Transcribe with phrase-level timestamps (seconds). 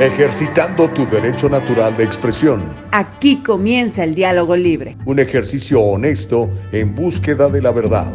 [0.00, 2.62] ejercitando tu derecho natural de expresión.
[2.92, 4.96] Aquí comienza el diálogo libre.
[5.06, 8.12] Un ejercicio honesto en búsqueda de la verdad.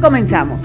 [0.00, 0.60] Comenzamos.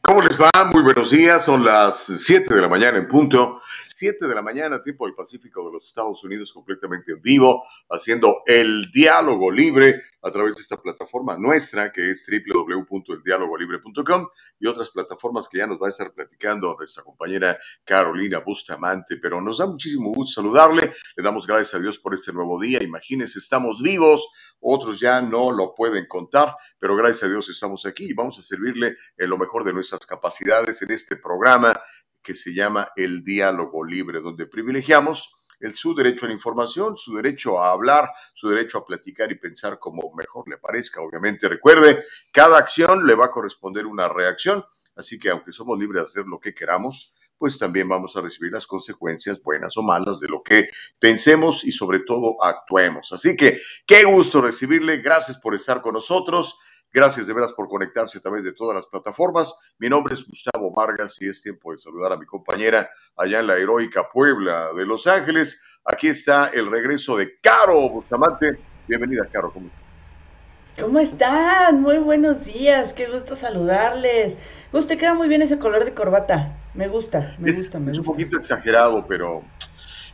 [0.00, 0.50] ¿Cómo les va?
[0.72, 1.44] Muy buenos días.
[1.44, 3.60] Son las 7 de la mañana en punto.
[3.96, 8.42] 7 de la mañana, tiempo del Pacífico de los Estados Unidos, completamente en vivo, haciendo
[8.44, 14.26] el diálogo libre a través de esta plataforma nuestra, que es www.eldialogolibre.com
[14.58, 19.18] y otras plataformas que ya nos va a estar platicando nuestra compañera Carolina Bustamante.
[19.18, 20.92] Pero nos da muchísimo gusto saludarle.
[21.16, 22.82] Le damos gracias a Dios por este nuevo día.
[22.82, 24.26] Imagínense, estamos vivos.
[24.58, 28.42] Otros ya no lo pueden contar, pero gracias a Dios estamos aquí y vamos a
[28.42, 31.78] servirle en lo mejor de nuestras capacidades en este programa
[32.24, 37.14] que se llama el diálogo libre, donde privilegiamos el, su derecho a la información, su
[37.14, 41.00] derecho a hablar, su derecho a platicar y pensar como mejor le parezca.
[41.00, 44.64] Obviamente, recuerde, cada acción le va a corresponder una reacción,
[44.96, 48.52] así que aunque somos libres de hacer lo que queramos, pues también vamos a recibir
[48.52, 53.12] las consecuencias buenas o malas de lo que pensemos y sobre todo actuemos.
[53.12, 56.58] Así que qué gusto recibirle, gracias por estar con nosotros.
[56.94, 59.52] Gracias de veras por conectarse a través de todas las plataformas.
[59.80, 63.48] Mi nombre es Gustavo Vargas y es tiempo de saludar a mi compañera allá en
[63.48, 65.60] la heroica Puebla de Los Ángeles.
[65.84, 68.60] Aquí está el regreso de Caro Bustamante.
[68.86, 69.52] Bienvenida, Caro.
[69.52, 70.84] ¿Cómo estás?
[70.84, 71.80] ¿Cómo están?
[71.80, 72.92] Muy buenos días.
[72.92, 74.36] Qué gusto saludarles.
[74.70, 76.56] Usted queda muy bien ese color de corbata.
[76.74, 77.90] Me gusta, me gusta, me gusta.
[77.90, 79.42] Es un poquito exagerado, pero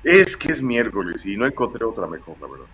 [0.02, 2.66] es que es miércoles y no encontré otra mejor, la verdad.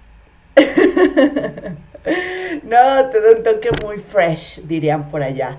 [2.62, 5.58] no, te da un toque muy fresh, dirían por allá.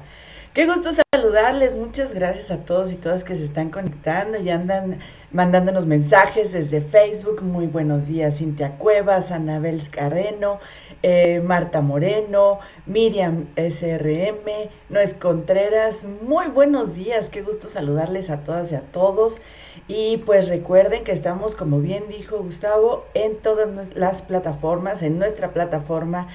[0.54, 5.00] Qué gusto saludarles, muchas gracias a todos y todas que se están conectando y andan
[5.32, 7.44] mandándonos mensajes desde Facebook.
[7.44, 10.60] Muy buenos días, Cintia Cuevas, Anabel Carreno,
[11.04, 12.58] eh, Marta Moreno,
[12.88, 16.08] Miriam SRM, Noes Contreras.
[16.24, 19.42] Muy buenos días, qué gusto saludarles a todas y a todos.
[19.88, 25.52] Y pues recuerden que estamos, como bien dijo Gustavo, en todas las plataformas, en nuestra
[25.52, 26.28] plataforma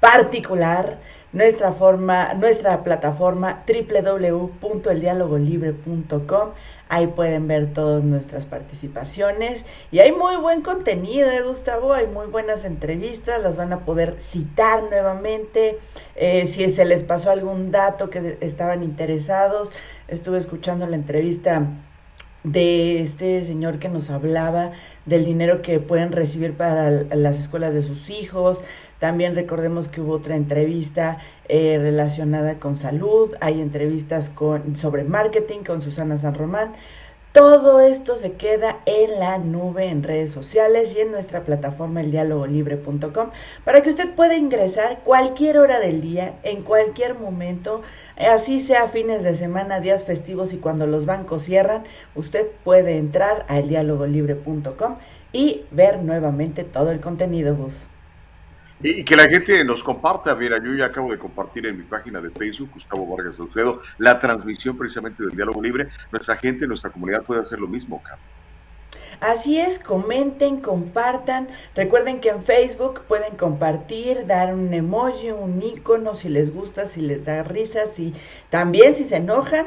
[0.00, 0.98] particular,
[1.32, 6.50] nuestra forma, nuestra plataforma www.eldialogolibre.com.
[6.90, 11.92] Ahí pueden ver todas nuestras participaciones y hay muy buen contenido, ¿eh, Gustavo?
[11.92, 15.78] Hay muy buenas entrevistas, las van a poder citar nuevamente.
[16.16, 19.70] Eh, si se les pasó algún dato que estaban interesados,
[20.08, 21.66] estuve escuchando la entrevista
[22.52, 24.72] de este señor que nos hablaba
[25.06, 28.62] del dinero que pueden recibir para las escuelas de sus hijos.
[28.98, 35.60] También recordemos que hubo otra entrevista eh, relacionada con salud, hay entrevistas con, sobre marketing
[35.64, 36.72] con Susana San Román.
[37.32, 43.30] Todo esto se queda en la nube en redes sociales y en nuestra plataforma eldialogolibre.com
[43.64, 47.82] para que usted pueda ingresar cualquier hora del día, en cualquier momento,
[48.26, 51.84] así sea fines de semana, días festivos y cuando los bancos cierran,
[52.14, 54.96] usted puede entrar a eldialogolibre.com
[55.32, 57.86] y ver nuevamente todo el contenido, Gus.
[58.80, 60.34] Y que la gente nos comparta.
[60.36, 64.20] Mira, yo ya acabo de compartir en mi página de Facebook, Gustavo Vargas Saucedo, la
[64.20, 65.88] transmisión precisamente del diálogo libre.
[66.12, 68.37] Nuestra gente, nuestra comunidad puede hacer lo mismo, Carlos.
[69.20, 71.48] Así es, comenten, compartan.
[71.74, 77.00] Recuerden que en Facebook pueden compartir, dar un emoji, un icono si les gusta, si
[77.00, 78.14] les da risa, si
[78.50, 79.66] también si se enojan.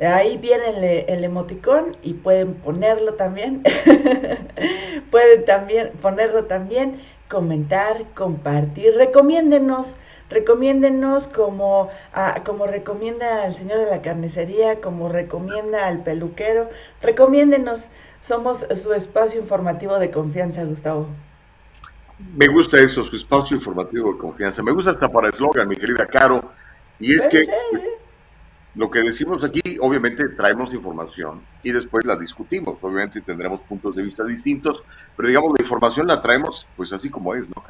[0.00, 3.62] Ahí viene el, emoticón y pueden ponerlo también.
[5.10, 9.96] pueden también ponerlo también comentar, compartir, recomiéndenos,
[10.30, 16.70] recomiéndenos como, ah, como recomienda el señor de la carnicería, como recomienda al peluquero,
[17.00, 17.88] recomiéndenos,
[18.22, 21.06] somos su espacio informativo de confianza, Gustavo.
[22.36, 24.62] Me gusta eso, su espacio informativo de confianza.
[24.62, 26.52] Me gusta hasta para eslogan, mi querida Caro.
[27.00, 27.44] Y es que
[28.74, 32.78] lo que decimos aquí, obviamente traemos información y después la discutimos.
[32.80, 34.84] Obviamente tendremos puntos de vista distintos,
[35.16, 37.62] pero digamos la información la traemos pues así como es, ¿no?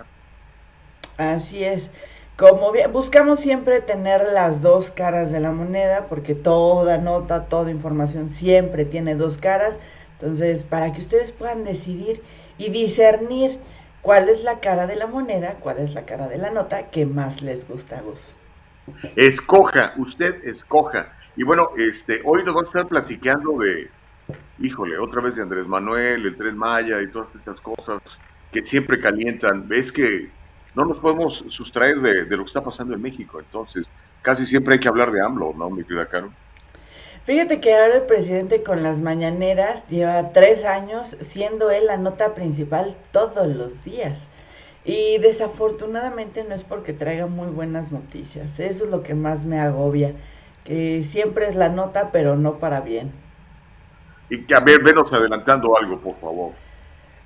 [1.17, 1.89] Así es.
[2.37, 8.29] Como buscamos siempre tener las dos caras de la moneda, porque toda nota, toda información
[8.29, 9.79] siempre tiene dos caras.
[10.23, 12.23] Entonces, para que ustedes puedan decidir
[12.57, 13.59] y discernir
[14.03, 17.07] cuál es la cara de la moneda, cuál es la cara de la nota que
[17.07, 18.33] más les gusta, Gus.
[19.17, 21.17] Escoja, usted escoja.
[21.37, 23.91] Y bueno, este, hoy nos vamos a estar platicando de,
[24.61, 28.01] híjole, otra vez de Andrés Manuel, el Tren Maya y todas estas cosas
[28.53, 29.67] que siempre calientan.
[29.67, 30.31] Ves que
[30.77, 33.91] no nos podemos sustraer de, lo que está pasando en México, entonces
[34.23, 36.33] casi siempre hay que hablar de AMLO, ¿no, mi querida Caro?
[37.25, 42.35] Fíjate que ahora el presidente con las mañaneras lleva tres años siendo él la nota
[42.35, 44.29] principal todos los días.
[44.85, 48.59] Y desafortunadamente no es porque traiga muy buenas noticias.
[48.59, 50.15] Eso es lo que más me agobia.
[50.65, 53.13] Que siempre es la nota, pero no para bien.
[54.29, 56.53] Y que a ver, venos adelantando algo, por favor.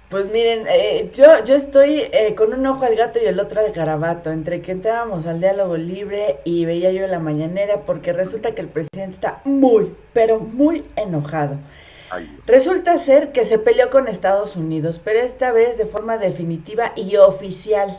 [0.09, 3.61] Pues miren, eh, yo, yo estoy eh, con un ojo al gato y el otro
[3.61, 8.55] al garabato, entre que entrábamos al diálogo libre y veía yo la mañanera, porque resulta
[8.55, 11.59] que el presidente está muy, pero muy enojado.
[12.47, 17.17] Resulta ser que se peleó con Estados Unidos, pero esta vez de forma definitiva y
[17.17, 17.99] oficial.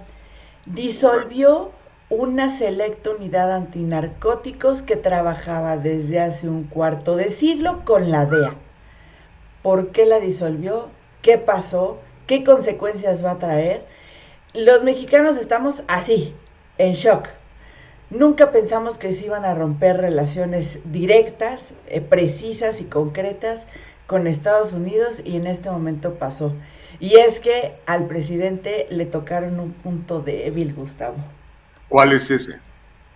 [0.65, 1.71] Disolvió
[2.09, 8.55] una selecta unidad antinarcóticos que trabajaba desde hace un cuarto de siglo con la DEA.
[9.61, 10.87] ¿Por qué la disolvió?
[11.27, 13.83] Qué pasó, qué consecuencias va a traer.
[14.53, 16.33] Los mexicanos estamos así,
[16.77, 17.27] en shock.
[18.09, 23.65] Nunca pensamos que se iban a romper relaciones directas, eh, precisas y concretas
[24.07, 26.53] con Estados Unidos y en este momento pasó.
[27.01, 31.17] Y es que al presidente le tocaron un punto débil, Gustavo.
[31.89, 32.57] ¿Cuál es ese?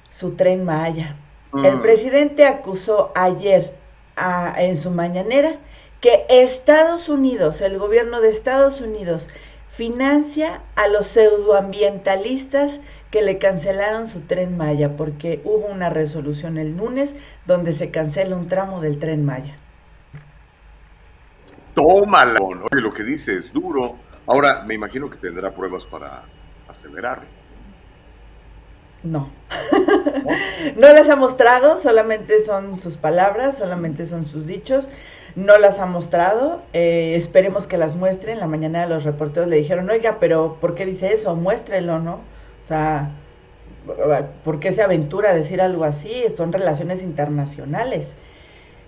[0.10, 1.16] Su tren Maya.
[1.54, 1.81] El mm.
[1.81, 3.74] presidente acusó ayer
[4.58, 5.56] en su mañanera
[6.01, 9.30] que Estados Unidos, el gobierno de Estados Unidos,
[9.69, 12.80] financia a los pseudoambientalistas
[13.12, 17.15] que le cancelaron su tren Maya, porque hubo una resolución el lunes
[17.45, 19.56] donde se cancela un tramo del tren Maya.
[21.75, 22.39] Tómala.
[22.42, 23.95] Oye, lo que dice es duro.
[24.27, 26.24] Ahora, me imagino que tendrá pruebas para
[26.68, 27.21] acelerar.
[29.03, 29.30] No.
[30.75, 34.88] no las ha mostrado, solamente son sus palabras, solamente son sus dichos
[35.36, 36.62] no las ha mostrado.
[36.74, 38.39] Eh, esperemos que las muestren.
[38.39, 41.36] La mañana los reporteros le dijeron, oiga, pero ¿por qué dice eso?
[41.36, 42.16] Muéstrelo, ¿no?
[42.63, 43.12] O sea,
[44.44, 46.24] ¿por qué se aventura a decir algo así?
[46.36, 48.13] Son relaciones internacionales.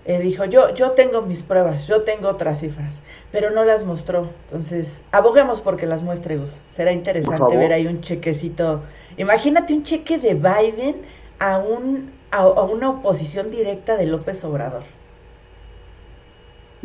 [0.06, 3.00] Eh, dijo, yo, yo tengo mis pruebas, yo tengo otras cifras,
[3.32, 4.28] pero no las mostró.
[4.46, 6.60] Entonces, aboguemos porque las muestre, Gus.
[6.72, 8.82] Será interesante ver ahí un chequecito.
[9.16, 10.96] Imagínate un cheque de Biden
[11.38, 14.82] a, un, a una oposición directa de López Obrador.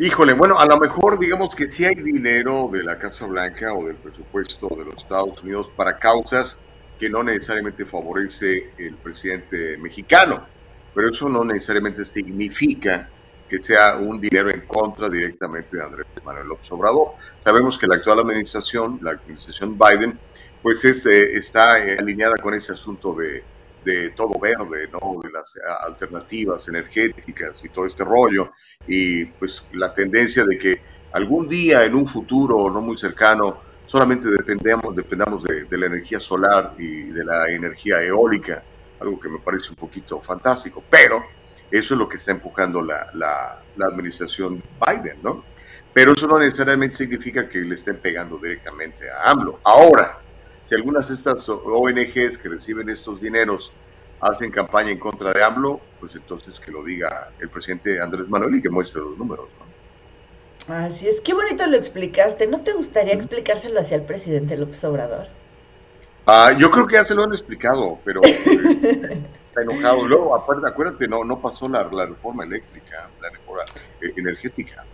[0.02, 3.84] Híjole, bueno, a lo mejor digamos que sí hay dinero de la Casa Blanca o
[3.84, 6.58] del presupuesto de los Estados Unidos para causas
[6.98, 10.46] que no necesariamente favorece el presidente mexicano,
[10.94, 13.10] pero eso no necesariamente significa
[13.46, 17.08] que sea un dinero en contra directamente de Andrés Manuel López Obrador.
[17.36, 20.18] Sabemos que la actual administración, la administración Biden,
[20.62, 23.44] pues es, eh, está alineada con ese asunto de
[23.84, 25.20] de todo verde, ¿no?
[25.22, 25.54] de las
[25.86, 28.52] alternativas energéticas y todo este rollo,
[28.86, 30.82] y pues la tendencia de que
[31.12, 36.74] algún día en un futuro no muy cercano solamente dependamos, dependamos de, la energía solar
[36.78, 38.62] y de la energía eólica,
[39.00, 41.24] algo que me parece un poquito fantástico, pero
[41.70, 45.44] eso es lo que está empujando la, la, la administración Biden, ¿no?
[45.92, 49.58] Pero eso no necesariamente significa que le estén pegando directamente a AMLO.
[49.64, 50.20] Ahora,
[50.62, 53.72] si algunas de estas ONGs que reciben estos dineros
[54.20, 58.56] hacen campaña en contra de AMLO, pues entonces que lo diga el presidente Andrés Manuel
[58.56, 59.48] y que muestre los números.
[60.68, 62.46] Así es, qué bonito lo explicaste.
[62.46, 65.26] ¿No te gustaría explicárselo hacia el presidente López Obrador?
[66.26, 68.38] Ah, yo creo que ya se lo han explicado, pero eh,
[69.48, 70.06] está enojado.
[70.06, 73.62] Luego, acuérdate, no, no pasó la, la reforma eléctrica, la reforma
[74.00, 74.84] eh, energética.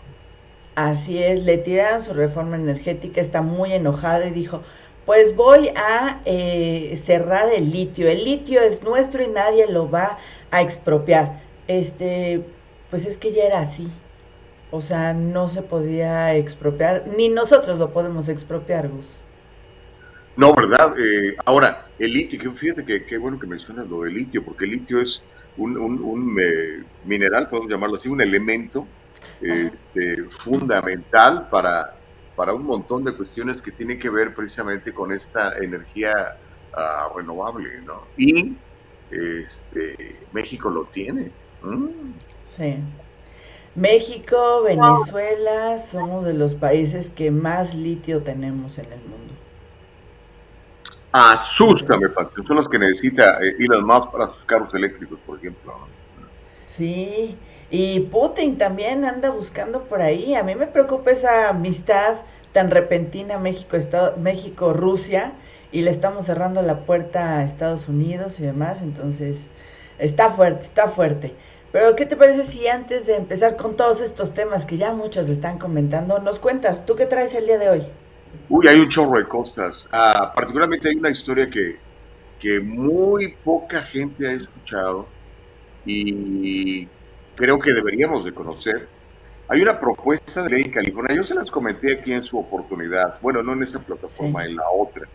[0.77, 4.63] Así es, le tiraron su reforma energética, está muy enojado y dijo,
[5.07, 8.09] pues voy a eh, cerrar el litio.
[8.09, 10.19] El litio es nuestro y nadie lo va
[10.51, 11.41] a expropiar.
[11.69, 12.45] Este,
[12.91, 13.89] pues es que ya era así.
[14.73, 19.15] O sea, no se podía expropiar, ni nosotros lo podemos expropiar, Gus.
[20.37, 20.93] No, ¿verdad?
[20.99, 24.73] Eh, ahora, el litio, fíjate que qué bueno que mencionas lo del litio, porque el
[24.73, 25.23] litio es
[25.57, 28.87] un, un, eh, mineral, podemos llamarlo así, un elemento
[29.41, 31.96] este, fundamental para
[32.37, 36.37] para un montón de cuestiones que tienen que ver precisamente con esta energía
[36.75, 38.03] ah, renovable, ¿no?
[38.17, 38.57] Y
[39.11, 41.33] este, México lo tiene.
[42.57, 42.77] Sí.
[43.75, 49.35] México, Venezuela, somos de los países que más litio tenemos en el mundo.
[51.13, 52.45] Asústame, Patricio.
[52.45, 55.75] Son los que necesita eh, Elon Musk para sus carros eléctricos, por ejemplo.
[56.69, 57.37] Sí,
[57.71, 60.35] y Putin también anda buscando por ahí.
[60.35, 62.17] A mí me preocupa esa amistad
[62.53, 63.77] tan repentina México,
[64.19, 64.75] México,
[65.73, 68.83] y le estamos cerrando la puerta a Estados Unidos y demás.
[68.83, 69.47] Entonces,
[69.99, 71.35] está fuerte, está fuerte.
[71.73, 75.29] Pero, ¿qué te parece si antes de empezar con todos estos temas que ya muchos
[75.29, 77.83] están comentando, nos cuentas, ¿tú qué traes el día de hoy?
[78.49, 79.89] Uy, hay un chorro de cosas.
[79.93, 81.77] Ah, particularmente hay una historia que,
[82.39, 85.07] que muy poca gente ha escuchado
[85.85, 86.89] y
[87.37, 88.89] creo que deberíamos de conocer.
[89.49, 93.21] Hay una propuesta de ley en California, yo se las comenté aquí en su oportunidad,
[93.21, 95.07] bueno, no en esta plataforma, en la otra.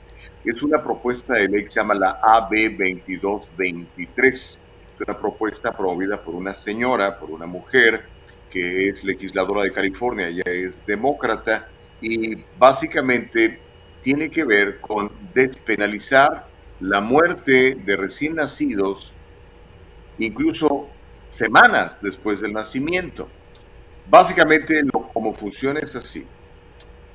[0.46, 4.34] Es una propuesta de ley que se llama la AB 2223.
[4.34, 4.62] Es
[5.06, 8.06] una propuesta promovida por una señora, por una mujer
[8.50, 11.70] que es legisladora de California, ella es demócrata
[12.02, 13.60] y básicamente
[14.02, 16.48] tiene que ver con despenalizar
[16.80, 19.14] la muerte de recién nacidos,
[20.18, 20.90] incluso
[21.32, 23.30] semanas después del nacimiento.
[24.10, 24.84] Básicamente,
[25.14, 26.28] como funciona es así.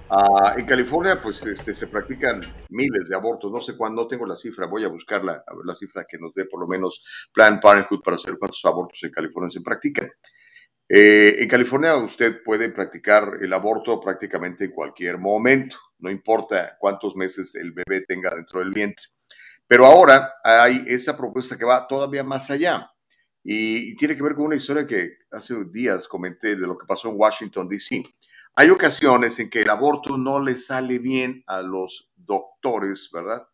[0.08, 3.52] Ah, en California, pues este, se practican miles de abortos.
[3.52, 6.16] No sé cuándo, no tengo la cifra, voy a buscarla, a ver la cifra que
[6.18, 10.11] nos dé por lo menos Planned Parenthood para saber cuántos abortos en California se practican.
[10.88, 17.16] Eh, en California usted puede practicar el aborto prácticamente en cualquier momento, no importa cuántos
[17.16, 19.06] meses el bebé tenga dentro del vientre.
[19.66, 22.88] Pero ahora hay esa propuesta que va todavía más allá.
[23.48, 27.08] Y, tiene que ver con una historia que hace días comenté de lo que pasó
[27.08, 28.02] en Washington, D.C.
[28.56, 33.46] Hay ocasiones en que el aborto no le sale bien a los doctores, ¿verdad?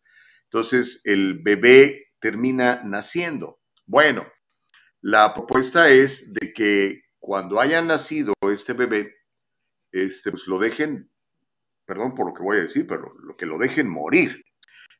[0.45, 3.59] Entonces el bebé termina naciendo.
[3.85, 4.25] Bueno,
[4.99, 9.13] la propuesta es de que cuando haya nacido este bebé,
[9.91, 11.11] este, pues lo dejen,
[11.85, 14.43] perdón por lo que voy a decir, pero lo que lo dejen morir.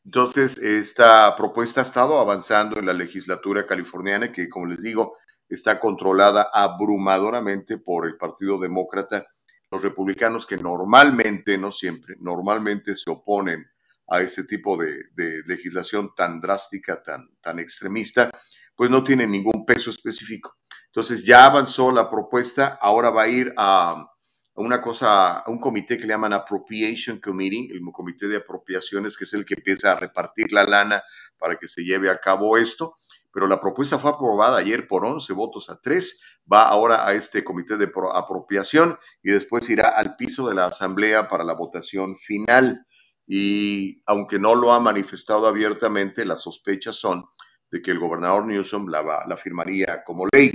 [0.05, 5.15] Entonces, esta propuesta ha estado avanzando en la legislatura californiana, que como les digo,
[5.47, 9.25] está controlada abrumadoramente por el Partido Demócrata,
[9.71, 13.65] los republicanos que normalmente, no siempre, normalmente se oponen
[14.07, 15.03] a ese tipo de,
[15.47, 18.29] legislación tan drástica, tan, tan extremista,
[18.75, 20.57] pues no tienen ningún peso específico.
[20.87, 24.12] Entonces ya avanzó la propuesta, ahora va a ir a,
[24.55, 29.33] una cosa, un comité que le llaman Appropriation Committee, el comité de apropiaciones, que es
[29.33, 31.03] el que empieza a repartir la lana
[31.39, 32.95] para que se lleve a cabo esto.
[33.31, 37.43] Pero la propuesta fue aprobada ayer por 11 votos a 3, va ahora a este
[37.43, 42.85] comité de apropiación y después irá al piso de la asamblea para la votación final.
[43.25, 47.25] Y aunque no lo ha manifestado abiertamente, las sospechas son
[47.71, 50.51] de que el gobernador Newsom la, la firmaría como ley.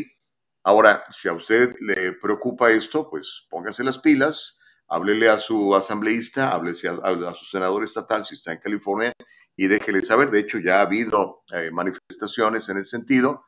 [0.69, 6.51] Ahora, si a usted le preocupa esto, pues póngase las pilas, háblele a su asambleísta,
[6.51, 9.15] háblese a, su senador estatal si está en California
[9.57, 10.31] y déjele saber.
[10.31, 13.45] De hecho, ya ha habido eh, manifestaciones en ese sentido,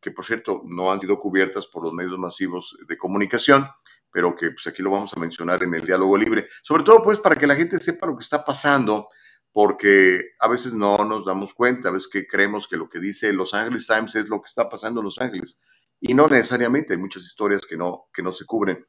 [0.00, 3.68] que por cierto no han sido cubiertas por los medios masivos de comunicación,
[4.10, 6.48] pero que pues aquí lo vamos a mencionar en el diálogo libre.
[6.64, 9.06] Sobre todo pues para que la gente sepa lo que está pasando,
[9.52, 13.54] porque a veces no nos damos cuenta, a veces creemos que lo que dice Los
[13.54, 15.62] Angeles Times es lo que está pasando en Los Ángeles
[16.00, 18.86] y no necesariamente, hay muchas historias que no, que no se cubren.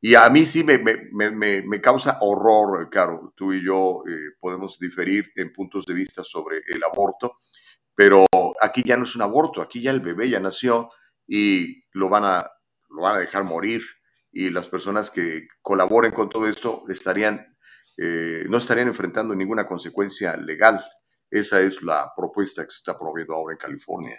[0.00, 4.36] Y a mí sí me, me, me, me causa horror, Caro, tú y yo eh,
[4.40, 7.38] podemos diferir en puntos de vista sobre el aborto,
[7.94, 8.26] pero
[8.60, 10.88] aquí ya no es un aborto, aquí ya el bebé ya nació
[11.26, 12.48] y lo van a,
[12.90, 13.82] lo van a dejar morir
[14.30, 17.56] y las personas que colaboren con todo esto estarían,
[17.96, 20.84] eh, no estarían enfrentando ninguna consecuencia legal.
[21.28, 24.16] Esa es la propuesta que se está promoviendo ahora en California.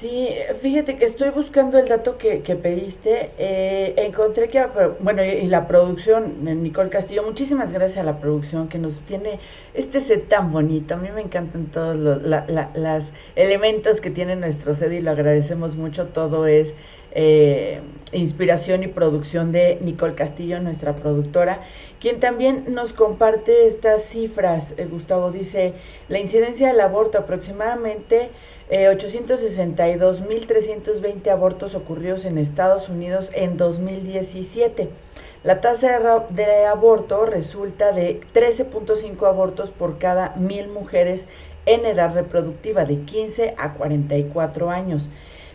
[0.00, 0.28] Sí,
[0.60, 3.30] fíjate que estoy buscando el dato que, pediste.
[3.38, 4.66] Eh, encontré que,
[4.98, 9.38] bueno, y la producción, Nicole Castillo, muchísimas gracias a la producción que nos tiene
[9.72, 10.94] este set tan bonito.
[10.94, 16.08] A mí me encantan todos los elementos que tiene nuestro set y lo agradecemos mucho.
[16.08, 16.74] Todo es
[17.12, 21.60] eh, inspiración y producción de Nicole Castillo, nuestra productora,
[22.00, 24.74] quien también nos comparte estas cifras.
[24.76, 25.74] Eh, Gustavo dice,
[26.08, 28.30] la incidencia del aborto aproximadamente
[28.70, 34.88] eh, 862.320 abortos ocurridos en Estados Unidos en 2017.
[35.42, 41.26] La tasa de, aborto resulta de 13.5 abortos por cada mil mujeres
[41.66, 45.10] en edad reproductiva de 15 a 44 años.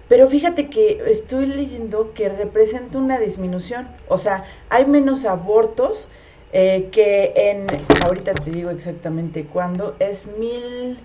[0.08, 6.08] Pero fíjate que estoy leyendo que representa una disminución, o sea, hay menos abortos
[6.52, 7.68] eh, que en,
[8.04, 10.98] ahorita te digo exactamente cuándo, es mil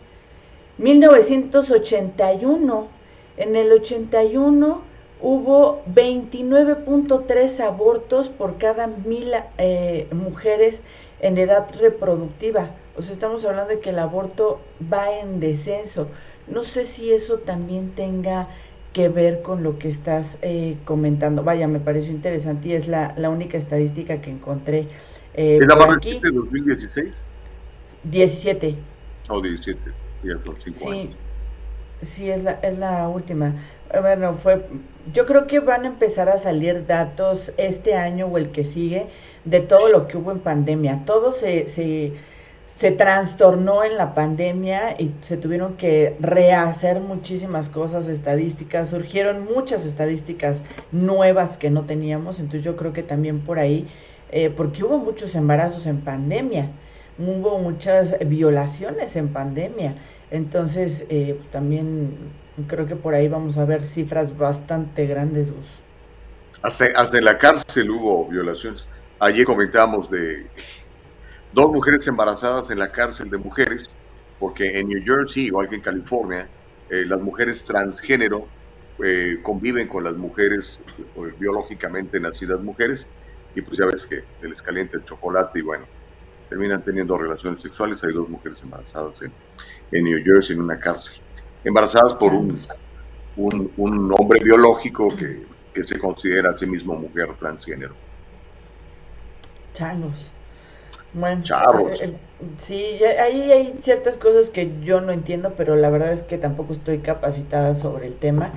[0.78, 2.88] 1981.
[3.36, 4.82] En el 81
[5.20, 10.82] hubo 29.3 abortos por cada mil eh, mujeres
[11.20, 12.70] en edad reproductiva.
[12.96, 14.60] O sea, estamos hablando de que el aborto
[14.92, 16.08] va en descenso.
[16.46, 18.48] No sé si eso también tenga
[18.92, 21.42] que ver con lo que estás eh, comentando.
[21.42, 24.86] Vaya, me pareció interesante y es la, única estadística que encontré.
[25.34, 27.24] Eh, ¿Es la más de 2016?
[28.04, 28.76] 17.
[29.30, 30.03] Oh, 17
[30.74, 31.10] sí,
[32.02, 33.54] Sí, es la, es la última.
[34.00, 34.66] Bueno, fue,
[35.12, 39.06] yo creo que van a empezar a salir datos este año o el que sigue
[39.44, 41.02] de todo lo que hubo en pandemia.
[41.06, 42.12] Todo se, se,
[42.78, 49.84] se trastornó en la pandemia y se tuvieron que rehacer muchísimas cosas, estadísticas, surgieron muchas
[49.86, 50.62] estadísticas
[50.92, 53.88] nuevas que no teníamos, entonces yo creo que también por ahí,
[54.32, 56.70] eh, porque hubo muchos embarazos en pandemia,
[57.18, 59.94] hubo muchas violaciones en pandemia,
[60.30, 62.16] entonces eh, también
[62.68, 65.52] creo que por ahí vamos a ver cifras bastante grandes.
[66.62, 68.86] Hasta, hasta en la cárcel hubo violaciones.
[69.20, 70.46] Ayer comentamos de
[71.52, 73.90] dos mujeres embarazadas en la cárcel de mujeres,
[74.40, 76.48] porque en New Jersey, igual que en California,
[76.90, 78.46] eh, las mujeres transgénero
[79.02, 83.06] eh, conviven con las mujeres eh, biológicamente nacidas mujeres,
[83.54, 85.86] y pues ya ves que se les calienta el chocolate y bueno,
[86.54, 88.04] terminan teniendo relaciones sexuales.
[88.04, 89.32] Hay dos mujeres embarazadas en,
[89.90, 91.20] en New Jersey, en una cárcel,
[91.64, 92.60] embarazadas por un,
[93.36, 97.94] un, un hombre biológico que, que se considera a sí mismo mujer transgénero.
[99.72, 100.30] Changos.
[101.12, 102.14] Bueno, eh, eh,
[102.60, 106.72] sí, ahí hay ciertas cosas que yo no entiendo, pero la verdad es que tampoco
[106.72, 108.52] estoy capacitada sobre el tema.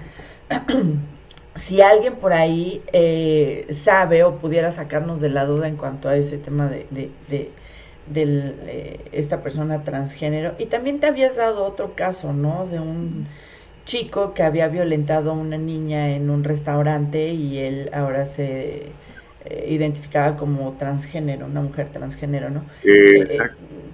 [1.66, 6.16] si alguien por ahí eh, sabe o pudiera sacarnos de la duda en cuanto a
[6.16, 7.52] ese tema de, de, de,
[9.12, 10.56] esta persona transgénero.
[10.58, 12.68] Y también te habías dado otro caso, ¿no?
[12.68, 13.28] De un
[13.88, 18.92] chico que había violentado a una niña en un restaurante y él ahora se
[19.46, 22.66] eh, identificada como transgénero, una mujer transgénero, ¿no?
[22.84, 23.38] Eh, eh,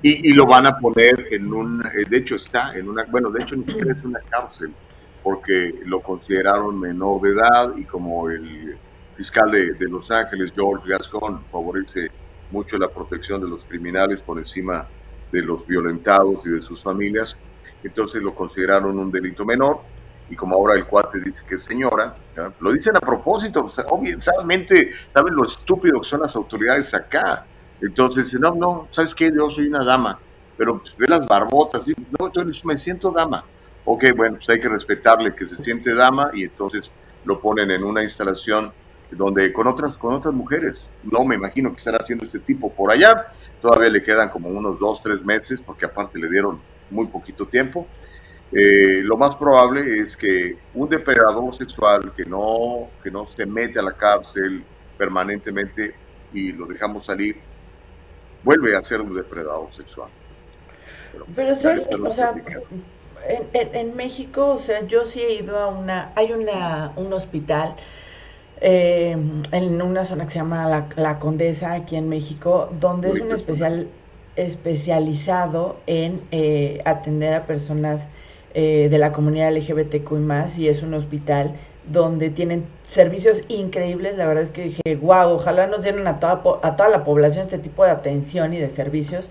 [0.02, 3.44] y, y, lo van a poner en un, de hecho está en una, bueno, de
[3.44, 4.74] hecho ni siquiera es una cárcel,
[5.22, 8.76] porque lo consideraron menor de edad y como el
[9.16, 12.10] fiscal de, de Los Ángeles, George Gascon, favorece
[12.52, 14.88] mucho la protección de los criminales por encima
[15.32, 17.38] de los violentados y de sus familias,
[17.84, 19.82] entonces lo consideraron un delito menor
[20.30, 22.16] y como ahora el cuate dice que es señora,
[22.60, 27.46] lo dicen a propósito, obviamente saben lo estúpido que son las autoridades acá.
[27.82, 29.30] Entonces, no, no, ¿sabes qué?
[29.36, 30.18] Yo soy una dama,
[30.58, 33.44] pero pues, ve las barbotas, no, entonces me siento dama.
[33.86, 36.90] Ok, bueno, pues hay que respetarle que se siente dama y entonces
[37.26, 38.72] lo ponen en una instalación
[39.16, 40.88] donde con otras, con otras mujeres.
[41.04, 43.28] No me imagino que estará haciendo este tipo por allá.
[43.62, 47.88] Todavía le quedan como unos dos, tres meses, porque aparte le dieron muy poquito tiempo.
[48.52, 53.80] Eh, lo más probable es que un depredador sexual que no, que no se mete
[53.80, 54.64] a la cárcel
[54.98, 55.96] permanentemente
[56.34, 57.38] y lo dejamos salir,
[58.44, 60.10] vuelve a ser un depredador sexual.
[61.36, 61.88] Pero, ¿sabes?
[61.88, 62.36] O sea,
[63.28, 67.76] en, en, México, o sea, yo sí he ido a una, hay una, un hospital
[68.62, 69.18] eh,
[69.52, 73.32] en una zona que se llama la, la, Condesa, aquí en México, donde es un
[73.32, 73.88] especial
[74.36, 78.08] especializado en eh, atender a personas
[78.54, 81.56] eh, de la comunidad LGBTQ y más, y es un hospital
[81.92, 84.18] donde tienen servicios increíbles.
[84.18, 87.46] La verdad es que dije, wow, ojalá nos dieran a toda, a toda la población
[87.46, 89.30] este tipo de atención y de servicios.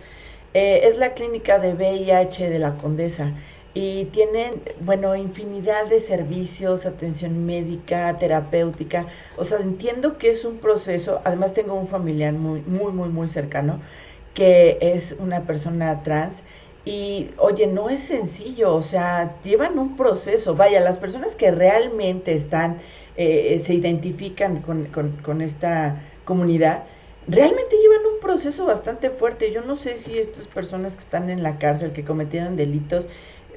[0.54, 3.32] Eh, es la clínica de VIH de la Condesa
[3.74, 9.06] y tienen, bueno, infinidad de servicios, atención médica, terapéutica.
[9.36, 11.20] O sea, entiendo que es un proceso.
[11.24, 13.80] Además, tengo un familiar muy, muy, muy, muy cercano
[14.34, 16.42] que es una persona trans
[16.84, 20.56] y oye, no es sencillo, o sea, llevan un proceso.
[20.56, 22.80] Vaya, las personas que realmente están,
[23.16, 26.84] eh, se identifican con, con, esta comunidad,
[27.28, 29.52] realmente llevan un proceso bastante fuerte.
[29.52, 33.08] Yo no sé si estas personas que están en la cárcel, que cometieron delitos,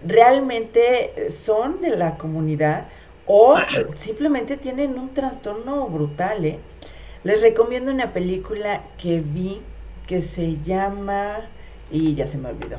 [0.05, 2.87] realmente son de la comunidad
[3.25, 3.57] o
[3.97, 6.45] simplemente tienen un trastorno brutal.
[6.45, 6.59] ¿eh?
[7.23, 9.61] Les recomiendo una película que vi
[10.07, 11.49] que se llama,
[11.89, 12.77] y ya se me olvidó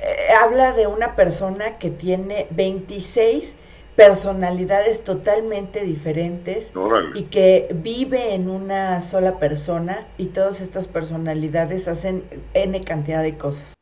[0.00, 3.54] eh, habla de una persona que tiene 26
[3.96, 6.72] personalidades totalmente diferentes
[7.14, 13.38] y que vive en una sola persona y todas estas personalidades hacen n cantidad de
[13.38, 13.72] cosas.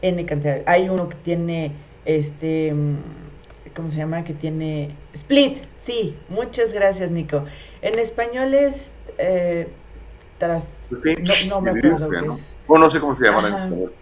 [0.00, 0.62] N cantidad.
[0.66, 1.72] Hay uno que tiene
[2.08, 2.74] este
[3.76, 4.24] ¿cómo se llama?
[4.24, 5.58] que tiene split.
[5.84, 7.44] Sí, muchas gracias, Nico.
[7.80, 9.68] En español es eh,
[10.38, 10.64] tras
[11.46, 12.54] no, me acuerdo qué es.
[12.68, 13.92] no sé cómo se llama en español.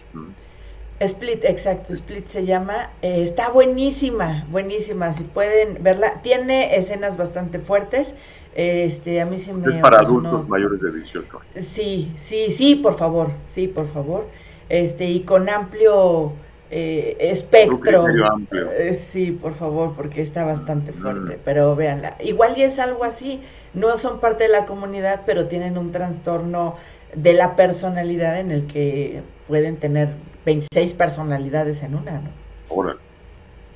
[0.99, 2.91] Split, exacto, Split se llama.
[3.03, 5.13] Eh, está buenísima, buenísima.
[5.13, 8.15] Si pueden verla, tiene escenas bastante fuertes.
[8.55, 9.77] Este, a mí sí me.
[9.77, 11.39] Es para adultos mayores de 18.
[11.57, 14.27] Sí, sí, sí, por favor, sí, por favor.
[14.71, 16.33] Este, y con amplio
[16.71, 18.07] eh, espectro.
[18.53, 21.03] Eh, sí, por favor, porque está bastante mm.
[21.03, 21.39] fuerte.
[21.45, 22.17] Pero véanla.
[22.21, 23.43] Igual y es algo así.
[23.75, 26.77] No son parte de la comunidad, pero tienen un trastorno
[27.15, 32.31] de la personalidad en el que pueden tener 26 personalidades en una, ¿no?
[32.71, 32.97] Ahora,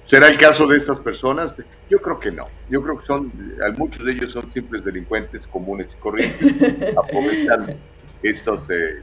[0.05, 1.65] ¿será el caso de estas personas?
[1.89, 2.49] Yo creo que no.
[2.69, 3.33] Yo creo que son,
[3.77, 6.57] muchos de ellos son simples delincuentes comunes y corrientes,
[6.97, 7.77] aprovechan
[8.23, 9.03] estas, eh,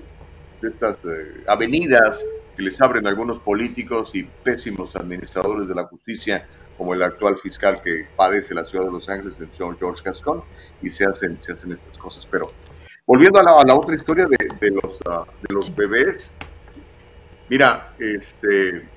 [0.61, 2.25] estas eh, avenidas
[2.57, 7.81] que les abren algunos políticos y pésimos administradores de la justicia, como el actual fiscal
[7.83, 10.43] que padece la ciudad de Los Ángeles, el señor George Gascon,
[10.81, 12.25] y se hacen, se hacen estas cosas.
[12.25, 12.47] Pero
[13.05, 16.33] volviendo a la, otra historia de, los, ah, de los bebés,
[17.47, 18.89] mira, este,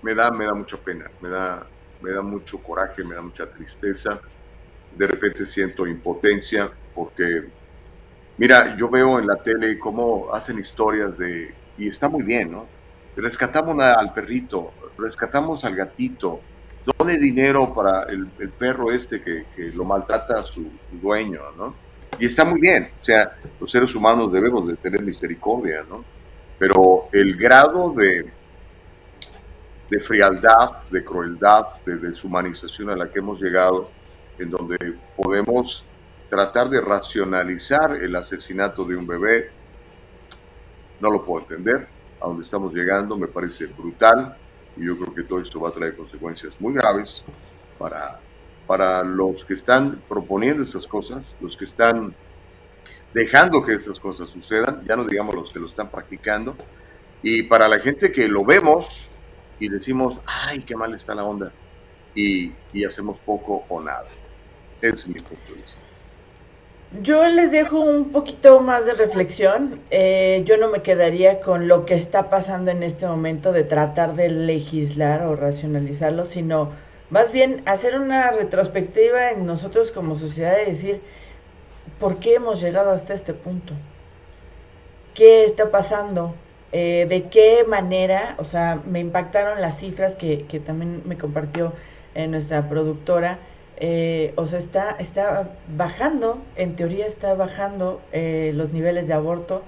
[0.00, 1.66] me da, me da mucha pena, me da,
[2.00, 4.18] me da mucho coraje, me da mucha tristeza.
[4.96, 7.50] De repente siento impotencia porque,
[8.38, 12.66] mira, yo veo en la tele cómo hacen historias de y está muy bien, ¿no?
[13.16, 16.40] Rescatamos al perrito, rescatamos al gatito,
[16.98, 21.74] done dinero para el, perro este que, lo maltrata su, su, dueño, ¿no?
[22.18, 26.04] Y está muy bien, o sea, los seres humanos debemos de tener misericordia, ¿no?
[26.58, 28.30] Pero el grado de,
[29.88, 33.90] de frialdad, de crueldad, de deshumanización a la que hemos llegado,
[34.38, 34.76] en donde
[35.16, 35.86] podemos
[36.28, 39.50] tratar de racionalizar el asesinato de un bebé,
[41.00, 41.88] no lo puedo entender.
[42.20, 44.36] A donde estamos llegando me parece brutal
[44.76, 47.24] y yo creo que todo esto va a traer consecuencias muy graves
[47.78, 48.20] para,
[48.66, 52.14] para los que están proponiendo estas cosas, los que están
[53.12, 56.56] dejando que estas cosas sucedan, ya no digamos los que lo están practicando,
[57.22, 59.10] y para la gente que lo vemos
[59.58, 61.52] y decimos, ay, qué mal está la onda,
[62.14, 64.06] y, y hacemos poco o nada.
[64.80, 65.89] Ese es mi punto de vista.
[66.98, 69.80] Yo les dejo un poquito más de reflexión.
[69.92, 74.16] Eh, yo no me quedaría con lo que está pasando en este momento de tratar
[74.16, 76.72] de legislar o racionalizarlo, sino
[77.08, 81.00] más bien hacer una retrospectiva en nosotros como sociedad y decir,
[82.00, 83.72] ¿por qué hemos llegado hasta este punto?
[85.14, 86.34] ¿Qué está pasando?
[86.72, 88.34] Eh, ¿De qué manera?
[88.38, 91.72] O sea, me impactaron las cifras que, que también me compartió
[92.16, 93.38] eh, nuestra productora
[93.80, 99.62] eh, o sea, está, está bajando, en teoría está bajando eh, los niveles de aborto.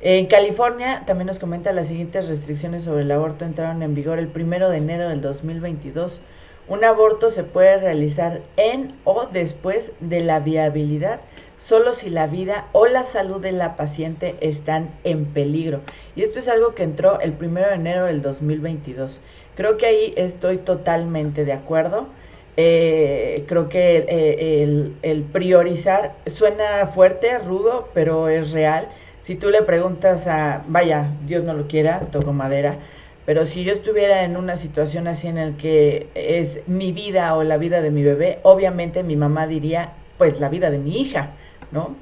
[0.00, 4.28] En California también nos comenta las siguientes restricciones sobre el aborto entraron en vigor el
[4.28, 6.20] primero de enero del 2022.
[6.68, 11.20] Un aborto se puede realizar en o después de la viabilidad,
[11.58, 15.82] solo si la vida o la salud de la paciente están en peligro.
[16.16, 19.20] Y esto es algo que entró el primero de enero del 2022.
[19.54, 22.08] Creo que ahí estoy totalmente de acuerdo.
[22.56, 28.88] Eh, creo que eh, el, priorizar suena fuerte, rudo, pero es real.
[29.20, 32.78] Si tú le preguntas a, vaya, Dios no lo quiera, toco madera,
[33.26, 37.42] pero si yo estuviera en una situación así en el que es mi vida o
[37.42, 41.30] la vida de mi bebé, obviamente mi mamá diría, pues la vida de mi hija,
[41.72, 41.96] ¿no?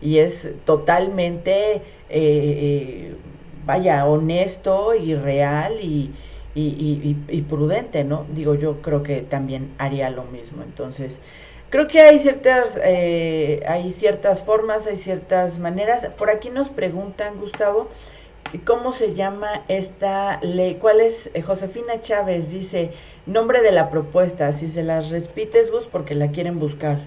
[0.00, 3.14] Y es totalmente, eh,
[3.64, 6.10] vaya, honesto y real y,
[6.54, 8.26] y, y, prudente, ¿no?
[8.32, 10.62] Digo, yo creo que también haría lo mismo.
[10.62, 11.18] Entonces,
[11.70, 16.06] creo que hay ciertas, eh, hay ciertas formas, hay ciertas maneras.
[16.16, 17.90] Por aquí nos preguntan, Gustavo,
[18.64, 20.78] ¿cómo se llama esta ley?
[20.80, 21.28] ¿Cuál es?
[21.34, 22.92] Eh, Josefina Chávez dice,
[23.26, 27.00] nombre de la propuesta, si se las repites, Gus, porque la quieren buscar.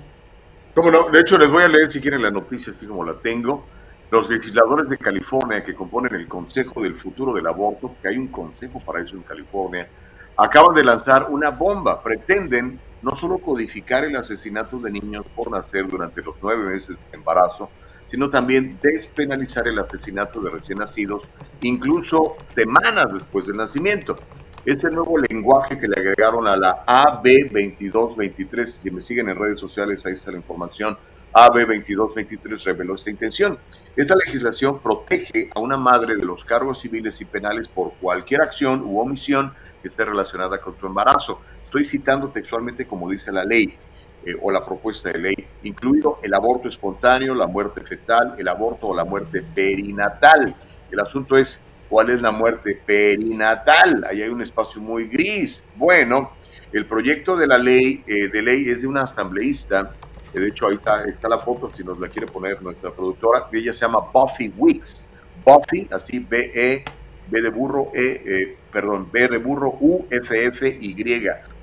[0.75, 1.09] ¿Cómo no?
[1.09, 3.63] De hecho, les voy a leer si quieren la noticia, así como la tengo.
[4.09, 8.29] Los legisladores de California que componen el Consejo del Futuro del Aborto, que hay un
[8.29, 9.89] consejo para eso en California,
[10.37, 12.01] acaban de lanzar una bomba.
[12.01, 17.17] Pretenden no solo codificar el asesinato de niños por nacer durante los nueve meses de
[17.17, 17.69] embarazo,
[18.07, 21.23] sino también despenalizar el asesinato de recién nacidos,
[21.61, 24.17] incluso semanas después del nacimiento.
[24.63, 28.79] Es el nuevo lenguaje que le agregaron a la AB 2223.
[28.81, 30.97] Si me siguen en redes sociales, ahí está la información.
[31.37, 33.59] AB 2223 reveló esta intención.
[33.95, 38.81] Esta legislación protege a una madre de los cargos civiles y penales por cualquier acción
[38.83, 41.39] u omisión que esté relacionada con su embarazo.
[41.63, 43.77] Estoy citando textualmente como dice la ley
[44.25, 48.87] eh, o la propuesta de ley, incluido el aborto espontáneo, la muerte fetal, el aborto
[48.87, 50.55] o la muerte perinatal.
[50.89, 54.05] El asunto es cuál es la muerte perinatal.
[54.09, 55.63] Ahí hay un espacio muy gris.
[55.75, 56.31] Bueno,
[56.73, 59.93] el proyecto de la ley, eh, de ley es de una asambleísta
[60.39, 63.81] de hecho ahí está, la foto, si nos la quiere poner nuestra productora, ella se
[63.81, 65.09] llama Buffy Wicks,
[65.45, 66.83] Buffy, así B-E,
[67.29, 70.95] B de burro, E, eh, perdón, B de burro, U-F-F-Y,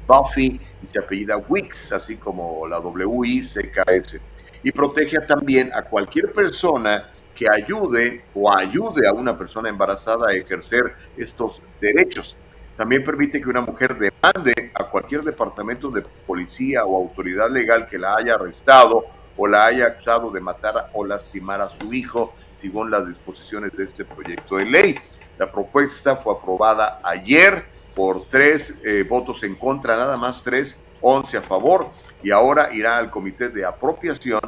[0.06, 4.20] Buffy, y se apellida Wicks, así como la W-I-C-K-S.
[4.62, 10.34] Y protege también a cualquier persona que ayude o ayude a una persona embarazada a
[10.34, 12.37] ejercer estos derechos.
[12.76, 17.98] También permite que una mujer demande a cualquier departamento de policía o autoridad legal que
[17.98, 19.04] la haya arrestado
[19.37, 23.84] o la haya acusado de matar o lastimar a su hijo, según las disposiciones de
[23.84, 24.94] este proyecto de ley.
[25.38, 31.37] La propuesta fue aprobada ayer por tres eh, votos en contra, nada más tres, once
[31.37, 31.90] a favor,
[32.22, 34.40] y ahora irá al comité de apropiación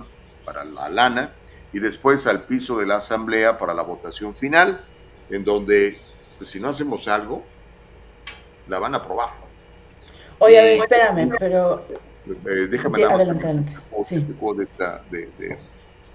[0.45, 1.35] para la lana
[1.73, 4.85] y después al piso de la asamblea para la votación final,
[5.31, 6.01] en donde
[6.39, 7.45] pues si no hacemos algo,
[8.69, 9.31] la van a probar.
[10.39, 11.83] Oye, espérame, pero...
[12.27, 13.73] Eh, déjame dar adelante, adelante.
[14.05, 14.17] Sí.
[15.11, 15.59] De, de,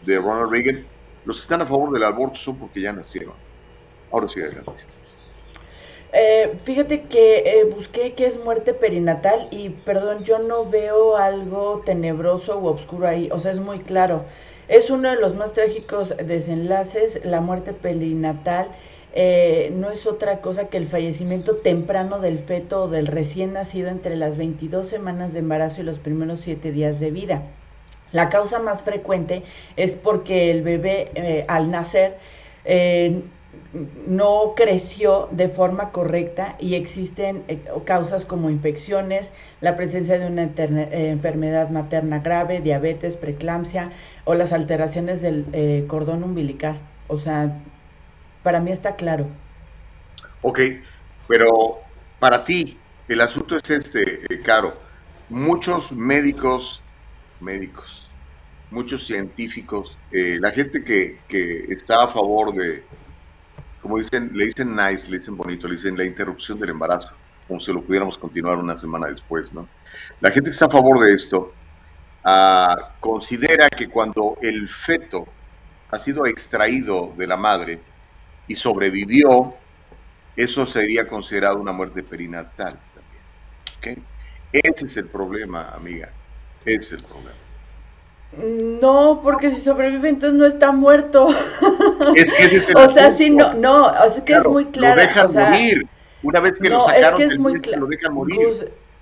[0.05, 0.85] de, Ronald Reagan.
[1.25, 3.33] Los que están a favor del aborto son porque ya nacieron.
[4.11, 4.83] Ahora sí, adelante.
[6.13, 11.81] Eh, fíjate que eh, busqué qué es muerte perinatal y perdón, yo no veo algo
[11.85, 14.25] tenebroso u oscuro ahí, o sea, es muy claro.
[14.67, 18.67] Es uno de los más trágicos desenlaces, la muerte perinatal.
[19.13, 23.89] Eh, no es otra cosa que el fallecimiento temprano del feto o del recién nacido
[23.89, 27.43] entre las 22 semanas de embarazo y los primeros 7 días de vida.
[28.11, 29.43] La causa más frecuente
[29.75, 32.17] es porque el bebé al nacer
[34.07, 40.43] no creció de forma correcta y existen eh, causas como infecciones, la presencia de una
[40.43, 43.91] eh, enfermedad materna grave, diabetes, preeclampsia
[44.25, 46.77] o las alteraciones del eh, cordón umbilical.
[47.07, 47.57] O sea,
[48.43, 49.27] para mí está claro.
[50.41, 50.59] Ok,
[51.27, 51.79] pero
[52.19, 52.77] para ti
[53.07, 54.77] el asunto es este, Caro.
[55.29, 56.81] Muchos médicos,
[57.39, 58.09] médicos,
[58.69, 62.83] muchos científicos, la gente que, que está a favor de,
[63.81, 67.11] como dicen, le dicen nice, le dicen bonito, le dicen la interrupción del embarazo,
[67.47, 69.67] como si lo pudiéramos continuar una semana después, ¿no?
[70.19, 71.53] La gente que está a favor de esto
[72.23, 75.27] ah, considera que cuando el feto
[75.89, 77.79] ha sido extraído de la madre
[78.47, 79.53] y sobrevivió,
[80.35, 84.03] eso sería considerado una muerte perinatal también.
[84.51, 86.09] Ese es el problema, amiga.
[86.65, 87.41] Ese es el problema.
[88.81, 91.27] No, porque si sobrevive entonces no está muerto.
[92.15, 94.65] Es que ese es el O sea, sí, no, no, o sea, que es muy
[94.65, 94.95] claro.
[94.95, 95.87] Lo dejan morir.
[96.23, 98.39] Una vez que lo sacaron es muy lo dejan morir.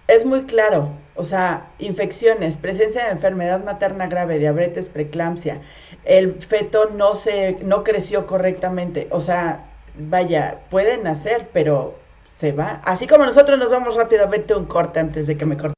[0.08, 5.62] es muy claro, o sea, infecciones, presencia de enfermedad materna grave, diabetes, preeclampsia,
[6.03, 11.95] el feto no se, no creció correctamente, o sea, vaya, puede nacer, pero
[12.38, 12.81] se va.
[12.85, 15.73] Así como nosotros nos vamos rápidamente un corte antes de que me corte.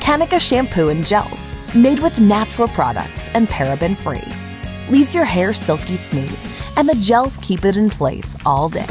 [0.00, 4.45] Kanika shampoo and gels, made with natural products and paraben free.
[4.88, 6.38] Leaves your hair silky smooth,
[6.76, 8.86] and the gels keep it in place all day.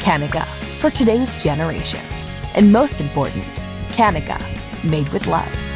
[0.00, 0.44] Kanika,
[0.80, 2.00] for today's generation.
[2.54, 3.44] And most important,
[3.90, 4.40] Kanika,
[4.88, 5.67] made with love.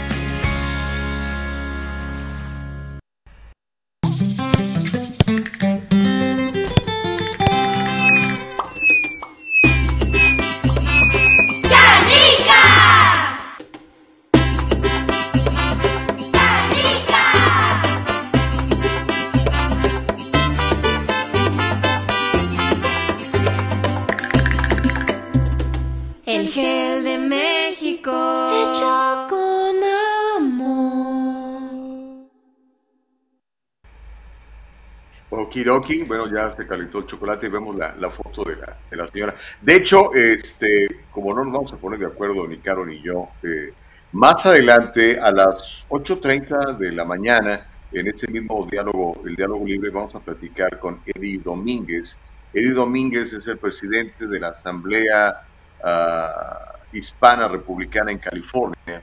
[35.52, 39.06] Okidoki, bueno, ya se calentó el chocolate y vemos la, foto de la, de la,
[39.06, 39.34] señora.
[39.60, 43.28] De hecho, este, como no nos vamos a poner de acuerdo ni Caro ni yo,
[43.42, 43.74] eh,
[44.12, 49.90] más adelante a las 8.30 de la mañana, en ese mismo diálogo, el diálogo libre,
[49.90, 52.16] vamos a platicar con Eddie Domínguez.
[52.54, 55.42] Eddie Domínguez es el presidente de la Asamblea
[55.84, 59.02] ah, Hispana Republicana en California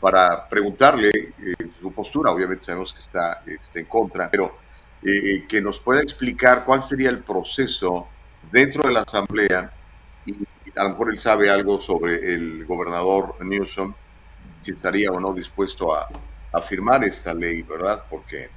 [0.00, 2.30] para preguntarle eh, su postura.
[2.30, 4.69] Obviamente sabemos que está, está en contra, pero
[5.02, 8.06] eh, que nos pueda explicar cuál sería el proceso
[8.52, 9.72] dentro de la Asamblea
[10.26, 10.34] y
[10.76, 13.94] a lo mejor él sabe algo sobre el gobernador Newsom,
[14.60, 16.08] si estaría o no dispuesto a,
[16.62, 18.02] firmar esta ley, ¿verdad?
[18.10, 18.50] Porque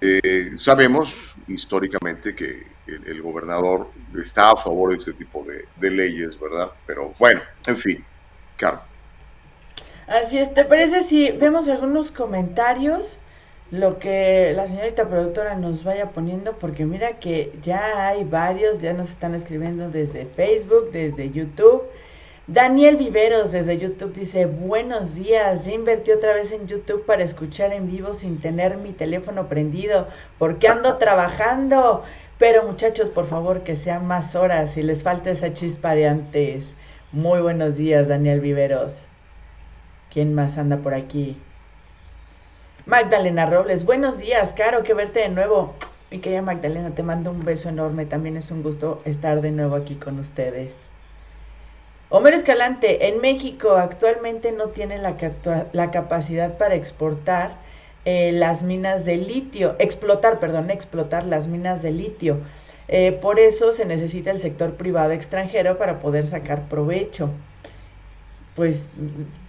[0.00, 6.38] eh, sabemos históricamente que el, gobernador está a favor de este tipo de, de leyes,
[6.38, 6.70] ¿verdad?
[6.84, 8.04] Pero bueno, en fin,
[8.56, 8.82] claro.
[10.08, 13.18] Así es, ¿te parece si vemos algunos comentarios?
[13.74, 18.92] Lo que la señorita productora nos vaya poniendo, porque mira que ya hay varios, ya
[18.92, 21.82] nos están escribiendo desde Facebook, desde YouTube.
[22.46, 27.72] Daniel Viveros desde YouTube dice, buenos días, ya invertí otra vez en YouTube para escuchar
[27.72, 30.06] en vivo sin tener mi teléfono prendido,
[30.38, 32.04] porque ando trabajando.
[32.38, 36.74] Pero muchachos, por favor, que sean más horas y les falta esa chispa de antes.
[37.10, 39.04] Muy buenos días, Daniel Viveros.
[40.12, 41.36] ¿Quién más anda por aquí?
[42.86, 45.72] Magdalena Robles, buenos días, Caro, que verte de nuevo.
[46.10, 49.74] Mi querida Magdalena, te mando un beso enorme, también es un gusto estar de nuevo
[49.74, 50.74] aquí con ustedes.
[52.10, 55.16] Homero Escalante, en México actualmente no tiene la,
[55.72, 57.52] la capacidad para exportar
[58.04, 62.40] eh, las minas de litio, explotar, perdón, explotar las minas de litio.
[62.88, 67.30] Eh, por eso se necesita el sector privado extranjero para poder sacar provecho.
[68.54, 68.86] Pues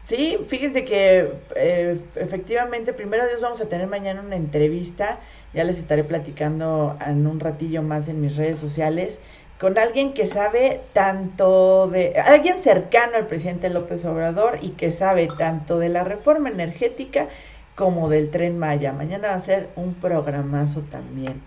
[0.04, 5.20] sí, fíjense que eh, efectivamente, primero Dios vamos a tener mañana una entrevista,
[5.54, 9.20] ya les estaré platicando en un ratillo más en mis redes sociales,
[9.60, 15.30] con alguien que sabe tanto de, alguien cercano al presidente López Obrador y que sabe
[15.38, 17.30] tanto de la reforma energética
[17.76, 18.92] como del tren Maya.
[18.92, 21.42] Mañana va a ser un programazo también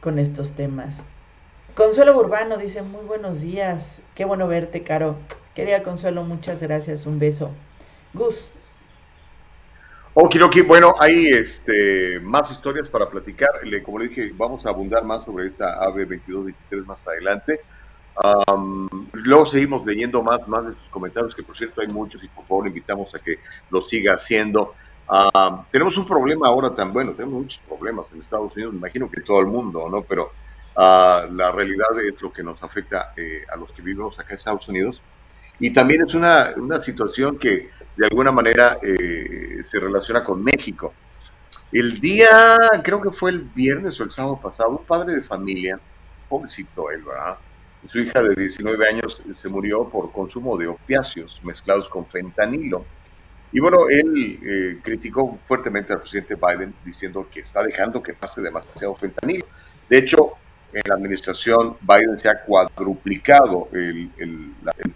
[0.00, 1.02] con estos temas.
[1.74, 5.16] Consuelo Urbano dice, muy buenos días, qué bueno verte, Caro.
[5.60, 7.50] Querida Consuelo, muchas gracias, un beso.
[8.14, 8.48] Gus.
[10.14, 13.50] Okidoki, bueno, hay este, más historias para platicar.
[13.84, 17.60] como le dije, vamos a abundar más sobre esta AB 2223 más adelante.
[19.12, 22.46] luego seguimos leyendo más, más de sus comentarios, que por cierto hay muchos y por
[22.46, 24.74] favor invitamos a que lo siga haciendo.
[25.70, 29.20] tenemos un problema ahora tan bueno, tenemos muchos problemas en Estados Unidos, me imagino que
[29.20, 30.00] todo el mundo, ¿no?
[30.04, 30.32] Pero
[30.76, 34.36] uh, la realidad es lo que nos afecta eh, a los que vivimos acá en
[34.36, 35.02] Estados Unidos.
[35.60, 40.94] Y también es una, una situación que de alguna manera eh, se relaciona con México.
[41.70, 45.78] El día, creo que fue el viernes o el sábado pasado, un padre de familia,
[46.28, 47.36] pobrecito él, ¿verdad?
[47.86, 52.84] Su hija de 19 años se murió por consumo de opiáceos mezclados con fentanilo.
[53.52, 58.40] Y bueno, él eh, criticó fuertemente al presidente Biden diciendo que está dejando que pase
[58.40, 59.46] demasiado fentanilo.
[59.88, 60.32] De hecho,
[60.72, 64.10] en la administración Biden se ha cuadruplicado el,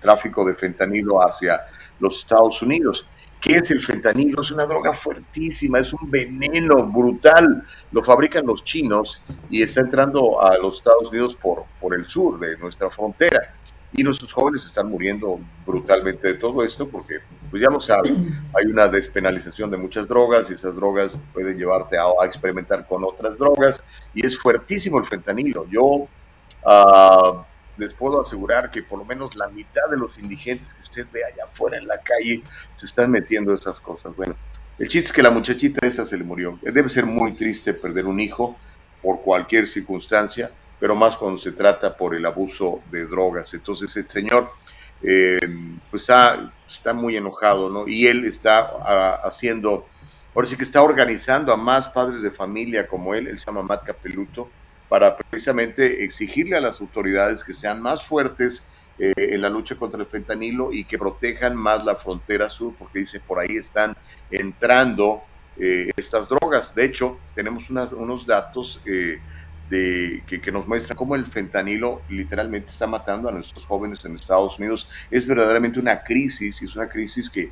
[0.01, 1.61] tráfico de fentanilo hacia
[1.99, 3.07] los Estados Unidos.
[3.41, 4.41] ¿Qué es el fentanilo?
[4.41, 7.65] Es una droga fuertísima, es un veneno brutal.
[7.93, 12.39] Lo fabrican los chinos y está entrando a los Estados Unidos por, por el sur
[12.39, 13.53] de nuestra frontera
[13.97, 18.67] y nuestros jóvenes están muriendo brutalmente de todo esto porque, pues ya lo saben, hay
[18.67, 23.85] una despenalización de muchas drogas y esas drogas pueden llevarte a, experimentar con otras drogas
[24.13, 25.67] y es fuertísimo el fentanilo.
[25.71, 27.39] Yo uh,
[27.77, 31.21] les puedo asegurar que por lo menos la mitad de los indigentes que usted ve
[31.25, 32.43] allá afuera en la calle
[32.75, 34.15] se están metiendo esas cosas.
[34.17, 34.35] Bueno,
[34.77, 36.59] el chiste es que la muchachita esta se le murió.
[36.63, 38.57] Debe ser muy triste perder un hijo
[39.01, 43.55] por cualquier circunstancia pero más cuando se trata por el abuso de drogas.
[43.55, 44.51] Entonces el señor
[45.03, 45.39] eh,
[45.91, 47.87] pues está, está, muy enojado, ¿no?
[47.87, 49.87] Y él está ah, haciendo,
[50.35, 53.63] ahora sí que está organizando a más padres de familia como él, él se llama
[53.63, 54.49] Matt Capeluto,
[54.89, 60.01] para precisamente exigirle a las autoridades que sean más fuertes eh, en la lucha contra
[60.01, 63.97] el fentanilo y que protejan más la frontera sur, porque dice por ahí están
[64.31, 65.23] entrando
[65.59, 66.75] eh, estas drogas.
[66.75, 68.81] De hecho, tenemos unas, unos datos
[69.70, 74.59] de, que, nos muestra cómo el fentanilo literalmente está matando a nuestros jóvenes en Estados
[74.59, 74.88] Unidos.
[75.11, 77.50] Es verdaderamente una crisis y es una crisis que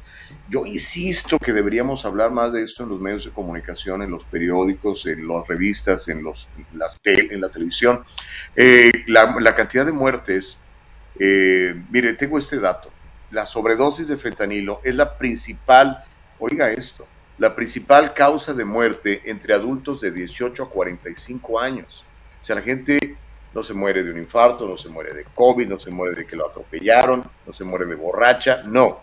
[0.48, 4.24] yo insisto que deberíamos hablar más de esto en los medios de comunicación, en los
[4.24, 8.02] periódicos, en las revistas, en, los, las en la televisión.
[8.56, 10.64] Eh, la, cantidad de muertes,
[11.18, 12.90] eh, mire, tengo este dato.
[13.30, 16.04] La sobredosis de fentanilo es la principal,
[16.38, 17.06] oiga esto,
[17.42, 22.04] la principal causa de muerte entre adultos de 18 a 45 años.
[22.40, 23.16] O sea, la gente
[23.52, 26.24] no se muere de un infarto, no se muere de COVID, no se muere de
[26.24, 29.00] que lo atropellaron, no se muere de borracha, no.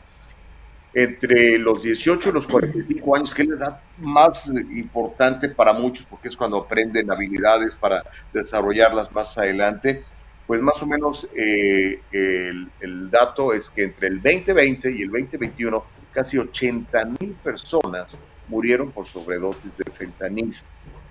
[0.93, 6.05] Entre los 18 y los 45 años, que es la edad más importante para muchos,
[6.05, 10.05] porque es cuando aprenden habilidades para desarrollarlas más adelante,
[10.47, 15.09] pues más o menos eh, el, el dato es que entre el 2020 y el
[15.09, 18.17] 2021 casi 80 mil personas
[18.49, 20.57] murieron por sobredosis de fentanilo.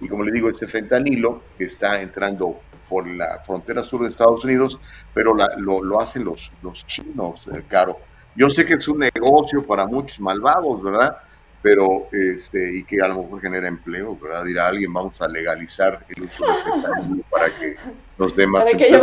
[0.01, 4.44] Y como le digo, este fentanilo que está entrando por la frontera sur de Estados
[4.44, 4.79] Unidos,
[5.14, 7.98] pero lo, hacen los, los chinos, eh, Caro.
[8.35, 11.18] Yo sé que es un negocio para muchos malvados, ¿verdad?
[11.61, 14.44] Pero, este, y que a lo mejor genera empleo, ¿verdad?
[14.44, 17.77] Dirá alguien, vamos a legalizar el uso de fentanilo para que
[18.16, 19.01] nos dé más para empleo.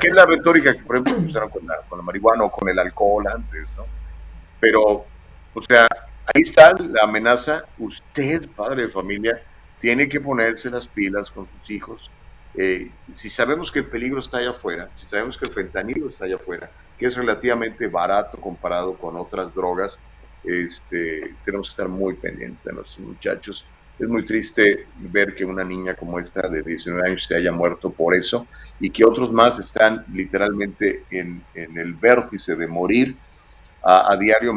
[0.00, 2.68] Que es la retórica que, por ejemplo, usaron con la, con la marihuana o con
[2.68, 3.86] el alcohol antes, ¿no?
[4.60, 5.06] Pero,
[5.54, 5.86] o sea,
[6.34, 7.64] ahí está la amenaza.
[7.78, 9.42] Usted, padre de familia,
[9.78, 12.10] tiene que ponerse las pilas con sus hijos.
[12.54, 16.24] Eh, si sabemos que el peligro está allá afuera, si sabemos que el fentanilo está
[16.24, 19.98] allá afuera, que es relativamente barato comparado con otras drogas,
[20.42, 23.66] este, tenemos que estar muy pendientes de los muchachos.
[23.98, 27.90] Es muy triste ver que una niña como esta de 19 años se haya muerto
[27.90, 28.46] por eso
[28.78, 33.16] y que otros más están literalmente en, en el vértice de morir
[33.88, 34.52] a, diario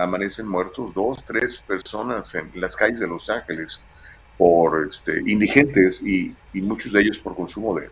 [0.00, 3.84] amanecen muertos dos, tres personas en las calles de Los Ángeles
[4.38, 7.90] por este, indigentes y, muchos de ellos por consumo de,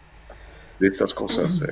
[0.79, 1.63] de estas cosas.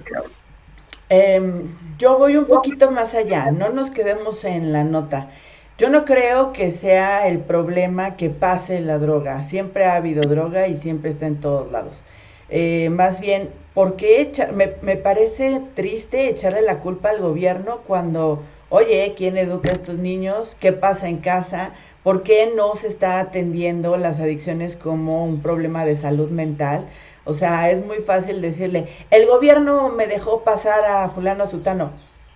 [1.08, 1.62] Eh, em,
[1.96, 5.30] yo voy un poquito más allá, no nos quedemos en la nota.
[5.78, 9.42] Yo no creo que sea el problema que pase la droga.
[9.42, 12.02] Siempre ha habido droga y siempre está en todos lados.
[12.50, 18.42] Eh, más bien, ¿por qué me, me, parece triste echarle la culpa al gobierno cuando,
[18.68, 20.56] oye, ¿quién educa a estos niños?
[20.58, 21.72] ¿Qué pasa en casa?
[22.02, 26.88] ¿Por qué no se está atendiendo las adicciones como un problema de salud mental?
[27.24, 31.90] O sea, es muy fácil decirle, el gobierno me dejó pasar a fulano sutano.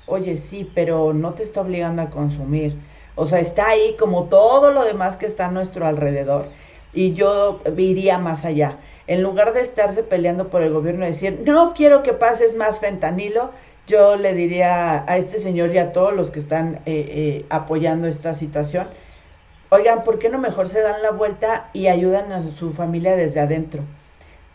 [0.06, 2.76] Oye, sí, pero no te está obligando a consumir.
[3.14, 6.48] O sea, está ahí como todo lo demás que está a nuestro alrededor.
[6.92, 8.78] Y yo iría más allá.
[9.06, 12.80] En lugar de estarse peleando por el gobierno y decir, no quiero que pases más
[12.80, 13.50] fentanilo,
[13.90, 18.08] yo le diría a este señor y a todos los que están eh, eh, apoyando
[18.08, 18.86] esta situación,
[19.68, 23.40] oigan, ¿por qué no mejor se dan la vuelta y ayudan a su familia desde
[23.40, 23.82] adentro?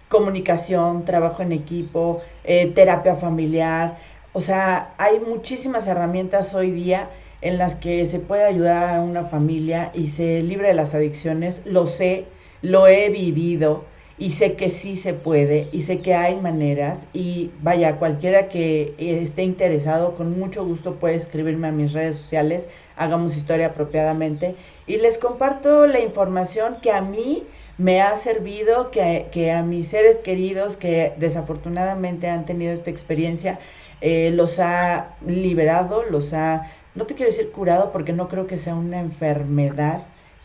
[0.08, 3.98] comunicación, trabajo en equipo, eh, terapia familiar.
[4.34, 7.10] O sea, hay muchísimas herramientas hoy día
[7.42, 11.62] en las que se puede ayudar a una familia y se libre de las adicciones.
[11.66, 12.26] Lo sé,
[12.62, 13.86] lo he vivido
[14.18, 18.96] y sé que sí se puede y sé que hay maneras y vaya, cualquiera que
[18.98, 24.56] esté interesado, con mucho gusto puede escribirme a mis redes sociales, hagamos historia apropiadamente
[24.88, 27.44] y les comparto la información que a mí
[27.78, 33.60] me ha servido que, a mis seres queridos que desafortunadamente han tenido esta experiencia,
[34.00, 38.58] eh, los ha liberado, los ha, no te quiero decir curado porque no creo que
[38.58, 40.04] sea una enfermedad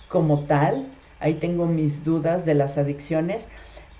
[0.08, 0.88] como tal,
[1.20, 3.46] ahí tengo mis dudas de las adicciones,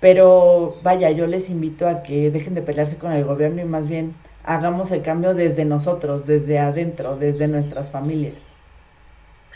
[0.01, 3.87] pero vaya, yo les invito a que dejen de pelearse con el gobierno y más
[3.87, 8.51] bien hagamos el cambio desde nosotros, desde adentro, desde nuestras familias.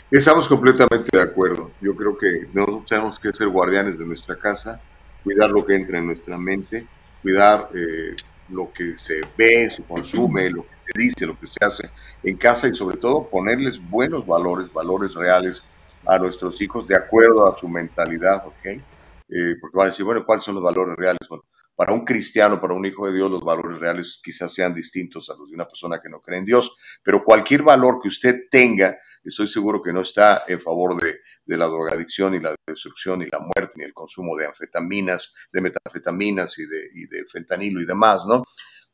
[0.08, 1.72] Estamos completamente de acuerdo.
[1.80, 4.80] Yo creo que nosotros tenemos que ser guardianes de nuestra casa,
[5.24, 6.86] cuidar lo que entra en nuestra mente,
[7.22, 8.14] cuidar eh,
[8.48, 11.90] lo que se ve, se consume, lo que se dice, lo que se hace
[12.22, 15.64] en casa y sobre todo ponerles buenos valores, valores reales
[16.06, 18.80] a nuestros hijos de acuerdo a su mentalidad, ¿ok?
[19.28, 21.28] Eh, porque van a decir, bueno, ¿cuáles son los valores reales?
[21.28, 21.44] Bueno,
[21.76, 25.34] para un cristiano, para un hijo de Dios, los valores reales quizás sean distintos a
[25.36, 28.98] los de una persona que no cree en Dios, pero cualquier valor que usted tenga,
[29.22, 33.38] estoy seguro que no está en favor de, la drogadicción y la destrucción y la
[33.38, 38.24] muerte, ni el consumo de anfetaminas, de metanfetaminas y de, y de fentanilo y demás,
[38.26, 38.42] ¿no?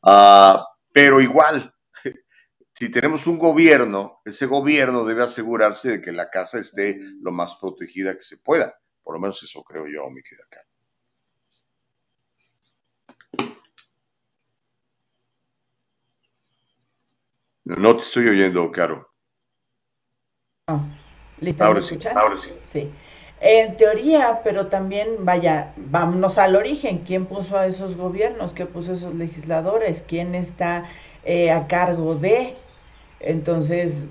[0.03, 1.73] Ah, pero igual,
[2.73, 7.55] si tenemos un gobierno, ese gobierno debe asegurarse de que la casa esté lo más
[7.55, 8.75] protegida que se pueda.
[9.13, 10.67] Por lo menos eso creo yo, mi querida Karen.
[17.63, 19.13] No te estoy oyendo, Caro.
[20.67, 20.81] Oh,
[21.41, 21.67] ¿Lista?
[21.67, 22.57] Ahora sí, ahora sí.
[22.65, 22.91] Sí.
[23.39, 27.03] En teoría, pero también, vaya, vámonos al origen.
[27.05, 28.53] ¿Quién puso a esos gobiernos?
[28.53, 30.03] ¿Qué puso a esos legisladores?
[30.07, 30.89] ¿Quién está
[31.23, 32.55] eh, a cargo de?
[33.19, 34.07] Entonces.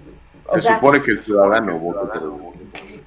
[0.54, 2.20] Se supone que el ciudadano vota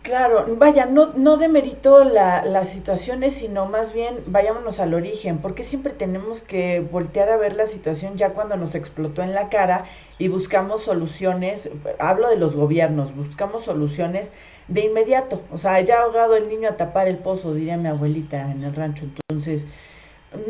[0.05, 5.63] Claro, vaya, no, no demerito la, las situaciones, sino más bien vayámonos al origen, porque
[5.63, 9.85] siempre tenemos que voltear a ver la situación ya cuando nos explotó en la cara
[10.19, 14.31] y buscamos soluciones, hablo de los gobiernos, buscamos soluciones
[14.67, 18.51] de inmediato, o sea, ya ahogado el niño a tapar el pozo, diría mi abuelita
[18.51, 19.65] en el rancho, entonces,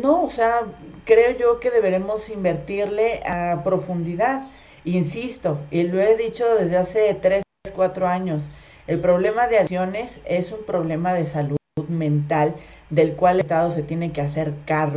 [0.02, 0.64] no, o sea,
[1.06, 4.50] creo yo que deberemos invertirle a profundidad,
[4.86, 7.42] insisto, y lo he dicho desde hace tres,
[7.74, 8.50] cuatro años,
[8.86, 11.56] el problema de adicciones es un problema de salud
[11.88, 12.54] mental
[12.88, 14.96] del cual el Estado se tiene que hacer cargo.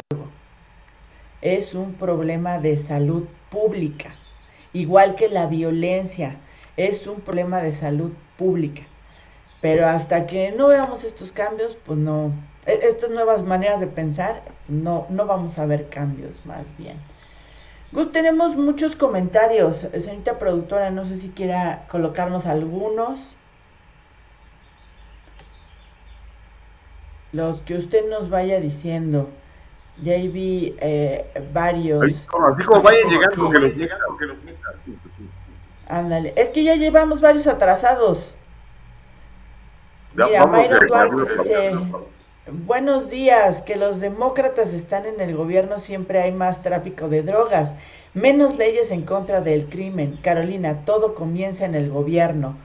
[1.41, 4.15] Es un problema de salud pública,
[4.73, 6.37] igual que la violencia,
[6.77, 8.83] es un problema de salud pública.
[9.61, 12.31] Pero hasta que no veamos estos cambios, pues no,
[12.65, 16.97] e, estas nuevas maneras de pensar, no, no vamos a ver cambios más bien.
[17.91, 19.87] Gus, tenemos muchos comentarios.
[19.97, 23.35] Señorita productora, no sé si quiera colocarnos algunos.
[27.31, 29.29] los que usted nos vaya diciendo.
[30.01, 32.05] Ya vi eh, varios.
[32.05, 34.73] Así como vayan llegando, que los llegan, que los metan.
[35.87, 38.33] Ándale, es que ya llevamos varios atrasados.
[40.13, 41.71] Mira, Mayra Duarte dice,
[42.52, 47.76] buenos días, que los demócratas están en el gobierno, siempre hay más tráfico de drogas,
[48.14, 50.20] menos leyes en contra del crimen.
[50.24, 52.58] Carolina, todo comienza en el gobierno.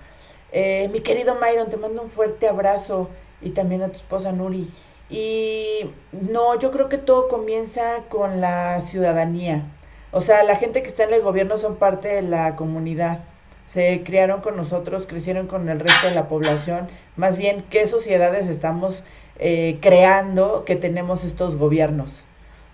[0.52, 3.10] Eh, mi querido Myron, te mando un fuerte abrazo
[3.40, 4.70] y también a tu esposa Nuri.
[5.10, 9.64] Y no, yo creo que todo comienza con la ciudadanía.
[10.12, 13.24] O sea, la gente que está en el gobierno son parte de la comunidad.
[13.66, 16.88] Se criaron con nosotros, crecieron con el resto de la población.
[17.16, 19.04] Más bien, ¿qué sociedades estamos
[19.38, 22.24] eh, creando que tenemos estos gobiernos?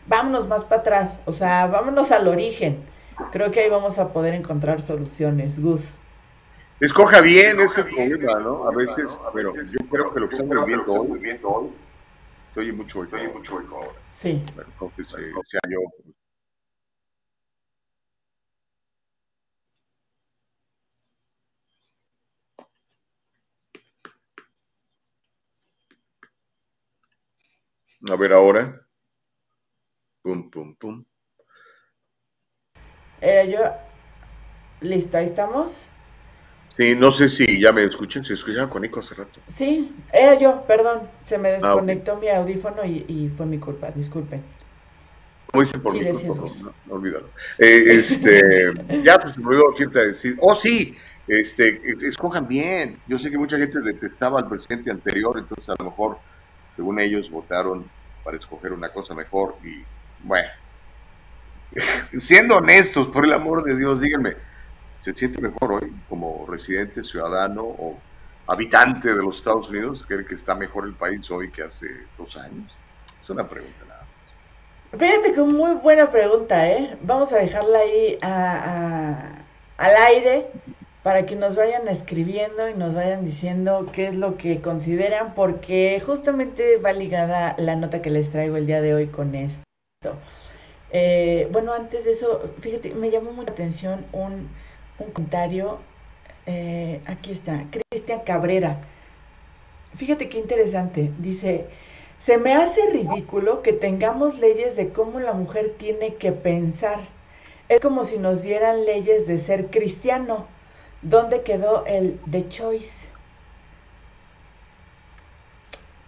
[0.07, 2.85] Vámonos más para atrás, o sea, vámonos al origen.
[3.33, 5.61] Creo que ahí vamos a poder encontrar soluciones.
[5.61, 5.95] Gus.
[6.81, 8.67] Escoja bien ese problema, ¿no?
[8.67, 11.71] A veces, pero yo creo que lo que estamos viendo hoy,
[12.55, 13.99] se oye mucho oye mucho ahora.
[14.13, 14.43] Sí.
[14.57, 15.79] Entonces, eh, ese año
[28.09, 28.87] A ver ahora.
[30.23, 31.05] Pum, pum, pum.
[33.21, 33.59] Era yo.
[34.81, 35.87] Listo, ahí estamos.
[36.77, 39.41] Sí, no sé si ya me escuchan, se escuchaba con Nico hace rato.
[39.49, 41.03] Sí, era yo, perdón.
[41.25, 44.43] Se me Ah, desconectó mi audífono y, y fue mi culpa, disculpen.
[45.51, 46.55] Como dice por Sí, mi culpa,
[46.87, 47.29] no, olvídalo.
[47.59, 48.41] Eh, este,
[49.05, 50.39] ya se me olvidó decir.
[50.41, 50.97] Oh, sí,
[51.27, 52.99] este, es- escojan bien.
[53.09, 56.19] Yo sé que mucha gente detestaba al presidente anterior, entonces a lo mejor,
[56.81, 57.85] según ellos, votaron
[58.25, 59.85] para escoger una cosa mejor y,
[60.21, 60.49] bueno,
[62.17, 64.33] siendo honestos, por el amor de Dios, díganme,
[64.99, 67.99] ¿se siente mejor hoy como residente, ciudadano o
[68.47, 70.07] habitante de los Estados Unidos?
[70.09, 72.75] ¿Cree que está mejor el país hoy que hace dos años?
[73.21, 74.07] Es una pregunta nada.
[74.99, 76.97] Fíjate que muy buena pregunta, ¿eh?
[77.03, 80.51] Vamos a dejarla ahí al aire
[81.03, 86.01] para que nos vayan escribiendo y nos vayan diciendo qué es lo que consideran, porque
[86.05, 89.63] justamente va ligada la nota que les traigo el día de hoy con esto.
[90.93, 94.49] Eh, bueno, antes de eso, fíjate, me llamó mucha atención un,
[94.99, 95.79] un comentario.
[96.47, 98.79] eh, aquí está, Cristian Cabrera.
[99.97, 101.11] Fíjate qué interesante.
[101.19, 101.67] Dice,
[102.19, 107.01] se me hace ridículo que tengamos leyes de cómo la mujer tiene que pensar.
[107.69, 110.47] Es como si nos dieran leyes de ser cristiano.
[111.03, 113.09] ¿Dónde quedó el the choice?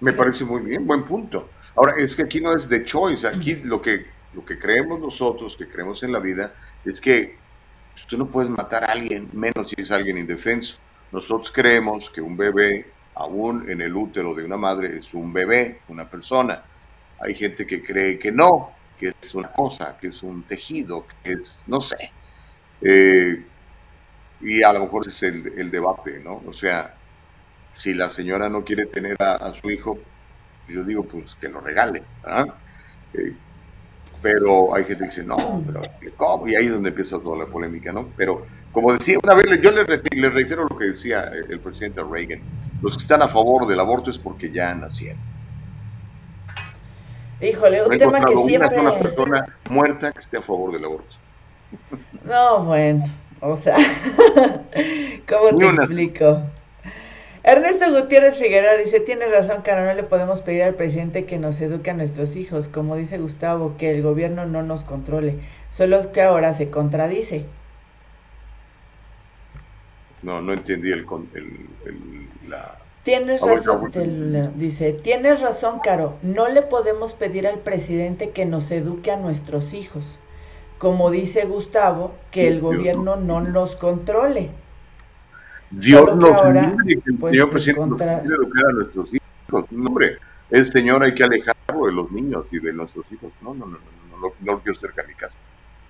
[0.01, 1.49] Me parece muy bien, buen punto.
[1.75, 5.57] Ahora, es que aquí no es de choice, aquí lo que, lo que creemos nosotros,
[5.57, 6.53] que creemos en la vida,
[6.85, 7.39] es que
[8.07, 10.77] tú no puedes matar a alguien, menos si es alguien indefenso.
[11.11, 15.81] Nosotros creemos que un bebé, aún en el útero de una madre, es un bebé,
[15.89, 16.63] una persona.
[17.19, 21.33] Hay gente que cree que no, que es una cosa, que es un tejido, que
[21.33, 22.13] es, no sé.
[22.83, 23.47] Eh,
[24.43, 26.43] y a lo mejor es el, el debate, ¿no?
[26.47, 26.95] O sea,
[27.77, 29.99] si la señora no quiere tener a, a su hijo,
[30.69, 32.03] yo digo, pues que lo regale.
[33.15, 33.35] Eh,
[34.21, 35.83] pero hay gente que dice, no, pero
[36.17, 36.47] ¿cómo?
[36.47, 38.09] Y ahí es donde empieza toda la polémica, ¿no?
[38.17, 41.61] Pero como decía, una vez, yo le, re- le reitero lo que decía el, el
[41.61, 42.41] presidente Reagan,
[42.81, 45.21] los que están a favor del aborto es porque ya nacieron.
[47.41, 49.03] Híjole, No un he tema que una siempre...
[49.03, 51.17] persona muerta que esté a favor del aborto.
[52.25, 53.05] No, bueno,
[53.43, 53.77] o sea,
[55.29, 56.41] ¿cómo te explico?
[57.45, 61.61] Ernesto Gutiérrez Figueroa dice, tienes razón, Caro, no le podemos pedir al presidente que nos
[61.61, 65.35] eduque a nuestros hijos, como dice Gustavo, que el gobierno no nos controle,
[65.73, 67.45] solo es que ahora se contradice.
[70.23, 72.79] No, no entendí el, con- el- el- la...
[73.03, 73.93] Tienes Ah, razón, bueno.
[73.93, 79.11] te lo- dice, tienes razón, Caro, no le podemos pedir al presidente que nos eduque
[79.11, 80.21] a nuestros hijos,
[80.83, 84.51] como dice Gustavo, que el Dios, gobierno no los controle.
[85.71, 88.73] Dios nos ahora, libre que el pues, señor te presidente nos contra- quisiera educar a
[88.73, 89.65] nuestros hijos.
[89.71, 90.19] No, hombre,
[90.51, 93.31] el señor hay que alejarlo de los niños y de nuestros hijos.
[93.43, 95.39] No, no, no, no, no, no, quiero cerca de mi casa.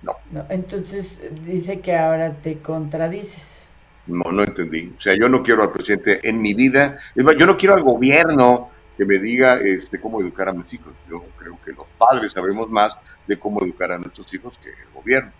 [0.03, 3.65] No, No, entonces dice que ahora te contradices.
[4.05, 4.93] no, no entendí.
[4.95, 6.97] O sea, yo no quiero al presidente en mi vida.
[7.15, 10.71] Es más, yo no quiero al gobierno que me diga este, cómo educar a mis
[10.71, 10.93] hijos.
[11.09, 12.95] Yo creo que los padres sabemos más
[13.27, 15.33] de cómo educar a nuestros hijos que el gobierno.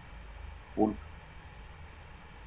[0.74, 1.06] Punto.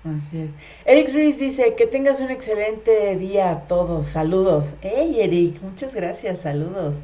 [0.05, 0.51] Así es.
[0.87, 4.07] Eric Ruiz dice que tengas un excelente día a todos.
[4.07, 4.75] Saludos.
[4.81, 6.97] Hey Eric, muchas gracias, saludos.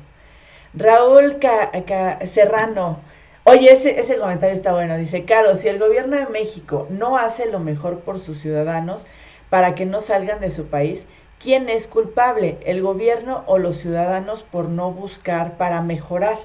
[0.74, 3.04] Raúl Ca- Ca- Serrano.
[3.44, 4.96] Oye, ese, ese comentario está bueno.
[4.98, 9.06] Dice, Caro, si el gobierno de México no hace lo mejor por sus ciudadanos
[9.50, 11.06] para que no salgan de su país,
[11.38, 12.60] ¿quién es culpable?
[12.64, 16.38] ¿El gobierno o los ciudadanos por no buscar para mejorar?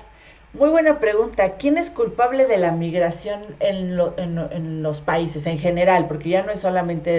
[0.58, 1.55] Muy buena pregunta.
[1.58, 6.08] ¿Quién es culpable de la migración en, lo- en lo- en los países en general?
[6.10, 7.12] Porque ya no es solamente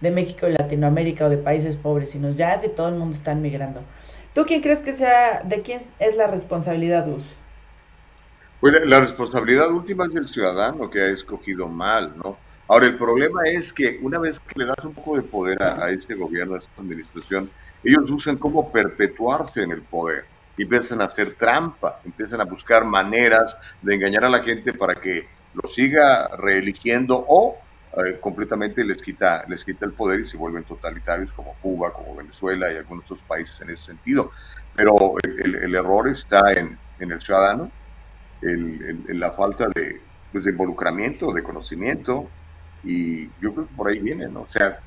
[0.00, 3.40] de, México y Latinoamérica o de países pobres, sino ya de todo el mundo están
[3.40, 3.86] migrando.
[4.34, 7.36] ¿Tú quién crees que sea, de quién es la responsabilidad, Gus?
[8.60, 12.42] Pues la, la responsabilidad última es del ciudadano que ha escogido mal, ¿no?
[12.68, 15.84] Ahora, el problema es que una vez que le das un poco de poder a,
[15.84, 17.52] a este gobierno, a esta administración,
[17.82, 20.31] ellos buscan cómo perpetuarse en el poder.
[20.56, 24.94] Y empiezan a hacer trampa, empiezan a buscar maneras de engañar a la gente para
[24.96, 27.58] que lo siga reeligiendo o
[28.04, 32.16] eh, completamente les quita, les quita el poder y se vuelven totalitarios como Cuba, como
[32.16, 34.30] Venezuela y algunos otros países en ese sentido.
[34.74, 37.70] Pero el, error está en, en el ciudadano,
[38.42, 40.00] el- la falta de,
[40.32, 42.28] pues, de involucramiento, de conocimiento,
[42.84, 44.26] y yo creo que por ahí viene.
[44.26, 44.80] O sea,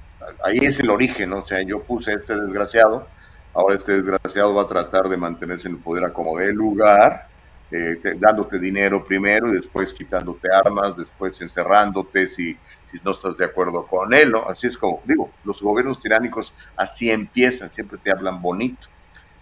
[0.43, 3.07] ahí es el origen, o sea, yo puse a este desgraciado,
[3.55, 7.27] ahora este desgraciado va a tratar de mantenerse en el poder a como dé lugar,
[7.71, 13.45] eh, dándote dinero primero y después quitándote armas, después encerrándote si, si no estás de
[13.45, 14.47] acuerdo con él, ¿no?
[14.47, 18.87] Así es como, digo, los gobiernos tiránicos así empiezan, siempre te hablan bonito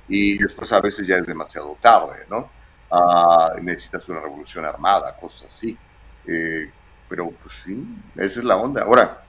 [0.07, 2.49] y después a veces ya es demasiado tarde, ¿no?
[2.91, 5.77] Ah, necesitas una revolución armada, cosas así.
[6.27, 6.71] Eh,
[7.09, 7.83] pero pues sí,
[8.15, 8.83] esa es la onda.
[8.83, 9.23] Ahora,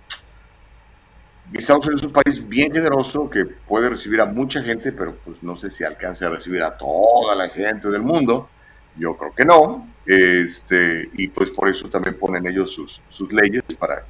[1.53, 5.43] Estados Unidos es un país bien generoso que puede recibir a mucha gente, pero pues
[5.43, 8.49] no sé si alcance a recibir a toda la gente del mundo.
[8.97, 9.89] Yo creo que no.
[10.07, 14.05] Este, y pues por eso también ponen ellos sus, sus leyes para,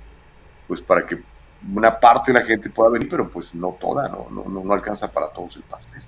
[0.67, 1.23] pues para que
[1.75, 5.11] una parte de la gente pueda venir, pero pues no toda, no, no, no alcanza
[5.11, 6.03] para todos el pastel.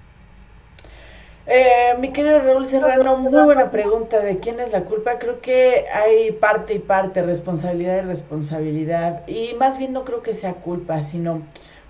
[1.48, 5.20] Eh, mi querido Raúl Serrano, muy buena pregunta de quién es la culpa.
[5.20, 9.22] Creo que hay parte y parte, responsabilidad y responsabilidad.
[9.28, 11.42] Y más bien no creo que sea culpa, sino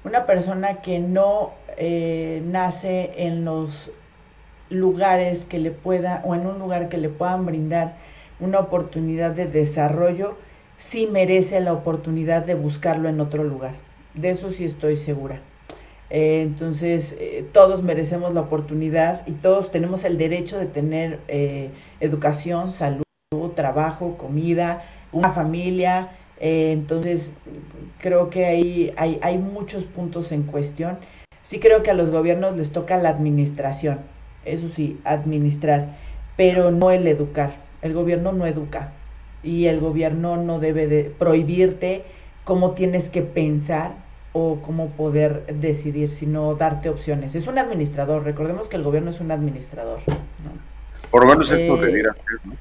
[0.05, 3.91] una persona que no eh, nace en los
[4.69, 7.95] lugares que le pueda, o en un lugar que le puedan brindar
[8.41, 10.37] una oportunidad de desarrollo,
[10.77, 13.73] sí merece la oportunidad de buscarlo en otro lugar.
[14.13, 15.41] De eso sí estoy segura.
[16.11, 21.71] Eh, entonces, eh, todos merecemos la oportunidad y todos tenemos el derecho de tener eh,
[22.01, 23.03] educación, salud,
[23.55, 26.11] trabajo, comida, una familia.
[26.39, 27.33] entonces,
[28.01, 30.99] creo que hay, hay muchos puntos en cuestión.
[31.43, 34.01] Sí creo que a los gobiernos les toca la administración,
[34.45, 35.97] eso sí, administrar,
[36.37, 37.57] pero no el educar.
[37.83, 38.93] El gobierno no educa
[39.43, 42.05] y el gobierno no debe de prohibirte
[42.45, 44.06] cómo tienes que pensar
[44.39, 47.35] o cómo poder decidir, sino darte opciones.
[47.35, 50.01] Es un administrador, recordemos que el gobierno es un administrador.
[51.11, 52.55] Por lo menos esto eh, debiera ser, ¿no?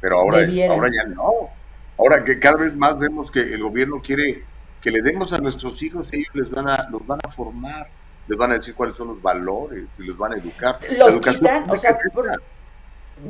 [0.00, 0.38] Pero ahora,
[0.68, 1.50] ahora ya no.
[1.96, 4.42] Ahora que cada vez más vemos que el gobierno quiere
[4.80, 7.88] que le demos a nuestros hijos, ellos les van a, los van a formar,
[8.26, 10.80] les van a decir cuáles son los valores y los van a educar.
[10.98, 11.92] Los quitan, o sea,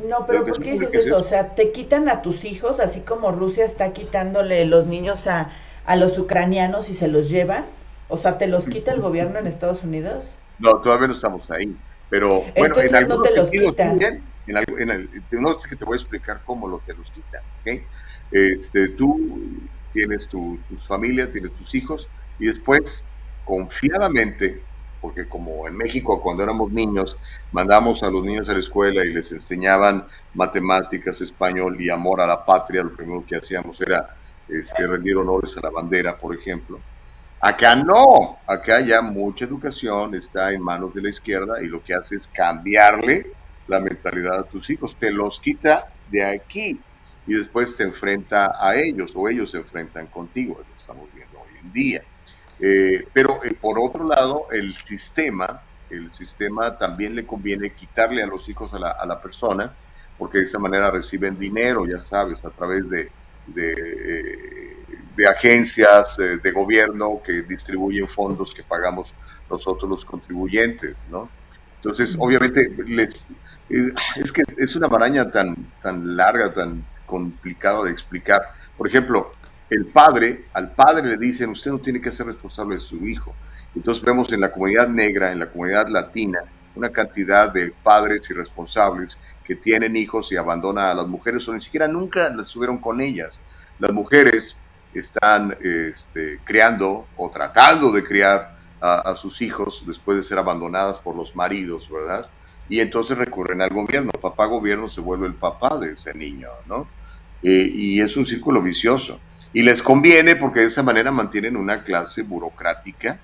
[0.09, 1.19] no, pero ¿por qué dices eso?
[1.19, 5.51] O sea, te quitan a tus hijos, así como Rusia está quitándole los niños a,
[5.87, 7.65] a los ucranianos y se los llevan?
[8.09, 10.37] O sea, ¿te los quita el gobierno en Estados Unidos?
[10.59, 11.77] No, todavía no estamos ahí.
[12.09, 14.01] Pero bueno, en algunos no te los quitan.
[14.47, 17.11] en, algo, en el, no sé que te voy a explicar cómo lo te los
[17.11, 17.43] quitan.
[17.61, 17.85] ¿okay?
[18.31, 19.41] Este, tú
[19.93, 22.09] tienes tu, tus familia, tienes tus hijos
[22.39, 23.05] y después
[23.45, 24.63] confiadamente,
[25.01, 27.17] porque como en México cuando éramos niños,
[27.53, 32.27] mandamos a los niños a la escuela y les enseñaban matemáticas, español y amor a
[32.27, 34.17] la patria, lo primero que hacíamos era
[34.49, 36.81] este, rendir honores a la bandera, por ejemplo.
[37.41, 41.95] Acá no, acá ya mucha educación está en manos de la izquierda y lo que
[41.95, 43.33] hace es cambiarle
[43.69, 46.81] la mentalidad a tus hijos, te los quita de aquí
[47.27, 51.51] y después te enfrenta a ellos o ellos se enfrentan contigo, lo estamos viendo hoy
[51.61, 52.03] en día.
[52.59, 58.27] Eh, pero eh, por otro lado, el sistema, el sistema también le conviene quitarle a
[58.27, 59.75] los hijos a la, a la persona,
[60.17, 63.11] porque de esa manera reciben dinero, ya sabes, a través de
[63.47, 64.77] de,
[65.17, 69.15] de agencias eh, de gobierno que distribuyen fondos que pagamos
[69.51, 71.29] nosotros los contribuyentes, ¿no?
[71.77, 73.29] Entonces, obviamente, les,
[73.71, 78.43] eh, es que es una maraña tan, tan larga, tan complicada de explicar.
[78.77, 79.33] Por ejemplo,
[79.71, 83.35] el padre, al padre le dicen, usted no tiene que ser responsable de su hijo.
[83.75, 86.41] Entonces vemos en la comunidad negra, en la comunidad latina,
[86.77, 91.61] una cantidad de padres irresponsables que tienen hijos y abandonan a las mujeres o ni
[91.61, 93.41] siquiera nunca las estuvieron con ellas.
[93.79, 94.61] Las mujeres
[94.95, 101.17] están este, creando o tratando de criar a, sus hijos después de ser abandonadas por
[101.17, 102.29] los maridos, ¿verdad?
[102.69, 104.13] Y entonces recurren al gobierno.
[104.13, 106.87] Papá gobierno se vuelve el papá de ese niño, ¿no?
[107.43, 109.19] Eh, y es un círculo vicioso.
[109.53, 113.19] Y les conviene porque de esa manera mantienen una clase burocrática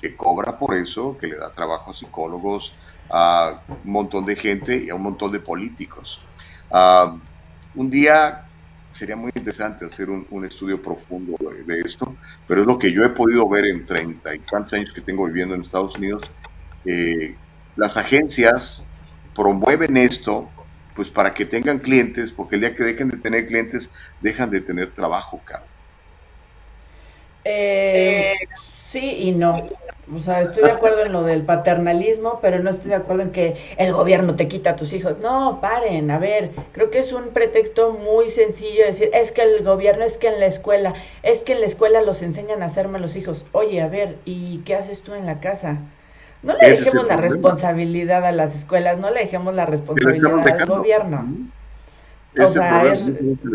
[0.00, 2.74] que cobra por eso, que le da trabajo a psicólogos,
[3.10, 6.20] a un montón de gente y a un montón de políticos.
[6.70, 7.16] Ah,
[7.74, 8.46] un día
[8.92, 11.36] sería muy interesante hacer un, estudio profundo
[11.66, 12.14] de, esto,
[12.46, 15.26] pero es lo que yo he podido ver en 30 y tantos años que tengo
[15.26, 16.30] viviendo en Estados Unidos.
[16.84, 17.34] Eh,
[17.74, 18.88] las agencias
[19.34, 20.48] promueven esto
[20.94, 24.60] pues para que tengan clientes, porque el día que dejen de tener clientes, dejan de
[24.60, 25.64] tener trabajo, caro.
[27.44, 29.68] Eh, sí y no.
[30.12, 33.30] O sea, estoy de acuerdo en lo del paternalismo, pero no estoy de acuerdo en
[33.30, 35.18] que el gobierno te quita a tus hijos.
[35.18, 39.64] No, paren, a ver, creo que es un pretexto muy sencillo decir, es que el
[39.64, 42.98] gobierno, es que en la escuela, es que en la escuela los enseñan a hacerme
[42.98, 43.46] los hijos.
[43.52, 45.78] Oye, a ver, ¿y qué haces tú en la casa?
[46.42, 51.26] No le dejemos la responsabilidad a las escuelas, no le dejemos la responsabilidad al gobierno.
[52.38, 52.94] O sea,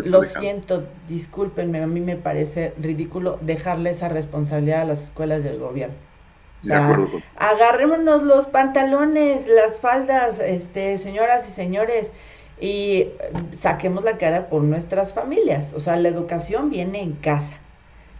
[0.06, 5.60] lo siento, discúlpenme, a mí me parece ridículo dejarle esa responsabilidad a las escuelas del
[5.60, 6.09] gobierno.
[6.64, 7.22] De acuerdo.
[7.38, 12.14] Agarrémonos los pantalones, las faldas, este, señoras y señores,
[12.60, 13.08] y
[13.58, 15.74] saquemos la cara por nuestras familias.
[15.74, 17.54] O sea, la educación viene en casa.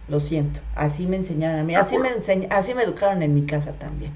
[0.08, 2.08] Lo siento, así me enseñaron a mí, así me,
[2.50, 4.12] así me educaron en mi casa también.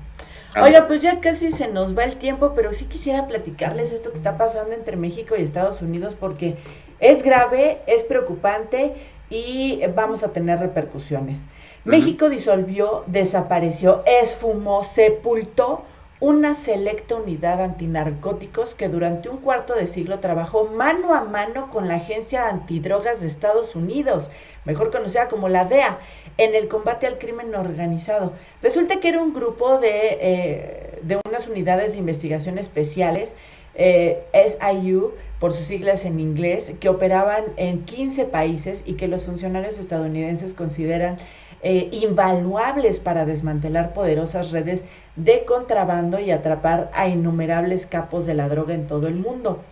[0.60, 4.16] Oiga, pues ya casi se nos va el tiempo, pero sí quisiera platicarles esto que
[4.16, 6.56] está pasando entre México y Estados Unidos porque
[7.00, 8.94] es grave, es preocupante
[9.30, 11.40] y vamos a tener repercusiones.
[11.84, 15.84] México disolvió, desapareció, esfumó, sepultó
[16.18, 21.86] una selecta unidad antinarcóticos que durante un cuarto de siglo trabajó mano a mano con
[21.86, 24.30] la Agencia Antidrogas de Estados Unidos,
[24.64, 25.98] mejor conocida como la DEA,
[26.38, 28.32] en el combate al crimen organizado.
[28.62, 33.34] Resulta que era un grupo de, eh, de unas unidades de investigación especiales,
[33.74, 39.24] eh, SIU, por sus siglas en inglés, que operaban en 15 países y que los
[39.24, 41.18] funcionarios estadounidenses consideran
[41.64, 44.84] eh, invaluables para desmantelar poderosas redes
[45.16, 49.62] de contrabando y atrapar a innumerables capos de la droga en todo el mundo.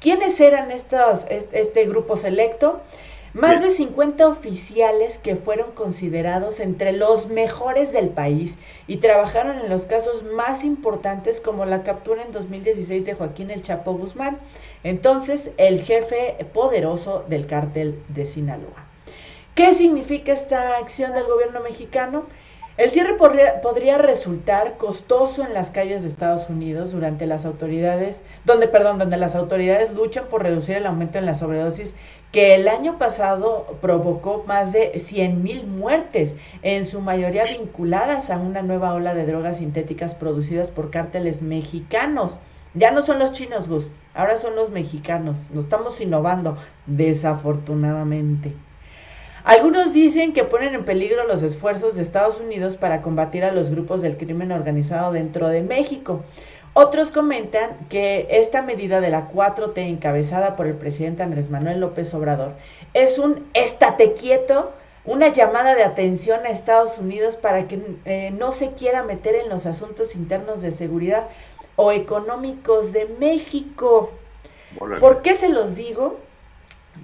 [0.00, 2.80] ¿Quiénes eran estos, este grupo selecto?
[3.34, 9.68] Más de 50 oficiales que fueron considerados entre los mejores del país y trabajaron en
[9.68, 14.38] los casos más importantes como la captura en 2016 de Joaquín El Chapo Guzmán,
[14.84, 18.91] entonces el jefe poderoso del cártel de Sinaloa.
[19.54, 22.24] ¿Qué significa esta acción del gobierno mexicano?
[22.78, 28.66] El cierre podría, resultar costoso en las calles de Estados Unidos durante las autoridades, donde,
[28.66, 31.94] perdón, donde las autoridades luchan por reducir el aumento en la sobredosis
[32.32, 38.38] que el año pasado provocó más de 100 mil muertes, en su mayoría vinculadas a
[38.38, 42.40] una nueva ola de drogas sintéticas producidas por cárteles mexicanos.
[42.72, 45.50] Ya no son los chinos, Gus, ahora son los mexicanos.
[45.52, 48.54] Nos estamos innovando, desafortunadamente.
[49.44, 53.70] Algunos dicen que ponen en peligro los esfuerzos de Estados Unidos para combatir a los
[53.70, 56.22] grupos del crimen organizado dentro de México.
[56.74, 62.14] Otros comentan que esta medida de la 4T encabezada por el presidente Andrés Manuel López
[62.14, 62.52] Obrador
[62.94, 64.72] es un estate quieto,
[65.04, 69.48] una llamada de atención a Estados Unidos para que eh, no se quiera meter en
[69.48, 71.26] los asuntos internos de seguridad
[71.74, 74.12] o económicos de México.
[74.78, 76.20] ¿Por qué se los digo?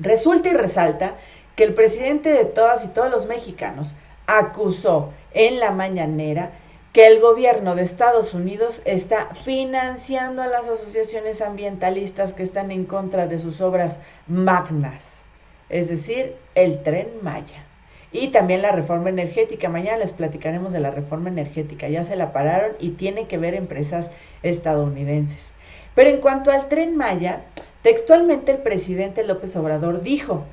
[0.01, 1.15] Resulta y resalta
[1.59, 3.97] que el presidente de todas y todos los mexicanos
[4.29, 6.53] acusó en la mañanera
[6.93, 12.85] que el gobierno de Estados Unidos está financiando a las asociaciones ambientalistas que están en
[12.85, 13.99] contra de sus obras
[14.29, 15.25] magnas,
[15.69, 17.65] es decir, el tren Maya.
[18.13, 19.69] Y también la reforma energética.
[19.69, 21.89] Mañana les platicaremos de la reforma energética.
[21.89, 24.13] Ya se la pararon y tiene que ver empresas
[24.45, 25.53] estadounidenses.
[25.97, 27.43] Pero en cuanto al tren Maya,
[27.83, 30.45] textualmente el presidente López Obrador dijo,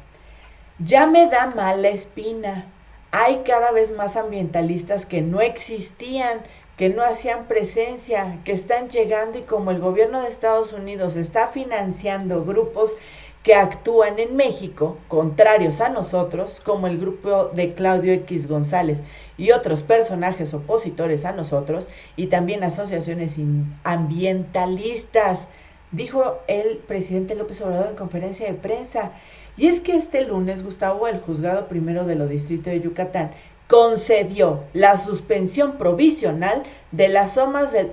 [0.79, 2.65] ya me da mala espina.
[3.11, 6.41] Hay cada vez más ambientalistas que no existían,
[6.77, 11.47] que no hacían presencia, que están llegando y como el gobierno de Estados Unidos está
[11.47, 12.95] financiando grupos
[13.43, 18.99] que actúan en México, contrarios a nosotros, como el grupo de Claudio X González
[19.37, 23.37] y otros personajes opositores a nosotros, y también asociaciones
[23.83, 25.47] ambientalistas,
[25.91, 29.11] dijo el presidente López Obrador en conferencia de prensa.
[29.57, 33.31] Y es que este lunes, Gustavo, el juzgado primero de lo distrito de Yucatán,
[33.67, 37.39] concedió la suspensión provisional de las,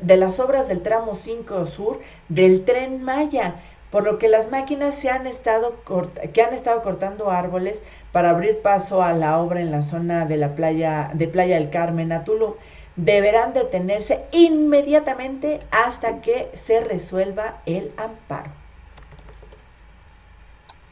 [0.03, 3.57] de, las obras del tramo 5 sur del tren Maya,
[3.91, 9.39] por lo que las máquinas que han estado cortando árboles para abrir paso a la
[9.39, 12.55] obra en la zona de la playa de Playa del Carmen a Tulum
[12.97, 18.62] deberán detenerse inmediatamente hasta que se resuelva el amparo.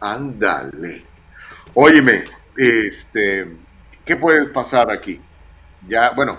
[0.01, 1.05] Ándale.
[1.75, 2.25] Óyeme,
[2.57, 3.57] este,
[4.05, 5.21] ¿qué puede pasar aquí?
[5.87, 6.39] Ya, bueno,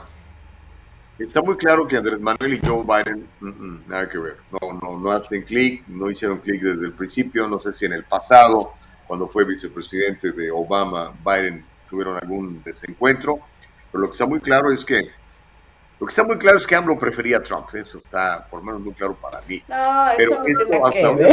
[1.19, 4.37] está muy claro que Andrés Manuel y Joe Biden, mm, mm, nada que ver.
[4.51, 7.47] No, no, no hacen clic, no hicieron clic desde el principio.
[7.47, 8.73] No sé si en el pasado,
[9.07, 13.39] cuando fue vicepresidente de Obama, Biden tuvieron algún desencuentro.
[13.91, 15.01] Pero lo que está muy claro es que
[15.99, 17.67] lo que está muy claro es que AMLO prefería a Trump.
[17.75, 19.61] Eso está por lo menos muy claro para mí.
[19.67, 21.29] No, Pero no esto hasta ahora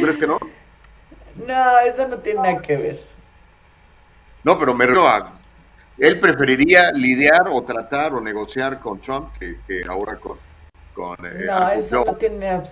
[0.00, 0.38] ¿Crees que no?
[1.36, 3.00] No, eso no tiene nada que ver.
[4.44, 5.32] No, pero me refiero a.
[5.98, 9.56] Él preferiría lidiar o tratar o negociar con Trump que,
[9.88, 10.38] ahora con.
[10.94, 12.62] con eh, no, eso no, tiene,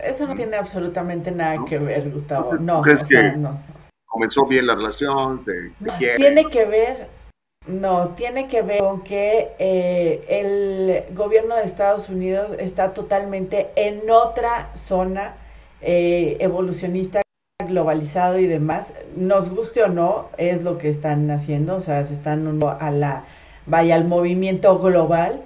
[0.00, 2.54] eso no tiene absolutamente nada que ver, Gustavo.
[2.54, 3.60] no, ¿crees que no.
[4.06, 5.42] comenzó bien la relación?
[5.42, 5.72] Se,
[6.16, 7.18] Tiene que ver.
[7.66, 14.08] No, tiene que ver con que eh, el gobierno de Estados Unidos está totalmente en
[14.08, 15.34] otra zona
[15.82, 17.20] eh, evolucionista
[17.68, 22.14] globalizado y demás, nos guste o no, es lo que están haciendo, o sea, se
[22.14, 23.24] están a la,
[23.66, 25.42] vaya, al movimiento global,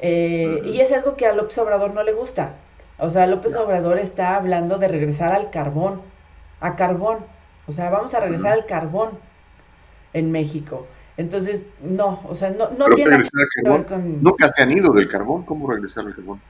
[0.00, 2.54] eh, y es algo que a López Obrador no le gusta.
[2.98, 6.02] O sea, López Obrador está hablando de regresar al carbón,
[6.60, 7.18] a carbón,
[7.66, 9.10] o sea, vamos a regresar al carbón
[10.12, 10.86] en México.
[11.16, 14.22] Entonces, no, o sea, no, no tiene que ver con...
[14.22, 16.40] Nunca se han ido del carbón, ¿cómo regresar al carbón?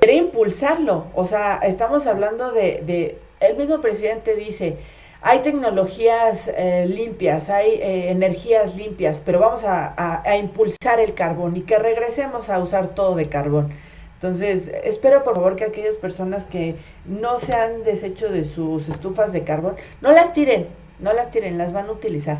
[0.00, 4.78] Quería impulsarlo, o sea, estamos hablando de, de el mismo presidente dice,
[5.22, 11.56] hay tecnologías eh, limpias, hay eh, energías limpias, pero vamos a, a, impulsar el carbón
[11.56, 13.72] y que regresemos a usar todo de carbón.
[14.14, 19.32] Entonces, espero por favor que aquellas personas que no se han deshecho de sus estufas
[19.32, 20.68] de carbón, no las tiren,
[21.00, 22.38] no las tiren, las van a utilizar.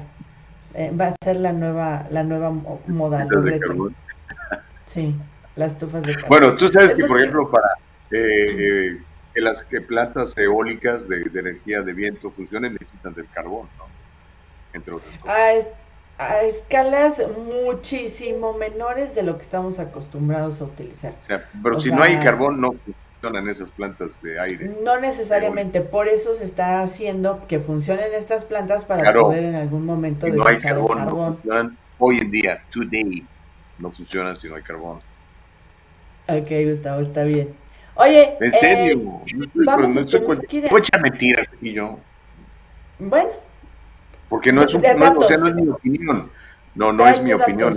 [0.75, 2.51] Eh, va a ser la nueva, la nueva
[2.87, 3.27] moda.
[4.85, 5.15] Sí,
[5.57, 6.29] las estufas de carbón.
[6.29, 7.69] Bueno, tú sabes que, por ejemplo, para
[8.11, 8.99] eh, eh,
[9.37, 13.85] que las que plantas eólicas de, energía de viento funcionen, necesitan del carbón, ¿no?
[14.73, 15.67] Entre otras cosas.
[16.19, 21.15] A, escalas muchísimo menores de lo que estamos acostumbrados a utilizar.
[21.63, 22.75] pero si no hay carbón, no
[23.21, 24.75] funcionan esas plantas de aire.
[24.83, 29.85] No necesariamente, por eso se está haciendo que funcionen estas plantas para poder en algún
[29.85, 33.27] momento si no hay carbón, No funcionan hoy en día, today,
[33.79, 35.01] no funcionan si no hay carbón.
[36.27, 37.66] Ok, Gustavo, está bien.
[37.97, 40.21] Oye, en serio, eh, vamos no, estoy
[40.71, 41.99] mucha mentiras aquí yo.
[42.99, 43.31] Bueno.
[44.29, 46.31] Porque no es, un, no, o sea, no es mi opinión.
[46.75, 47.75] No, no es mi opinión.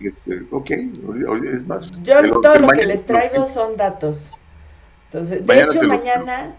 [0.00, 0.70] Es, eh, ok,
[1.52, 1.90] es más.
[2.02, 4.32] Yo todo lo que les traigo son datos.
[5.06, 6.54] Entonces, de hecho, mañana,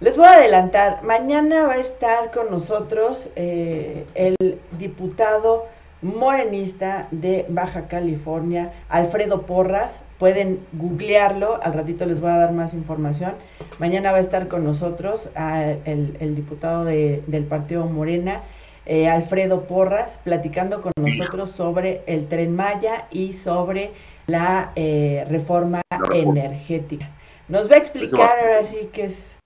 [0.00, 5.66] les voy a adelantar, mañana va a estar con nosotros eh, el diputado
[6.02, 10.00] morenista de Baja California, Alfredo Porras.
[10.20, 13.36] Pueden googlearlo, al ratito les voy a dar más información.
[13.78, 15.30] Mañana va a estar con nosotros
[15.86, 18.42] el, diputado del partido Morena,
[18.84, 23.92] eh, Alfredo Porras, platicando con nosotros sobre el tren Maya y sobre
[24.26, 25.80] la eh, reforma
[26.12, 27.08] energética.
[27.48, 29.38] Nos va a explicar ahora sí qué es.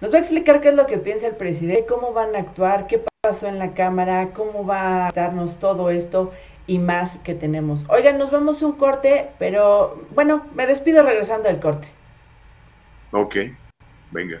[0.00, 2.86] Nos va a explicar qué es lo que piensa el presidente, cómo van a actuar,
[2.86, 6.30] qué pasó en la Cámara, cómo va a darnos todo esto
[6.68, 7.84] y más que tenemos.
[7.88, 11.88] Oigan, nos vamos un corte, pero bueno, me despido regresando al corte.
[13.10, 13.36] Ok,
[14.12, 14.40] venga.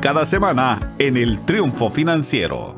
[0.00, 2.74] cada semana en el Triunfo Financiero.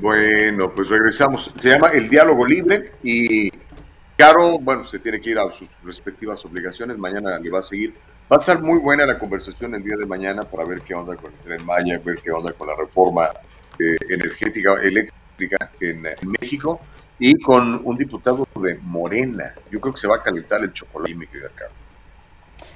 [0.00, 1.52] Bueno, pues regresamos.
[1.56, 3.50] Se llama El Diálogo Libre y
[4.16, 6.98] Caro, bueno, se tiene que ir a sus respectivas obligaciones.
[6.98, 7.94] Mañana le va a seguir.
[8.30, 11.16] Va a estar muy buena la conversación el día de mañana para ver qué onda
[11.16, 13.28] con el tren Maya, ver qué onda con la reforma
[13.78, 16.02] eh, energética eléctrica en,
[16.40, 16.80] México
[17.18, 19.54] y con un diputado de Morena.
[19.70, 21.87] Yo creo que se va a calentar el chocolate, mi querida Caro.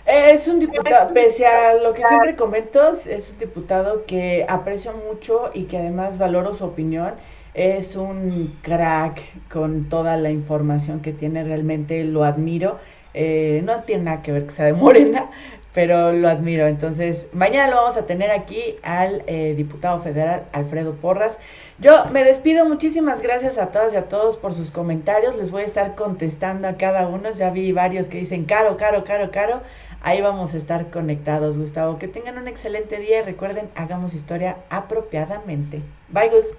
[0.06, 5.50] Es un diputado, pese a lo que siempre comento, es un diputado que aprecio mucho
[5.54, 7.14] y que además valoro su opinión.
[7.54, 12.78] Es un crack con toda la información que tiene, realmente lo admiro.
[13.14, 15.30] Eh, no tiene nada que ver que sea de Morena,
[15.72, 16.66] pero lo admiro.
[16.66, 21.38] Entonces, mañana lo vamos a tener aquí al eh, diputado federal Alfredo Porras.
[21.78, 25.36] Yo me despido, muchísimas gracias a todas y a todos por sus comentarios.
[25.36, 27.30] Les voy a estar contestando a cada uno.
[27.32, 29.60] Ya vi varios que dicen caro, caro, caro, caro.
[30.04, 31.96] Ahí vamos a estar conectados, Gustavo.
[31.96, 35.80] Que tengan un excelente día y recuerden, hagamos historia apropiadamente.
[36.08, 36.56] Bye, Gus.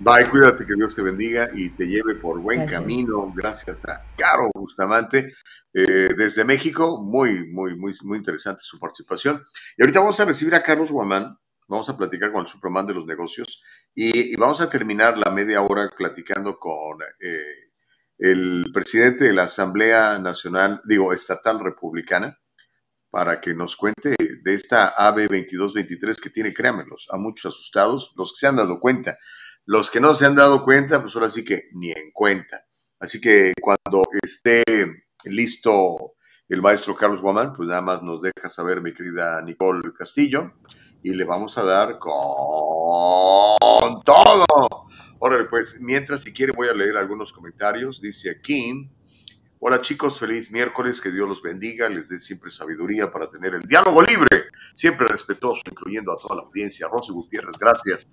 [0.00, 3.32] Bye, cuídate, que Dios te bendiga y te lleve por buen camino.
[3.34, 5.32] Gracias a Caro Bustamante
[5.72, 7.02] eh, desde México.
[7.02, 9.42] Muy, muy, muy, muy interesante su participación.
[9.78, 11.38] Y ahorita vamos a recibir a Carlos Guamán.
[11.68, 13.62] Vamos a platicar con el Superman de los negocios
[13.94, 17.72] y, vamos a terminar la media hora platicando con eh,
[18.18, 22.38] el presidente de la Asamblea Nacional, digo, Estatal Republicana,
[23.18, 28.30] para que nos cuente de esta AB 2223 que tiene, créanmelos, a muchos asustados, los
[28.30, 29.18] que se han dado cuenta.
[29.64, 32.64] Los que no se han dado cuenta, pues ahora sí que ni en cuenta.
[33.00, 34.62] Así que cuando esté
[35.24, 35.96] listo
[36.48, 40.52] el maestro Carlos Guamán, pues nada más nos deja saber, mi querida Nicole Castillo,
[41.02, 42.12] y le vamos a dar con
[44.04, 44.46] todo.
[45.18, 48.00] Órale, pues, mientras si quiere voy a leer algunos comentarios.
[48.00, 48.88] Dice aquí,
[49.60, 53.62] hola chicos, feliz miércoles, que Dios los bendiga, les dé siempre sabiduría para tener el
[53.62, 56.88] diálogo libre, siempre respetuoso, incluyendo a toda la audiencia.
[56.88, 58.10] Rosy Gutiérrez, gracias.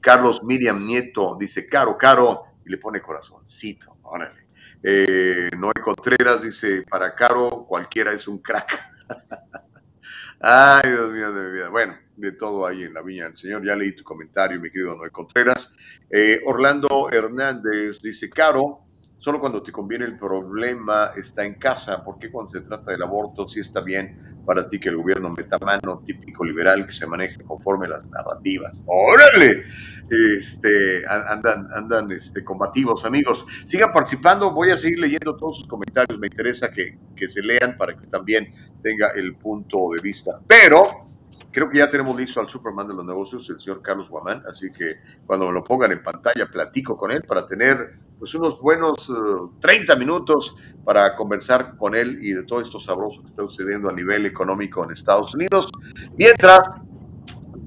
[0.00, 4.48] Carlos Miriam Nieto dice, caro, caro, y le pone corazoncito, órale.
[4.82, 8.80] Eh, Noé Contreras dice, para Caro cualquiera es un crack.
[10.40, 11.68] Ay, Dios mío de mi vida.
[11.68, 13.64] Bueno, de todo ahí en la viña del Señor.
[13.64, 15.76] Ya leí tu comentario, mi querido Noé Contreras.
[16.10, 18.87] Eh, Orlando Hernández dice, Caro,
[19.18, 22.04] solo cuando te conviene el problema está en casa.
[22.04, 25.28] ¿Por qué cuando se trata del aborto sí está bien para ti que el gobierno
[25.30, 28.84] meta mano típico liberal que se maneje conforme las narrativas?
[28.86, 29.64] ¡Órale!
[30.10, 33.46] Este, andan, andan este, combativos, amigos.
[33.66, 36.18] Sigan participando, voy a seguir leyendo todos sus comentarios.
[36.18, 38.52] Me interesa que, que se lean para que también
[38.82, 40.40] tenga el punto de vista.
[40.46, 41.07] Pero
[41.50, 44.70] Creo que ya tenemos listo al Superman de los negocios, el señor Carlos Guamán, así
[44.70, 49.12] que cuando me lo pongan en pantalla platico con él para tener pues unos buenos
[49.60, 53.88] 30 eh, minutos para conversar con él y de todo esto sabroso que está sucediendo
[53.88, 55.70] a nivel económico en Estados Unidos.
[56.16, 56.68] Mientras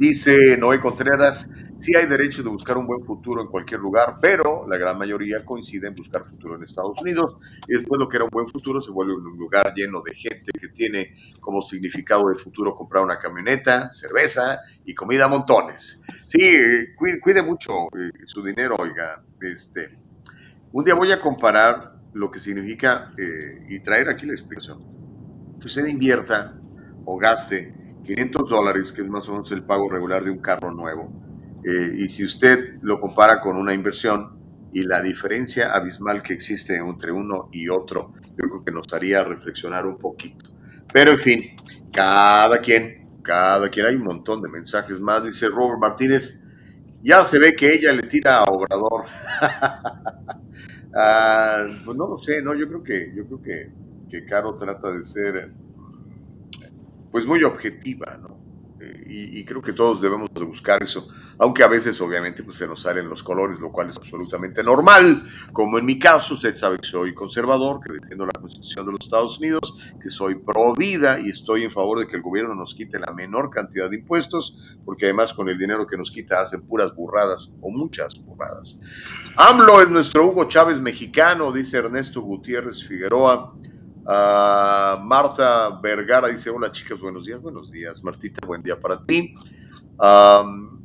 [0.02, 1.48] Dice Noé Contreras,
[1.78, 5.46] sí hay derecho de buscar un buen futuro en cualquier lugar, pero la gran mayoría
[5.46, 7.38] coincide en buscar futuro en Estados Unidos
[7.68, 10.52] y después lo que era un buen futuro se vuelve un lugar lleno de gente
[10.60, 16.04] que tiene como significado de futuro comprar una camioneta, cerveza y comida a montones.
[16.26, 16.40] Sí,
[17.22, 19.24] cuide, mucho eh, su dinero, oiga.
[19.40, 20.00] Este,
[20.72, 24.84] un día voy a comparar lo que significa eh, y traer aquí la explicación.
[25.60, 26.60] Que usted invierta
[27.06, 30.72] o gaste 500 dólares, que es más o menos el pago regular de un carro
[30.72, 31.12] nuevo.
[31.64, 34.40] Eh, y si usted lo compara con una inversión
[34.74, 39.24] y la diferencia abismal que existe entre uno y otro, yo creo que nos haría
[39.24, 40.50] reflexionar un poquito.
[40.92, 41.42] Pero en fin,
[41.92, 45.24] cada quien, cada quien, hay un montón de mensajes más.
[45.24, 46.42] Dice Robert Martínez,
[47.04, 49.06] ya se ve que ella le tira a Obrador.
[50.94, 53.72] Ah, pues no lo sé, no, yo creo que, yo creo que,
[54.10, 55.54] que Caro trata de ser
[57.12, 58.42] pues muy objetiva, ¿no?
[58.82, 61.08] Eh, y, creo que todos debemos de buscar eso,
[61.38, 65.24] aunque a veces obviamente pues, se nos salen los colores, lo cual es absolutamente normal,
[65.54, 69.02] como en mi caso, usted sabe que soy conservador, que defiendo la Constitución de los
[69.02, 72.74] Estados Unidos, que soy pro vida y estoy en favor de que el gobierno nos
[72.74, 76.62] quite la menor cantidad de impuestos, porque además con el dinero que nos quita hacen
[76.64, 78.80] puras burradas o muchas burradas.
[79.36, 83.54] AMLO es nuestro Hugo Chávez mexicano, dice Ernesto Gutiérrez Figueroa.
[84.04, 88.04] Uh, Marta Vergara dice, hola chicas, buenos días, buenos días.
[88.04, 89.36] Martita, buen día para ti.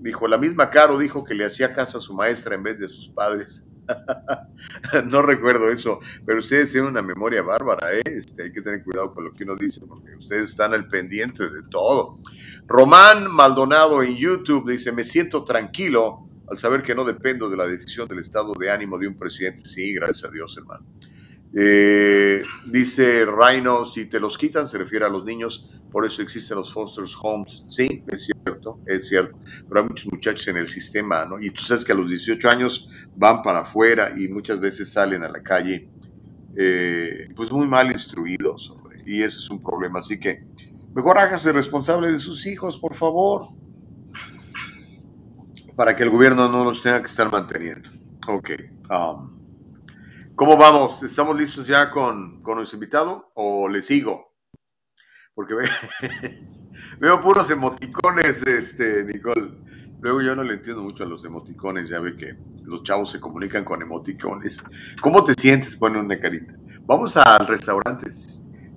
[0.00, 2.86] dijo, la misma Caro dijo que le hacía caso a su maestra en vez de
[2.86, 3.66] a sus padres.
[5.10, 8.02] no recuerdo eso, pero ustedes tienen una memoria bárbara, ¿eh?
[8.04, 11.48] Este, hay que tener cuidado con lo que uno dice, porque ustedes están al pendiente
[11.48, 12.16] de todo.
[12.66, 17.66] Román Maldonado en YouTube dice, me siento tranquilo al saber que no dependo de la
[17.66, 19.64] decisión del estado de ánimo de un presidente.
[19.64, 20.84] Sí, gracias a Dios, hermano.
[21.58, 26.58] Eh, dice Rhino, si te los quitan, se refiere a los niños, por eso existen
[26.58, 27.64] los foster homes.
[27.68, 31.40] Sí, es cierto, es cierto, pero hay muchos muchachos en el sistema, ¿no?
[31.40, 35.22] Y tú sabes que a los 18 años van para afuera y muchas veces salen
[35.22, 35.88] a la calle,
[36.54, 40.00] eh, pues muy mal instruidos, hombre, y ese es un problema.
[40.00, 40.44] Así que
[40.94, 43.48] mejor hágase responsable de sus hijos, por favor,
[45.74, 47.88] para que el gobierno no los tenga que estar manteniendo.
[48.28, 48.50] Ok.
[48.90, 49.35] Um,
[50.36, 51.02] ¿Cómo vamos?
[51.02, 54.34] ¿Estamos listos ya con, con nuestro invitado o le sigo?
[55.34, 55.54] Porque
[57.00, 59.54] veo puros emoticones, este, Nicole.
[59.98, 63.18] Luego yo no le entiendo mucho a los emoticones, ya ve que los chavos se
[63.18, 64.62] comunican con emoticones.
[65.00, 65.74] ¿Cómo te sientes?
[65.74, 66.54] Pone una carita.
[66.82, 68.10] Vamos al restaurante,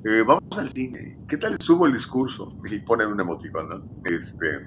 [0.05, 1.19] eh, vamos al cine.
[1.27, 2.57] ¿Qué tal estuvo el discurso?
[2.71, 3.83] Y ponen un emoticón, ¿no?
[4.05, 4.65] Este,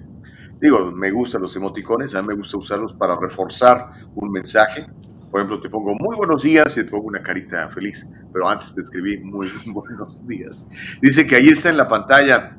[0.61, 4.87] digo, me gustan los emoticones, a mí me gusta usarlos para reforzar un mensaje
[5.33, 8.75] por ejemplo, te pongo muy buenos días y te pongo una carita feliz, pero antes
[8.75, 10.67] te escribí muy buenos días.
[11.01, 12.59] Dice que ahí está en la pantalla.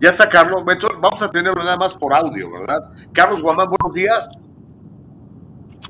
[0.00, 0.64] Ya está Carlos,
[1.00, 2.92] vamos a tenerlo nada más por audio, ¿verdad?
[3.12, 4.28] Carlos Guamán, buenos días.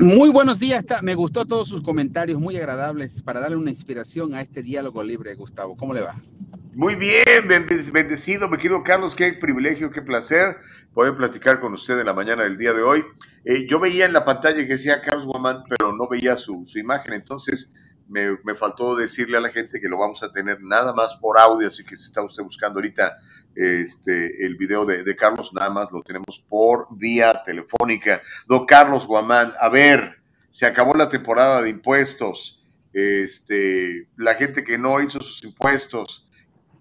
[0.00, 4.42] Muy buenos días, me gustó todos sus comentarios, muy agradables para darle una inspiración a
[4.42, 5.76] este diálogo libre, Gustavo.
[5.78, 6.14] ¿Cómo le va?
[6.74, 7.48] Muy bien,
[7.92, 10.58] bendecido, me querido Carlos, qué privilegio, qué placer
[10.94, 13.04] poder platicar con usted en la mañana del día de hoy.
[13.44, 17.14] Eh, yo veía en la pantalla que decía Carlos Guamán, pero no veía su, imagen,
[17.14, 17.74] entonces
[18.08, 21.68] me, faltó decirle a la gente que lo vamos a tener nada más por audio,
[21.68, 23.16] así que si está usted buscando ahorita
[23.54, 28.20] este, el video de, de Carlos, nada más lo tenemos por vía telefónica.
[28.46, 34.78] Don Carlos Guamán, a ver, se acabó la temporada de impuestos, este, la gente que
[34.78, 36.27] no hizo sus impuestos,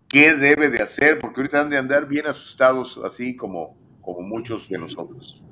[0.07, 1.19] ¿qué debe de hacer?
[1.19, 5.43] Porque ahorita han de andar bien asustados, así como, como muchos de nosotros.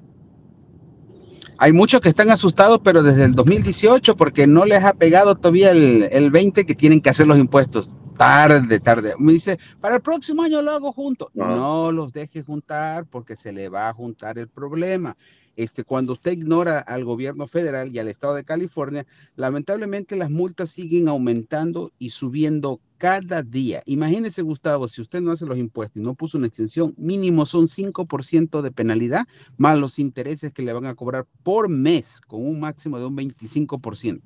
[1.57, 5.71] Hay muchos que están asustados, pero desde el 2018, porque no les ha pegado todavía
[5.71, 7.95] el, el 20 que tienen que hacer los impuestos.
[8.17, 9.13] Tarde, tarde.
[9.19, 11.29] Me dice, para el próximo año lo hago junto.
[11.33, 15.17] No los deje juntar porque se le va a juntar el problema.
[15.55, 20.69] Este, cuando usted ignora al gobierno federal y al estado de California, lamentablemente las multas
[20.69, 23.83] siguen aumentando y subiendo cada día.
[23.85, 27.67] Imagínese, Gustavo, si usted no hace los impuestos y no puso una extensión, mínimo son
[27.67, 29.27] 5% de penalidad,
[29.57, 33.15] más los intereses que le van a cobrar por mes, con un máximo de un
[33.15, 34.21] 25%.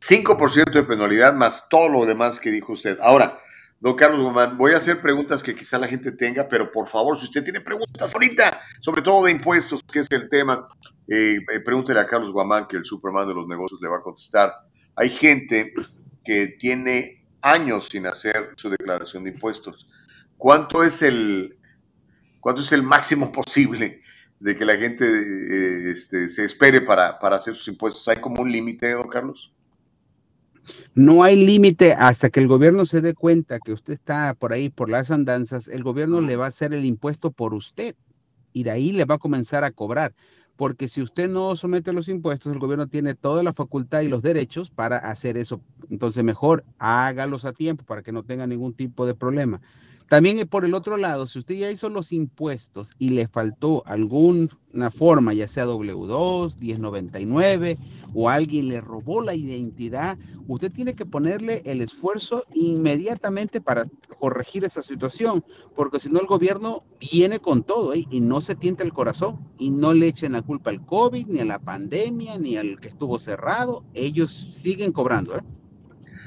[0.00, 2.98] 5% de penalidad más todo lo demás que dijo usted.
[3.00, 3.38] Ahora,
[3.84, 7.18] Don Carlos Guzmán, voy a hacer preguntas que quizá la gente tenga, pero por favor,
[7.18, 10.66] si usted tiene preguntas ahorita, sobre todo de impuestos, que es el tema,
[11.06, 14.00] eh, eh, pregúntele a Carlos Guamán, que el Superman de los negocios le va a
[14.00, 14.54] contestar.
[14.96, 15.74] Hay gente
[16.24, 19.86] que tiene años sin hacer su declaración de impuestos.
[20.38, 21.58] ¿Cuánto es el,
[22.40, 24.00] cuánto es el máximo posible
[24.40, 28.08] de que la gente eh, este, se espere para, para hacer sus impuestos?
[28.08, 29.53] ¿Hay como un límite, don Carlos?
[30.94, 34.68] No hay límite hasta que el gobierno se dé cuenta que usted está por ahí
[34.68, 37.94] por las andanzas, el gobierno le va a hacer el impuesto por usted
[38.52, 40.14] y de ahí le va a comenzar a cobrar.
[40.56, 44.22] Porque si usted no somete los impuestos, el gobierno tiene toda la facultad y los
[44.22, 45.60] derechos para hacer eso.
[45.90, 49.60] Entonces, mejor hágalos a tiempo para que no tenga ningún tipo de problema.
[50.08, 53.82] También eh, por el otro lado, si usted ya hizo los impuestos y le faltó
[53.86, 54.48] alguna
[54.94, 57.78] forma, ya sea W2, 1099
[58.14, 63.86] o alguien le robó la identidad, usted tiene que ponerle el esfuerzo inmediatamente para
[64.18, 65.44] corregir esa situación,
[65.74, 68.04] porque si no el gobierno viene con todo ¿eh?
[68.10, 71.40] y no se tienta el corazón y no le echen la culpa al COVID, ni
[71.40, 75.36] a la pandemia, ni al que estuvo cerrado, ellos siguen cobrando.
[75.36, 75.42] ¿eh?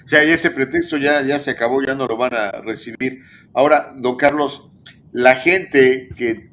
[0.04, 3.22] O sea, ese pretexto ya, ya se acabó, ya no lo van a recibir.
[3.54, 4.70] Ahora, don Carlos,
[5.12, 6.50] la gente que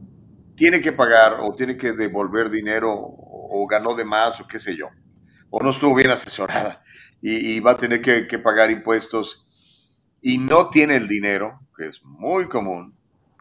[0.54, 4.76] tiene que pagar o tiene que devolver dinero o ganó de más o qué sé
[4.76, 4.88] yo,
[5.56, 6.82] o no estuvo bien asesorada
[7.22, 9.46] y, va a tener que, pagar impuestos
[10.20, 12.96] y no tiene el dinero, que es muy común,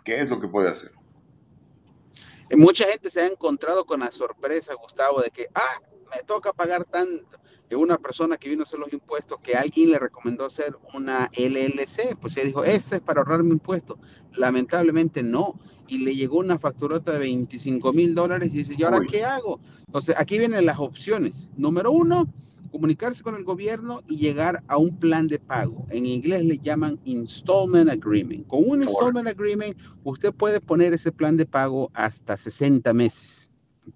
[0.06, 0.92] ¿qué es lo que puede hacer?
[2.56, 5.82] Mucha gente se ha encontrado con la sorpresa, Gustavo, de que, ah,
[6.16, 7.40] me toca pagar tanto
[7.76, 12.16] una persona que vino a hacer los impuestos que alguien le recomendó hacer una LLC,
[12.20, 13.98] pues ella dijo, ese es para ahorrar mi impuesto.
[14.34, 15.60] Lamentablemente no.
[15.88, 19.60] Y le llegó una facturota de 25 mil dólares y dice, ¿y ahora qué hago?
[19.86, 21.50] Entonces, aquí vienen las opciones.
[21.58, 22.28] Número uno,
[22.74, 25.86] comunicarse con el gobierno y llegar a un plan de pago.
[25.92, 28.48] En inglés le llaman installment agreement.
[28.48, 33.52] Con un installment agreement, usted puede poner ese plan de pago hasta 60 meses,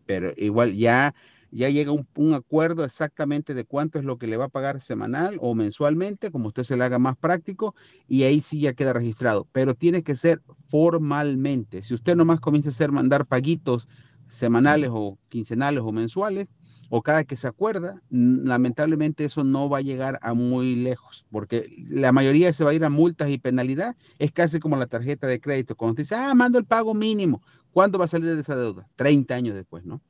[0.06, 1.16] pero igual ya
[1.52, 5.38] ya llega un, acuerdo exactamente de cuánto es lo que le va a pagar semanal
[5.40, 7.76] o mensualmente, como usted se le haga más práctico,
[8.08, 9.48] y ahí sí ya queda registrado.
[9.52, 11.84] Pero tiene que ser formalmente.
[11.84, 13.88] Si usted nomás comienza a hacer mandar paguitos
[14.30, 16.50] semanales o quincenales o mensuales,
[16.90, 21.70] o cada que se acuerda, lamentablemente eso no va a llegar a muy lejos, porque
[21.90, 23.96] la mayoría se va a ir a multas y penalidad.
[24.20, 25.76] Es casi como la tarjeta de crédito.
[25.76, 27.42] Cuando usted dice, ah, mando el pago mínimo,
[27.72, 28.88] ¿cuándo va a salir de esa deuda?
[28.96, 30.02] 30 años después, ¿no?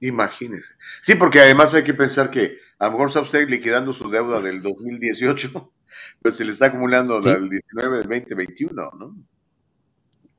[0.00, 0.74] Imagínese.
[1.02, 4.40] Sí, porque además hay que pensar que a lo mejor está usted liquidando su deuda
[4.40, 5.72] del 2018,
[6.22, 9.16] pero se le está acumulando del 19, del 2021, ¿no?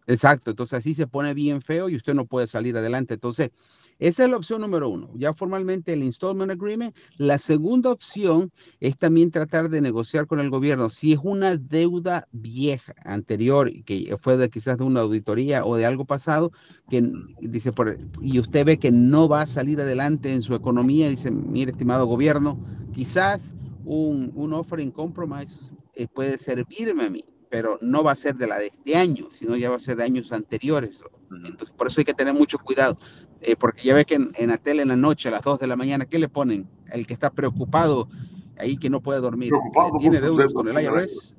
[0.09, 3.15] Exacto, entonces así se pone bien feo y usted no puede salir adelante.
[3.15, 3.51] Entonces,
[3.99, 6.95] esa es la opción número uno, ya formalmente el installment agreement.
[7.17, 10.89] La segunda opción es también tratar de negociar con el gobierno.
[10.89, 15.85] Si es una deuda vieja, anterior, que fue de quizás de una auditoría o de
[15.85, 16.51] algo pasado,
[16.89, 17.03] que
[17.41, 17.73] dice,
[18.21, 22.05] y usted ve que no va a salir adelante en su economía, dice, mire, estimado
[22.05, 22.63] gobierno,
[22.93, 25.59] quizás un, un offering compromise
[25.95, 29.29] eh, puede servirme a mí pero no va a ser de la de este año,
[29.31, 31.03] sino ya va a ser de años anteriores.
[31.31, 32.97] Entonces, por eso hay que tener mucho cuidado.
[33.41, 35.59] Eh, porque ya ve que en, en, la tele en la noche, a las 2
[35.59, 36.67] de la mañana, ¿qué le ponen?
[36.91, 38.09] El que está preocupado
[38.57, 39.51] ahí que no puede dormir,
[39.99, 41.35] tiene deudas con el IRS,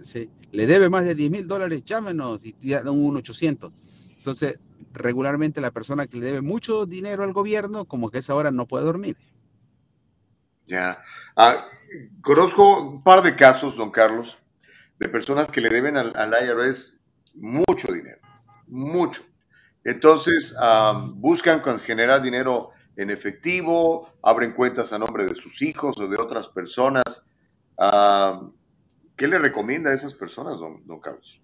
[0.00, 3.72] sí, le debe más de 10 mil dólares, llámenos y dan un 800.
[4.16, 4.58] Entonces,
[4.92, 8.50] regularmente la persona que le debe mucho dinero al gobierno, como que a esa hora
[8.50, 9.16] no puede dormir.
[10.66, 10.98] Ya.
[11.36, 11.56] Ah,
[12.22, 14.38] conozco un par de casos, don Carlos,
[14.98, 17.00] de personas que le deben al, al IRS
[17.34, 18.20] mucho dinero,
[18.66, 19.22] mucho
[19.84, 20.56] entonces,
[21.14, 26.48] buscan generar dinero en efectivo, abren cuentas a nombre de sus hijos o de otras
[26.48, 27.30] personas.
[29.16, 31.40] ¿Qué le recomienda a esas personas, don Carlos?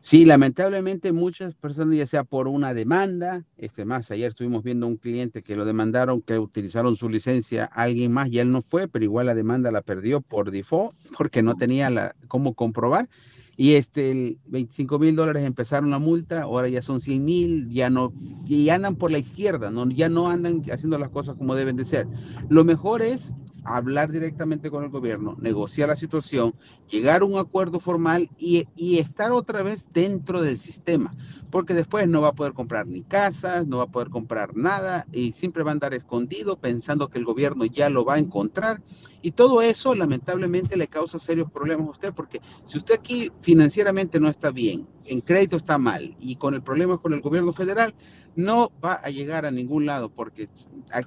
[0.00, 4.96] Sí, lamentablemente muchas personas, ya sea por una demanda, este más, ayer estuvimos viendo un
[4.96, 8.86] cliente que lo demandaron, que utilizaron su licencia a alguien más y él no fue,
[8.86, 13.08] pero igual la demanda la perdió por default porque no tenía la, cómo comprobar.
[13.56, 18.12] Y este, 25 mil dólares empezaron la multa, ahora ya son 100 mil, ya no,
[18.46, 21.84] y andan por la izquierda, no, ya no andan haciendo las cosas como deben de
[21.84, 22.06] ser.
[22.48, 23.34] Lo mejor es
[23.76, 26.54] hablar directamente con el gobierno, negociar la situación,
[26.88, 28.66] llegar a un acuerdo formal y,
[28.98, 31.12] estar otra vez dentro del sistema,
[31.50, 35.06] porque después no va a poder comprar ni casas, no va a poder comprar nada
[35.12, 38.82] y siempre va a andar escondido pensando que el gobierno ya lo va a encontrar.
[39.20, 44.20] Y todo eso lamentablemente le causa serios problemas a usted, porque si usted aquí financieramente
[44.20, 47.94] no está bien, en crédito está mal y con el problema con el gobierno federal,
[48.36, 50.48] no va a llegar a ningún lado, porque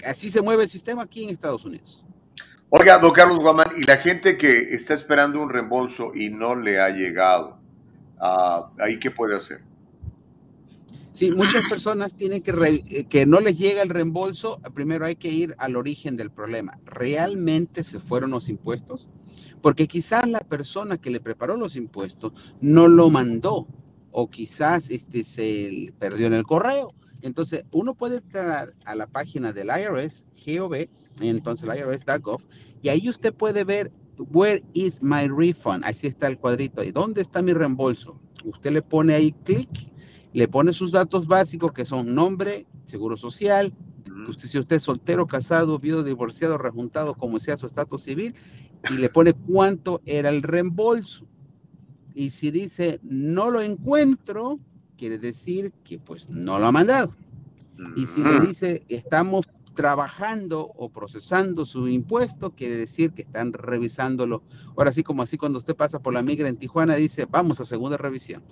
[0.06, 2.06] así se mueve el sistema aquí en Estados Unidos.
[2.74, 6.80] Oiga, don Carlos Guamán, y la gente que está esperando un reembolso y no le
[6.80, 7.60] ha llegado,
[8.22, 9.60] uh, ¿ahí qué puede hacer?
[11.12, 12.52] Sí, muchas personas tienen que,
[12.90, 16.80] eh, que no les llega el reembolso, primero hay que ir al origen del problema.
[16.86, 19.10] ¿Realmente se fueron los impuestos?
[19.62, 22.32] Porque quizás la persona que le preparó los impuestos
[22.62, 23.68] no lo mandó
[24.12, 26.94] o quizás este, se perdió en el correo.
[27.22, 30.88] Entonces, uno puede entrar a la página del IRS, GOV,
[31.20, 32.42] entonces la IRS.gov,
[32.82, 33.92] y ahí usted puede ver
[34.30, 35.84] Where is my refund?
[35.86, 36.84] Así está el cuadrito.
[36.84, 38.20] ¿Y dónde está mi reembolso?
[38.44, 39.70] Usted le pone ahí clic,
[40.34, 43.74] le pone sus datos básicos que son nombre, seguro social,
[44.28, 48.36] usted, si usted es soltero, casado, viudo, divorciado, rejuntado, como sea su estatus civil,
[48.90, 51.26] y le pone cuánto era el reembolso.
[52.14, 54.60] Y si dice no lo encuentro,
[54.98, 57.16] quiere decir que pues no lo ha mandado.
[57.96, 59.48] Y si le dice estamos
[59.82, 64.44] trabajando o procesando su impuesto, quiere decir que están revisándolo.
[64.78, 67.66] Ahora sí, como así cuando usted pasa por la migra en Tijuana, dice, vamos a
[67.66, 68.44] segunda revisión.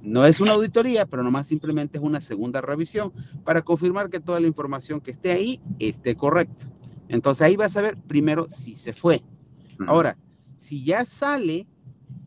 [0.00, 3.12] No es una auditoría, pero nomás simplemente es una segunda revisión
[3.44, 6.64] para confirmar que toda la información que esté ahí esté correcta.
[7.08, 9.22] Entonces ahí vas a ver primero si se fue.
[9.86, 10.16] Ahora,
[10.56, 11.66] si ya sale,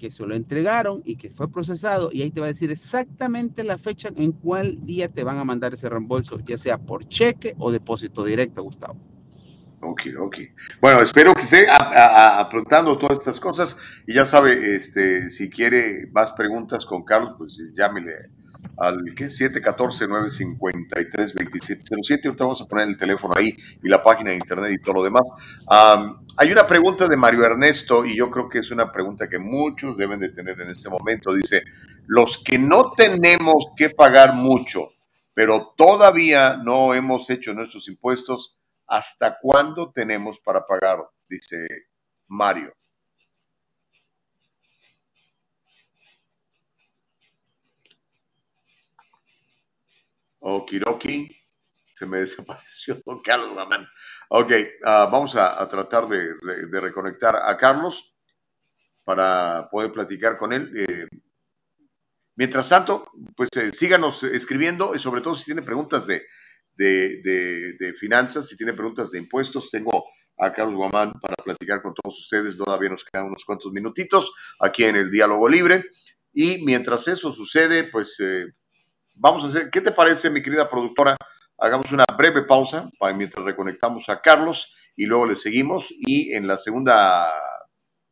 [0.06, 3.64] que se lo entregaron y que fue procesado y ahí te va a decir exactamente
[3.64, 7.56] la fecha en cuál día te van a mandar ese reembolso, ya sea por cheque
[7.58, 9.00] o depósito directo, Gustavo.
[9.82, 10.38] Ok, ok.
[10.80, 16.34] Bueno, espero que esté apuntando todas estas cosas y ya sabe, este, si quiere más
[16.34, 18.30] preguntas con Carlos, pues llámele
[18.78, 19.26] al ¿qué?
[19.26, 22.26] 714-953-2707.
[22.26, 25.04] Ahorita vamos a poner el teléfono ahí y la página de internet y todo lo
[25.04, 25.24] demás.
[26.38, 29.98] hay una pregunta de Mario Ernesto y yo creo que es una pregunta que muchos
[29.98, 31.34] deben de tener en este momento.
[31.34, 31.64] Dice,
[32.08, 34.90] los que no tenemos que pagar mucho,
[35.34, 41.00] pero todavía no hemos hecho nuestros impuestos, ¿hasta cuándo tenemos para pagar?
[41.28, 41.68] Dice
[42.28, 42.74] Mario.
[50.46, 51.28] Okiroki.
[51.98, 53.88] Se me desapareció don Carlos Ramán.
[54.30, 54.52] Ok,
[54.84, 56.34] ah, vamos a, tratar de,
[56.80, 58.16] reconectar a Carlos
[59.04, 60.72] para poder platicar con él.
[60.76, 61.08] Eh,
[62.36, 66.24] mientras tanto, pues eh, síganos escribiendo y sobre todo si tiene preguntas de,
[66.76, 70.06] de, finanzas, si tiene preguntas de impuestos, tengo
[70.38, 72.58] a Carlos Guamán para platicar con todos ustedes.
[72.58, 75.86] Todavía nos quedan unos cuantos minutitos aquí en el Diálogo Libre.
[76.34, 78.48] Y mientras eso sucede, pues eh,
[79.16, 81.16] vamos a hacer, ¿qué te parece, mi querida productora?
[81.58, 85.94] Hagamos una breve pausa para mientras reconectamos a Carlos y luego le seguimos.
[85.98, 87.32] Y en la segunda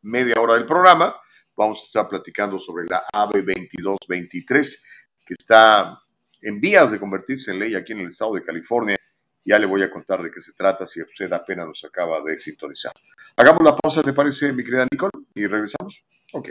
[0.02, 1.14] media hora del programa
[1.56, 4.86] vamos a estar platicando sobre la AB 2223,
[5.26, 6.00] que está
[6.40, 8.96] en vías de convertirse en ley aquí en el estado de California.
[9.46, 12.38] Ya le voy a contar de qué se trata si usted apenas nos acaba de
[12.38, 12.92] sintonizar.
[13.36, 15.12] Hagamos la pausa, ¿te parece, mi querida Nicole?
[15.34, 16.02] Y regresamos.
[16.32, 16.50] Ok.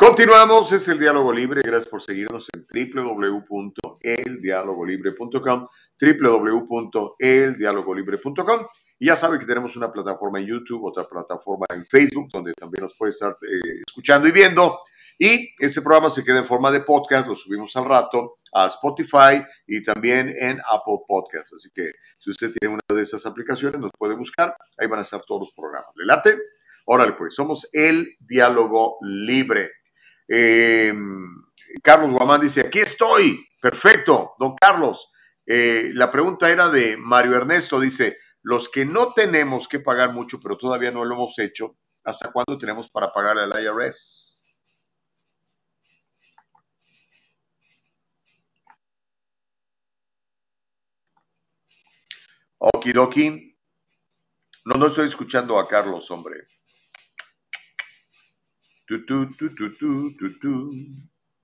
[0.00, 1.60] Continuamos, es el Diálogo Libre.
[1.60, 2.64] Gracias por seguirnos en
[2.94, 5.66] www.eldialogolibre.com,
[6.00, 8.66] www.eldialogolibre.com.
[9.00, 12.84] Y ya saben que tenemos una plataforma en YouTube, otra plataforma en Facebook, donde también
[12.84, 14.78] nos puede estar eh, escuchando y viendo.
[15.18, 19.44] Y ese programa se queda en forma de podcast, lo subimos al rato a Spotify
[19.66, 21.54] y también en Apple Podcasts.
[21.56, 25.02] Así que si usted tiene una de esas aplicaciones, nos puede buscar, ahí van a
[25.02, 25.90] estar todos los programas.
[25.96, 26.36] ¿Le late?
[26.90, 29.72] Órale, pues, somos el diálogo libre.
[30.28, 30.92] Eh,
[31.82, 33.46] Carlos Guamán dice, aquí estoy.
[33.60, 35.10] Perfecto, don Carlos.
[35.46, 40.40] Eh, la pregunta era de Mario Ernesto, dice, los que no tenemos que pagar mucho,
[40.40, 44.42] pero todavía no lo hemos hecho, ¿hasta cuándo tenemos para pagar al IRS?
[52.58, 53.56] Okidoki.
[54.64, 56.46] No, no estoy escuchando a Carlos, hombre.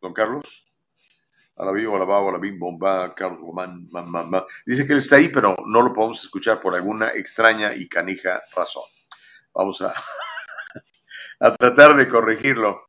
[0.01, 0.67] Don Carlos.
[1.57, 2.05] A la vivo, a la
[2.59, 4.45] bomba, Carlos mamá.
[4.67, 8.43] Dice que él está ahí, pero no lo podemos escuchar por alguna extraña y canija
[8.57, 8.83] razón.
[9.53, 9.93] Vamos a,
[11.41, 12.89] a tratar de corregirlo.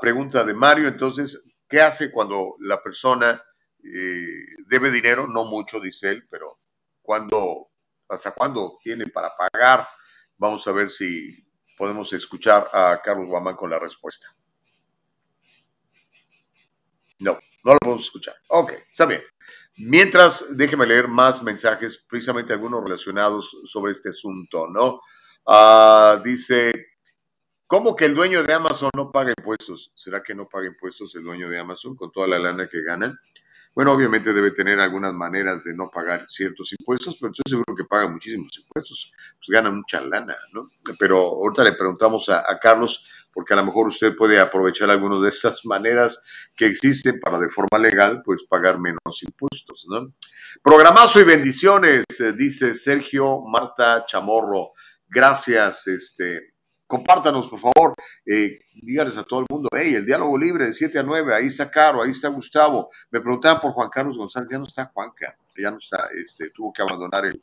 [0.00, 3.42] Pregunta de Mario, entonces, ¿qué hace cuando la persona
[3.82, 5.26] eh, debe dinero?
[5.26, 6.60] No mucho, dice él, pero
[7.02, 7.70] ¿cuándo,
[8.08, 9.86] ¿hasta cuándo tiene para pagar?
[10.36, 11.47] Vamos a ver si
[11.78, 14.34] podemos escuchar a Carlos Guamán con la respuesta.
[17.20, 18.34] No, no lo podemos escuchar.
[18.48, 19.22] Ok, está bien.
[19.78, 25.00] Mientras, déjeme leer más mensajes, precisamente algunos relacionados sobre este asunto, ¿no?
[25.46, 26.88] Ah, dice,
[27.66, 29.92] ¿cómo que el dueño de Amazon no paga impuestos?
[29.94, 33.20] ¿Será que no paga impuestos el dueño de Amazon con toda la lana que gana?
[33.78, 37.84] Bueno, obviamente debe tener algunas maneras de no pagar ciertos impuestos, pero estoy seguro que
[37.84, 40.66] paga muchísimos impuestos, pues gana mucha lana, ¿no?
[40.98, 45.28] Pero ahorita le preguntamos a, Carlos, porque a lo mejor usted puede aprovechar algunas de
[45.28, 46.26] estas maneras
[46.56, 50.12] que existen para de forma legal, pues pagar menos impuestos, ¿no?
[50.60, 54.72] Programazo y bendiciones, eh, dice Sergio Marta Chamorro.
[55.06, 56.52] Gracias, este,
[56.88, 57.94] compártanos, por favor,
[58.24, 61.46] eh, díganles a todo el mundo, hey, el diálogo libre de 7 a 9, ahí
[61.46, 62.90] está Caro, ahí está Gustavo.
[63.10, 66.72] Me preguntaban por Juan Carlos González, ya no está Juanca, ya no está, este, tuvo
[66.72, 67.40] que abandonar el,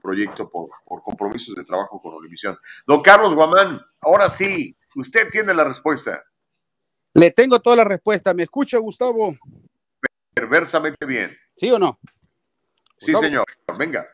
[0.00, 2.56] proyecto por, por, compromisos de trabajo con Univisión.
[2.86, 6.22] Don Carlos Guamán, ahora sí, usted tiene la respuesta.
[7.12, 9.34] Le tengo toda la respuesta, ¿me escucha, Gustavo?
[10.32, 11.36] Perversamente bien.
[11.54, 11.98] ¿Sí o no?
[12.96, 13.44] Sí, señor,
[13.78, 14.06] venga.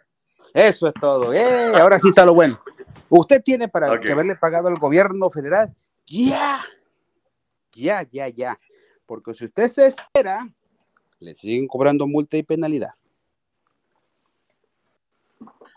[0.52, 1.32] Eso es todo.
[1.32, 2.60] Eh, ahora sí está lo bueno.
[3.08, 5.74] Usted tiene para haberle pagado al gobierno federal.
[6.06, 6.62] Ya,
[7.72, 8.58] ya, ya, ya.
[9.06, 10.48] Porque si usted se espera,
[11.18, 12.92] le siguen cobrando multa y penalidad.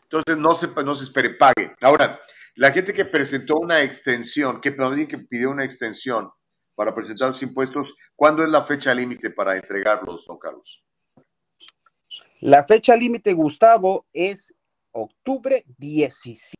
[0.03, 1.73] Entonces no se, no se espere, pague.
[1.81, 2.19] Ahora,
[2.55, 4.75] la gente que presentó una extensión, que,
[5.07, 6.29] que pidió una extensión
[6.75, 10.83] para presentar los impuestos, ¿cuándo es la fecha límite para entregarlos, don Carlos?
[12.41, 14.53] La fecha límite, Gustavo, es
[14.91, 16.57] octubre 17.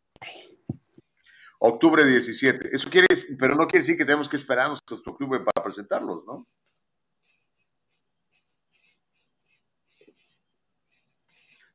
[1.64, 2.76] Octubre 17.
[2.76, 3.06] Eso quiere,
[3.38, 6.48] pero no quiere decir que tenemos que esperarnos hasta octubre para presentarlos, ¿no?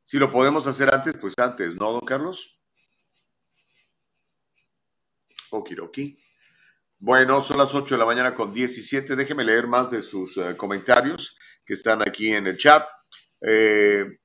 [0.03, 2.59] Si lo podemos hacer antes, pues antes, ¿no, don Carlos?
[5.51, 6.19] Okiroki.
[6.99, 9.15] Bueno, son las 8 de la mañana con 17.
[9.15, 12.85] Déjeme leer más de sus eh, comentarios que están aquí en el chat.
[13.41, 14.19] Eh,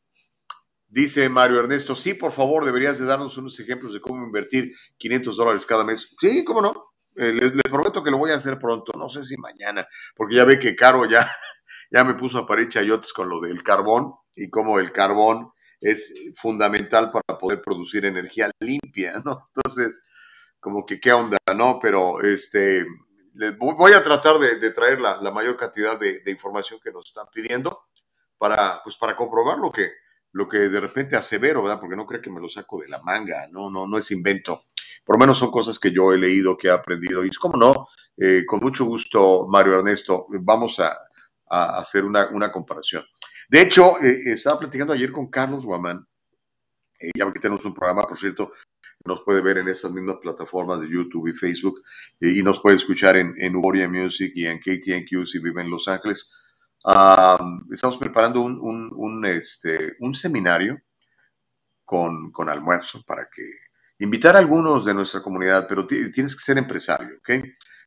[0.91, 5.38] Dice Mario Ernesto, sí, por favor, deberías de darnos unos ejemplos de cómo invertir 500
[5.38, 6.13] dólares cada mes.
[6.19, 6.91] Sí, cómo no.
[7.15, 9.88] Eh, le, prometo que lo voy a hacer pronto, no sé si mañana,
[10.18, 11.31] porque ya ve que Caro ya,
[11.91, 16.13] ya me puso a parir chayotes con lo del carbón y cómo el carbón es
[16.35, 19.49] fundamental para poder producir energía limpia, ¿no?
[19.55, 20.03] Entonces,
[20.59, 21.80] como que qué onda, ¿no?
[21.81, 22.85] Pero este,
[23.57, 27.85] voy a tratar de, traer la, mayor cantidad de, de, información que nos están pidiendo
[28.38, 29.89] para, pues, para comprobar lo que,
[30.33, 31.79] lo que de repente asevero, ¿verdad?
[31.79, 34.63] Porque no creo que me lo saco de la manga, no, no, no es invento.
[35.03, 37.25] Por lo menos son cosas que yo he leído, que he aprendido.
[37.25, 37.87] Y es como no,
[38.17, 40.97] eh, con mucho gusto, Mario Ernesto, vamos a,
[41.53, 43.03] hacer una, comparación.
[43.49, 46.07] De hecho, eh, estaba platicando ayer con Carlos Guamán,
[46.97, 48.53] eh, ya que tenemos un programa, por cierto,
[49.03, 51.81] nos puede ver en esas mismas plataformas de YouTube y Facebook,
[52.21, 55.89] y nos puede escuchar en, en Uboria Music y en KTNQ si vive en Los
[55.89, 56.31] Ángeles
[56.83, 60.81] estamos preparando un, este, seminario
[61.85, 63.43] con, almuerzo para que
[63.99, 67.43] invitar a algunos de nuestra comunidad, pero tienes que ser empresario, ¿ok?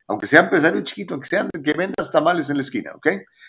[0.07, 3.09] Aunque sea empresario chiquito, aunque sean que vendas tamales en la esquina, ¿ok?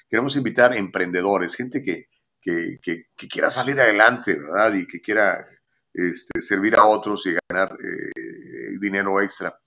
[0.09, 2.07] Queremos invitar emprendedores, gente que,
[2.41, 4.73] que, quiera salir adelante, ¿verdad?
[4.73, 5.45] Y que quiera
[5.93, 9.59] este, servir a otros y ganar eh, dinero extra.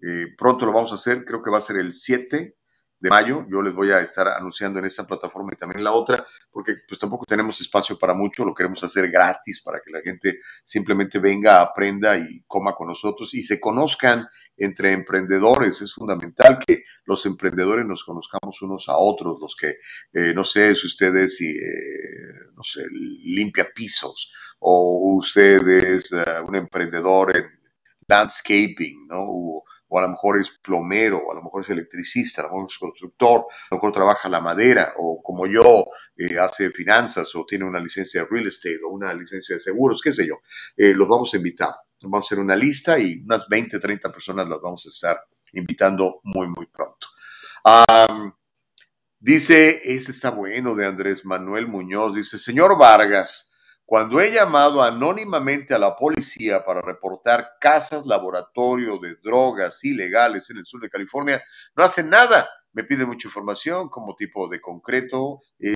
[0.00, 2.56] Eh, pronto lo vamos a hacer, creo que va a ser el 7
[2.98, 3.46] de mayo.
[3.50, 6.74] Yo les voy a estar anunciando en esta plataforma y también en la otra, porque
[6.88, 11.18] pues tampoco tenemos espacio para mucho, lo queremos hacer gratis para que la gente simplemente
[11.18, 15.80] venga, aprenda y coma con nosotros y se conozcan entre emprendedores.
[15.82, 19.76] Es fundamental que los emprendedores nos conozcamos unos a otros, los que,
[20.12, 26.56] eh, no sé, si ustedes, eh, no sé, limpia pisos o usted es eh, un
[26.56, 27.44] emprendedor en
[28.08, 29.62] landscaping, ¿no?
[29.90, 32.78] A lo mejor es plomero, o a lo mejor es electricista, a lo mejor es
[32.78, 35.86] constructor, a lo mejor trabaja la madera, o como yo,
[36.16, 40.00] eh, hace finanzas, o tiene una licencia de real estate, o una licencia de seguros,
[40.02, 40.40] qué sé yo,
[40.76, 41.74] eh, los vamos a invitar.
[42.02, 45.20] Vamos a hacer una lista y unas 20, 30 personas las vamos a estar
[45.52, 47.08] invitando muy, muy pronto.
[49.18, 53.45] dice, ese está bueno de Andrés Manuel Muñoz, dice, señor Vargas,
[53.86, 60.58] cuando he llamado anónimamente a la policía para reportar casas laboratorio de drogas ilegales en
[60.58, 61.42] el sur de California,
[61.76, 62.50] no hacen nada.
[62.72, 65.74] Me piden mucha información, como tipo de concreto, eh,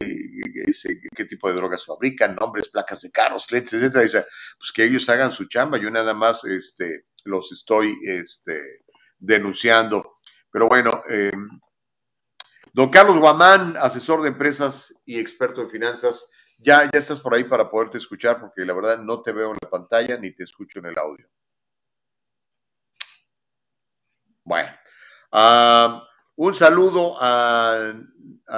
[1.15, 4.03] qué tipo de drogas fabrican, nombres, placas de carros, etcétera.
[4.03, 4.27] Dice,
[4.59, 5.79] pues que ellos hagan su chamba.
[5.79, 8.83] Yo nada más este, los estoy este,
[9.21, 10.19] denunciando.
[10.51, 11.49] Pero bueno, em,
[12.73, 16.31] don Carlos Guamán, asesor de empresas y experto en finanzas,
[16.63, 19.59] ya, ya estás por ahí para poderte escuchar, porque la verdad no te veo en
[19.61, 21.27] la pantalla ni te escucho en el audio.
[24.45, 24.69] Bueno,
[26.37, 27.93] un saludo a,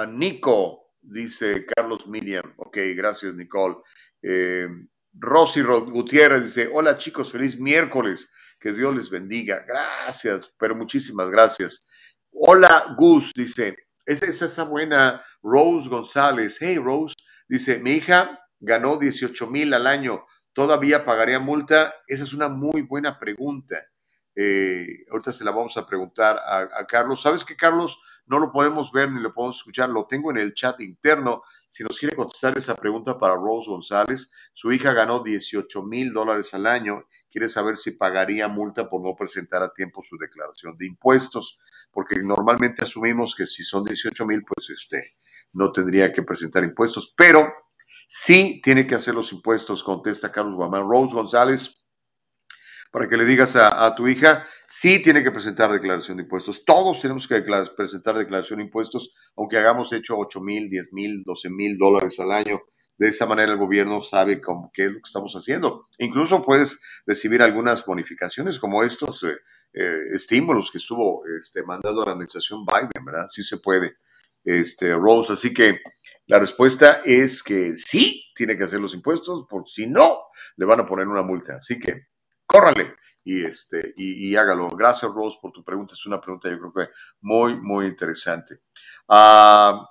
[0.07, 2.53] Nico, dice Carlos Miriam.
[2.57, 3.75] Ok, gracias, Nicole.
[4.21, 4.67] Eh,
[5.13, 8.31] Rosy Gutiérrez dice: Hola chicos, feliz miércoles.
[8.59, 9.63] Que Dios les bendiga.
[9.67, 11.87] Gracias, pero muchísimas gracias.
[12.31, 13.75] Hola, Gus, dice:
[14.05, 16.57] Esa es esa buena Rose González.
[16.59, 17.13] Hey, Rose.
[17.53, 21.93] Dice, mi hija ganó 18 mil al año, ¿todavía pagaría multa?
[22.07, 23.75] Esa es una muy buena pregunta.
[24.35, 27.21] Eh, ahorita se la vamos a preguntar a, Carlos.
[27.21, 27.99] ¿Sabes qué, Carlos?
[28.25, 31.43] No lo podemos ver ni lo podemos escuchar, lo tengo en el chat interno.
[31.69, 36.55] Si nos quiere contestar esa pregunta para Rose González, su hija ganó 18 mil dólares
[36.55, 40.87] al año, quiere saber si pagaría multa por no presentar a tiempo su declaración de
[40.87, 41.59] impuestos,
[41.91, 45.17] porque normalmente asumimos que si son 18 mil, pues este,
[45.53, 47.51] no tendría que presentar impuestos, pero
[48.07, 50.87] sí tiene que hacer los impuestos, contesta Carlos Guamán.
[50.89, 51.83] Rose González,
[52.91, 56.63] para que le digas a, tu hija, sí tiene que presentar declaración de impuestos.
[56.63, 57.41] Todos tenemos que
[57.75, 62.31] presentar declaración de impuestos, aunque hagamos hecho 8 mil, 10 mil, 12 mil dólares al
[62.31, 62.61] año.
[62.95, 65.87] De esa manera el gobierno sabe cómo, qué es lo que estamos haciendo.
[65.97, 69.37] Incluso puedes recibir algunas bonificaciones como estos eh,
[69.73, 73.25] eh, estímulos que estuvo este, mandando la administración Biden, ¿verdad?
[73.27, 73.97] Sí se puede
[74.43, 75.33] este, Rose.
[75.33, 75.81] Así que
[76.27, 80.23] la respuesta es que sí, tiene que hacer los impuestos, por si no,
[80.55, 81.57] le van a poner una multa.
[81.57, 82.07] Así que
[82.45, 84.69] córrale y, este, y, hágalo.
[84.69, 85.93] Gracias, Rose, por tu pregunta.
[85.93, 88.61] Es una pregunta, yo creo que muy, muy interesante.
[89.07, 89.85] Uh,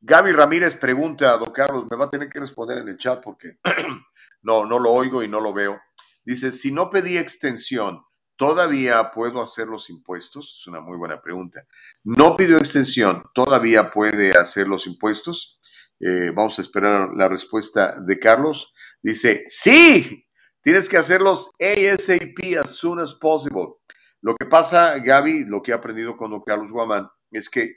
[0.00, 3.58] Gaby Ramírez pregunta, don Carlos, me va a tener que responder en el chat porque
[4.42, 5.80] no, no lo oigo y no lo veo.
[6.24, 8.04] Dice, si no pedí extensión,
[8.38, 10.58] ¿Todavía puedo hacer los impuestos?
[10.60, 11.66] Es una muy buena pregunta.
[12.04, 15.60] No pidió extensión, ¿todavía puede hacer los impuestos?
[15.98, 18.72] Eh, vamos a esperar la respuesta de Carlos.
[19.02, 20.24] Dice, sí,
[20.62, 23.80] tienes que hacerlos ASAP, as soon as possible.
[24.20, 27.74] Lo que pasa, Gaby, lo que he aprendido con don Carlos Guamán, es que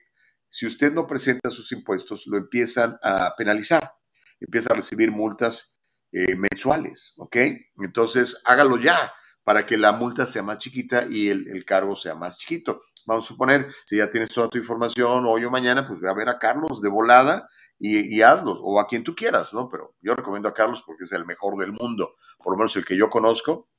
[0.47, 3.91] si usted no presenta sus impuestos, lo empiezan a penalizar,
[4.39, 5.75] empieza a recibir multas
[6.11, 7.37] eh, mensuales, ¿ok?
[7.77, 9.11] Entonces, hágalo ya
[9.43, 12.83] para que la multa sea más chiquita y el, cargo sea más chiquito.
[13.05, 16.13] Vamos a suponer, si ya tienes toda tu información hoy o mañana, pues ve a
[16.13, 17.49] ver a Carlos de volada
[17.79, 19.67] y, y, hazlos, o a quien tú quieras, ¿no?
[19.69, 22.85] Pero yo recomiendo a Carlos porque es el mejor del mundo, por lo menos el
[22.85, 23.69] que yo conozco.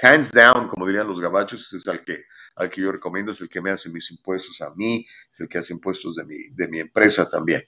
[0.00, 2.22] Hands down, como dirían los gabachos, es el que,
[2.54, 5.48] al que yo recomiendo, es el que me hace mis impuestos a mí, es el
[5.48, 7.64] que hace impuestos de mi, de mi empresa también.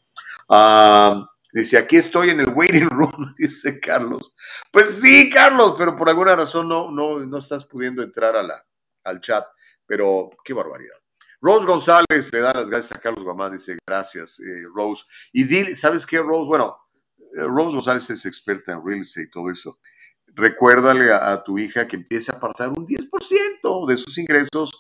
[0.49, 4.35] Ah, Dice, aquí estoy en el waiting room, dice Carlos.
[4.71, 8.65] Pues sí, Carlos, pero por alguna razón no, no, no estás pudiendo entrar a la,
[9.05, 9.45] al chat.
[9.87, 10.95] Pero qué barbaridad.
[11.41, 15.05] Rose González le da las gracias a Carlos Guamán, dice gracias, eh, Rose.
[15.33, 16.47] Y dile, ¿sabes qué, Rose?
[16.47, 16.77] Bueno,
[17.19, 19.79] eh, Rose González es experta en real estate y todo eso.
[20.27, 24.71] Recuérdale a, tu hija que empiece a apartar un 10% de sus ingresos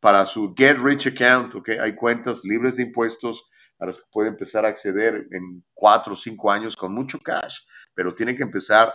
[0.00, 1.70] para su Get Rich Account, ¿ok?
[1.80, 6.16] Hay cuentas libres de impuestos a las que puede empezar a acceder en cuatro o
[6.16, 7.58] cinco años con mucho cash,
[7.94, 8.94] pero tiene que empezar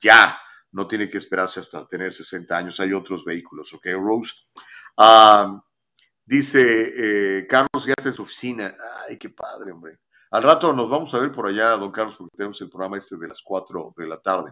[0.00, 0.38] ya,
[0.72, 2.80] no tiene que esperarse hasta tener 60 años.
[2.80, 4.34] Hay otros vehículos, ¿ok, Rose?
[6.24, 8.76] dice eh, Carlos, ya está en su oficina.
[9.08, 10.00] Ay, qué padre, hombre.
[10.30, 13.16] Al rato nos vamos a ver por allá, don Carlos, porque tenemos el programa este
[13.16, 14.50] de las 4 de la tarde.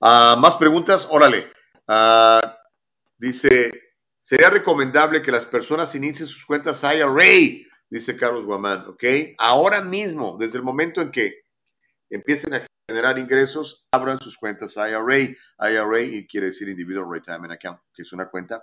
[0.00, 1.50] Ah, más preguntas, órale.
[1.88, 2.58] Ah,
[3.16, 3.72] dice,
[4.20, 9.04] sería recomendable que las personas inicien sus cuentas IRA dice Carlos Guamán, ¿ok?
[9.38, 11.42] Ahora mismo, desde el momento en que
[12.08, 15.36] empiecen a generar ingresos, abran sus cuentas IRA.
[15.58, 18.62] IRA quiere decir Individual Retirement Account, que es una cuenta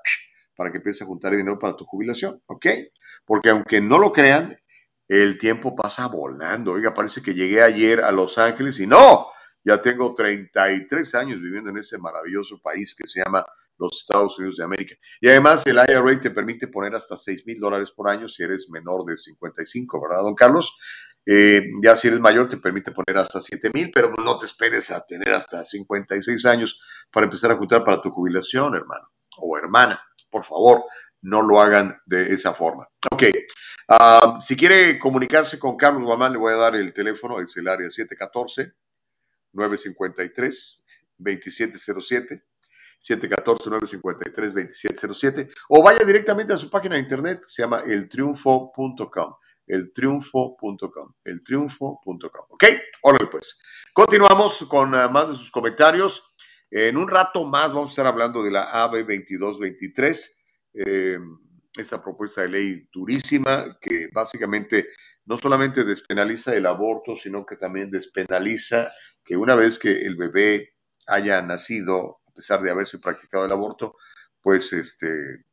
[0.56, 2.66] para que empieces a juntar dinero para tu jubilación, ¿ok?
[3.24, 4.60] Porque aunque no lo crean,
[5.08, 6.72] el tiempo pasa volando.
[6.72, 9.28] Oiga, parece que llegué ayer a Los Ángeles y no,
[9.64, 13.46] ya tengo 33 años viviendo en ese maravilloso país que se llama
[13.80, 14.96] los Estados Unidos de América.
[15.22, 18.70] Y además el IRA te permite poner hasta 6 mil dólares por año si eres
[18.70, 20.76] menor de 55, ¿verdad, don Carlos?
[21.26, 24.90] Eh, ya si eres mayor te permite poner hasta 7 mil, pero no te esperes
[24.92, 26.80] a tener hasta 56 años
[27.12, 30.02] para empezar a juntar para tu jubilación, hermano o hermana.
[30.30, 30.84] Por favor,
[31.22, 32.88] no lo hagan de esa forma.
[33.12, 33.24] Ok,
[33.90, 37.68] ah, si quiere comunicarse con Carlos Guamán, le voy a dar el teléfono, es el
[37.68, 37.88] área
[39.54, 42.44] 714-953-2707.
[43.02, 49.34] 714-953-2707 o vaya directamente a su página de internet, se llama eltriunfo.com
[49.70, 52.46] eltriunfo.com, eltriunfo.com.
[52.50, 52.64] ¿Ok?
[53.04, 53.62] Órale pues.
[53.94, 56.24] Continuamos con uh, más de sus comentarios.
[56.72, 60.40] En un rato más vamos a estar hablando de la AB 2223,
[60.74, 61.18] eh,
[61.78, 64.88] esta propuesta de ley durísima que básicamente
[65.26, 68.92] no solamente despenaliza el aborto, sino que también despenaliza
[69.24, 70.76] que una vez que el bebé
[71.08, 73.98] haya nacido, pesar de haberse practicado el aborto,
[74.42, 75.44] pues este,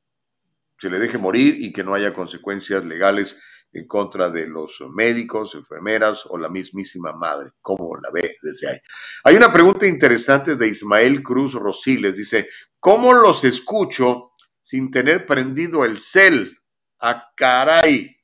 [0.78, 3.42] se le deje morir y que no haya consecuencias legales
[3.72, 7.50] en contra de los médicos, enfermeras o la mismísima madre.
[7.60, 8.78] ¿Cómo la ve desde ahí?
[9.24, 12.18] Hay una pregunta interesante de Ismael Cruz Rosiles.
[12.18, 12.48] Dice,
[12.78, 14.30] ¿cómo los escucho
[14.62, 16.56] sin tener prendido el cel?
[17.00, 18.16] ¡A ¡Ah, caray!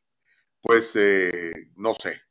[0.60, 2.22] Pues eh, no sé.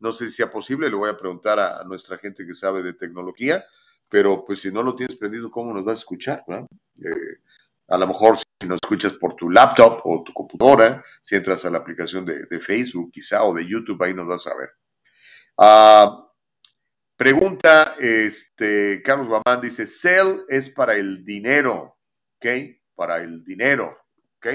[0.00, 0.90] No sé si sea posible.
[0.90, 3.64] Le voy a preguntar a, nuestra gente que sabe de tecnología.
[4.10, 6.44] Pero pues si no lo tienes prendido, ¿cómo nos vas a escuchar?
[6.48, 7.38] Eh,
[7.88, 11.70] a lo mejor si nos escuchas por tu laptop o tu computadora, si entras a
[11.70, 14.70] la aplicación de, Facebook quizá o de YouTube, ahí nos vas a ver.
[15.56, 16.28] Ah,
[17.16, 21.96] pregunta, este, Carlos Guamán dice, Cell es para el dinero,
[22.36, 22.46] ¿ok?
[22.96, 23.96] Para el dinero,
[24.36, 24.46] ¿ok?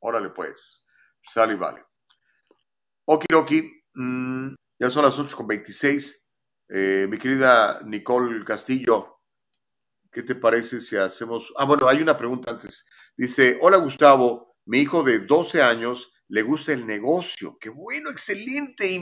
[0.00, 0.84] Órale pues,
[1.20, 1.82] sale y vale.
[3.06, 6.27] Okidoki, mm, ya son las 8.26.
[6.68, 9.18] Eh, mi querida Nicole Castillo,
[10.10, 11.52] ¿Qué te parece si hacemos...
[11.56, 12.88] Ah, bueno, hay una pregunta antes.
[13.16, 17.58] Dice, hola Gustavo, mi hijo de 12 años le gusta el negocio.
[17.60, 19.00] Qué bueno, excelente.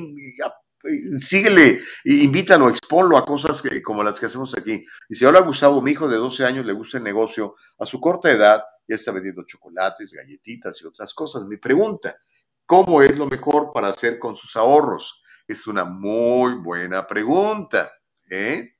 [1.18, 4.84] Síguele, invítalo, exponlo a cosas como las que hacemos aquí.
[5.08, 7.54] Dice, hola Gustavo, mi hijo de 12 años le gusta el negocio.
[7.78, 11.44] A su corta edad ya está vendiendo chocolates, galletitas y otras cosas.
[11.44, 12.16] Mi pregunta,
[12.64, 15.22] ¿cómo es lo mejor para hacer con sus ahorros?
[15.46, 17.92] Es una muy buena pregunta.
[18.30, 18.76] ¿eh?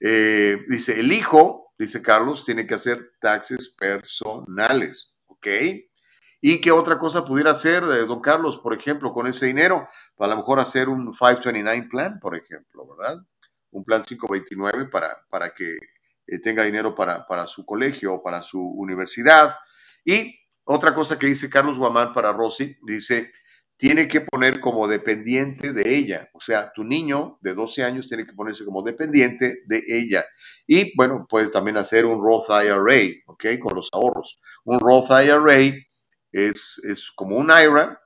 [0.00, 5.46] Eh, dice, el hijo dice Carlos, tiene que hacer taxes personales, ¿ok?
[6.40, 9.88] ¿Y qué otra cosa pudiera hacer, de don Carlos, por ejemplo, con ese dinero?
[10.18, 13.18] A lo mejor hacer un 529 plan, por ejemplo, ¿verdad?
[13.70, 15.78] Un plan 529 para, para que
[16.26, 19.56] eh, tenga dinero para, para su colegio o para su universidad.
[20.04, 23.32] Y otra cosa que dice Carlos Guamán para Rosy, dice,
[23.76, 26.28] tiene que poner como dependiente de ella.
[26.32, 30.24] O sea, tu niño de 12 años tiene que ponerse como dependiente de ella.
[30.66, 33.44] Y bueno, puedes también hacer un Roth IRA, ¿ok?
[33.60, 34.40] Con los ahorros.
[34.64, 35.74] Un Roth IRA
[36.32, 38.00] es, es como un IRA,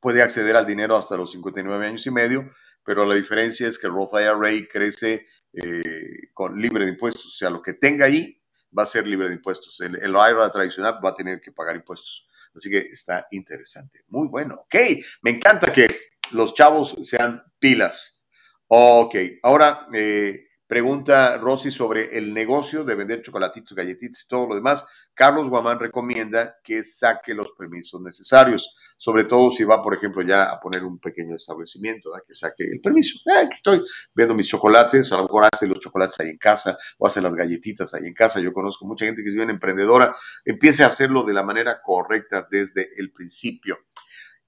[0.00, 2.50] puede acceder al dinero hasta los 59 años y medio,
[2.84, 7.26] pero la diferencia es que el Roth IRA crece eh, con libre de impuestos.
[7.26, 8.42] O sea, lo que tenga ahí
[8.76, 9.80] va a ser libre de impuestos.
[9.80, 12.26] El, el IRA tradicional va a tener que pagar impuestos.
[12.56, 14.00] Así que está interesante.
[14.08, 14.62] Muy bueno.
[14.62, 14.76] Ok,
[15.22, 15.86] me encanta que
[16.32, 18.26] los chavos sean pilas.
[18.68, 24.54] Ok, ahora eh, Pregunta Rosy sobre el negocio de vender chocolatitos, galletitas y todo lo
[24.56, 24.84] demás.
[25.14, 30.50] Carlos Guamán recomienda que saque los permisos necesarios, sobre todo si va, por ejemplo, ya
[30.50, 33.20] a poner un pequeño establecimiento, que saque el permiso.
[33.30, 36.76] Ah, aquí estoy viendo mis chocolates, a lo mejor hace los chocolates ahí en casa
[36.98, 38.40] o hace las galletitas ahí en casa.
[38.40, 42.46] Yo conozco mucha gente que es bien emprendedora, empiece a hacerlo de la manera correcta
[42.50, 43.78] desde el principio.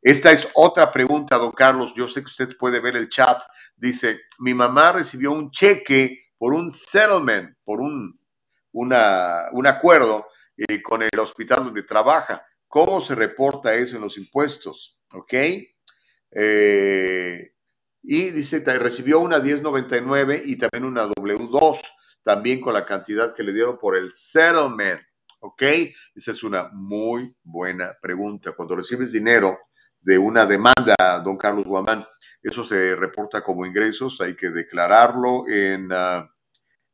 [0.01, 1.93] Esta es otra pregunta, don Carlos.
[1.97, 3.43] Yo sé que usted puede ver el chat.
[3.77, 8.19] Dice, mi mamá recibió un cheque por un settlement, por un,
[8.73, 10.27] un acuerdo
[10.57, 12.45] eh, con el hospital donde trabaja.
[12.69, 15.01] ¿Cómo se reporta eso en los impuestos?
[15.13, 15.35] ¿Ok?
[16.31, 17.53] Eh,
[18.03, 21.81] y dice, recibió una 1099 y también una W2,
[22.23, 25.01] también con la cantidad que le dieron por el settlement.
[25.41, 25.63] ¿Ok?
[26.15, 28.53] Esa es una muy buena pregunta.
[28.53, 29.59] Cuando recibes dinero,
[30.09, 32.03] de una demanda, don Carlos Guamán.
[32.43, 36.27] Eso se reporta como ingresos, hay que declararlo en, ah,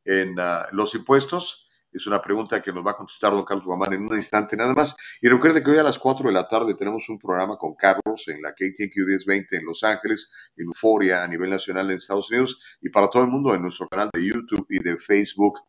[0.03, 1.69] en ah, los impuestos.
[1.93, 4.73] Es una pregunta que nos va a contestar don Carlos Guamán en un instante nada
[4.73, 4.97] más.
[5.21, 8.27] Y recuerde que hoy a las 4 de la tarde tenemos un programa con Carlos
[8.27, 12.59] en la KTQ 1020 en Los Ángeles, en Euforia a nivel nacional en Estados Unidos
[12.81, 15.61] y para todo el mundo en nuestro canal de YouTube y de Facebook.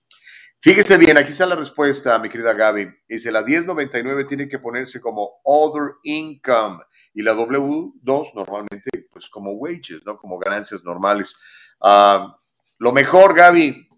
[0.66, 2.92] Fíjese bien, aquí está la respuesta, mi querida Gaby.
[3.08, 6.82] Dice, la 1099 tiene que ponerse como Other Income
[7.14, 10.16] y la W2 normalmente pues como wages, ¿no?
[10.18, 11.38] Como ganancias normales.
[11.80, 12.36] Ah,
[12.78, 13.88] lo mejor, Gaby,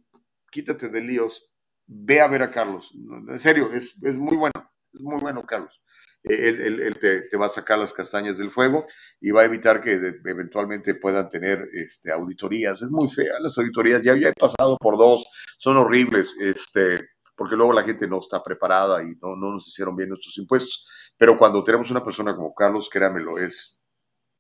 [0.51, 1.51] quítate de líos,
[1.87, 2.93] ve a ver a Carlos.
[3.31, 5.81] En serio, es, es muy bueno, es muy bueno, Carlos.
[6.25, 8.87] Él, te, va a sacar las castañas del fuego
[9.21, 9.93] y va a evitar que
[10.25, 12.83] eventualmente puedan tener este, auditorías.
[12.83, 15.27] Es muy fea las auditorías, ya, ya he pasado por dos,
[15.59, 19.97] son horribles, este, porque luego la gente no está preparada y no, no nos hicieron
[19.97, 20.89] bien nuestros impuestos.
[21.17, 23.85] Pero cuando tenemos una persona como Carlos, créamelo, es,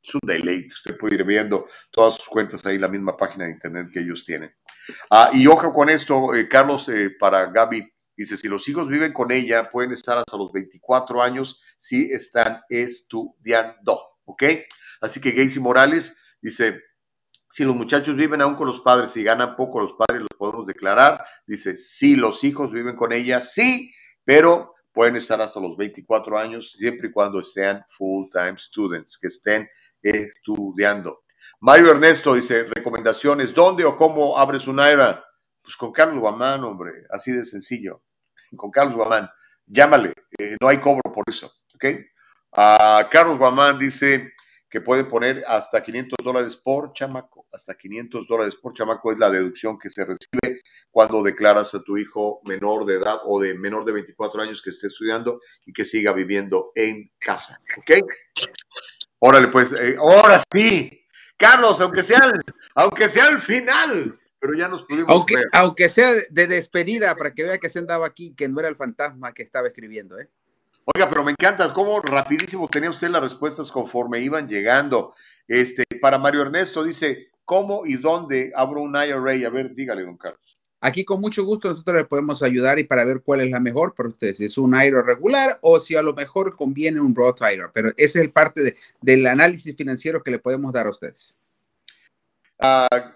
[0.03, 0.75] es un deleite.
[0.75, 4.25] Usted puede ir viendo todas sus cuentas ahí, la misma página de internet que ellos
[4.25, 4.55] tienen.
[5.11, 7.93] Ah, y ojo con esto, eh, Carlos, eh, para Gaby,
[8.23, 12.61] dice, si los hijos viven con ella, pueden estar hasta los 24 años si están
[12.69, 14.43] estudiando, ¿ok?
[15.01, 16.83] Así que Gacy Morales dice,
[17.51, 20.67] si los muchachos viven aún con los padres y ganan poco, los padres los podemos
[20.67, 21.25] declarar.
[21.47, 23.93] Dice, si los hijos viven con ella, sí,
[24.25, 29.69] pero pueden estar hasta los 24 años siempre y cuando sean full-time students, que estén
[30.03, 31.23] estudiando.
[31.61, 35.25] Mario Ernesto dice, recomendaciones, ¿dónde o cómo abres un Naira?
[35.63, 38.03] Pues con Carlos Guamán, hombre, así de sencillo.
[38.57, 39.31] Con Carlos Guamán,
[39.67, 41.85] llámale, eh, no hay cobro por eso, ¿ok?
[42.53, 44.33] a Carlos Guamán dice
[44.71, 49.31] que puede poner hasta 500 dólares por chamaco, hasta 500 dólares por chamaco es la
[49.31, 50.61] deducción que se recibe
[50.91, 54.71] cuando declaras a tu hijo menor de edad o de menor de 24 años que
[54.71, 57.93] esté estudiando y que siga viviendo en casa, ¿ok?
[59.21, 61.07] Órale, pues, eh, ahora sí.
[61.37, 62.21] Carlos, aunque sea,
[62.75, 67.45] aunque sea el final, pero ya nos pudimos aunque, Aunque sea de despedida, para que
[67.45, 70.29] vea que se andaba aquí, que no era el fantasma que estaba escribiendo, ¿eh?
[70.95, 75.13] Oiga, pero me encanta cómo rapidísimo tenía usted las respuestas conforme iban llegando.
[75.47, 79.49] Este, para Mario Ernesto dice, ¿cómo y dónde abro un IRA?
[79.49, 80.59] A ver, dígale, don Carlos.
[80.81, 83.95] Aquí con mucho gusto nosotros le podemos ayudar y para ver cuál es la mejor
[83.95, 87.41] para ustedes, si es un IRA regular o si a lo mejor conviene un Roth
[87.43, 91.37] IRA, pero ese es el parte del análisis financiero que le podemos dar a ustedes.
[92.61, 93.13] Ah,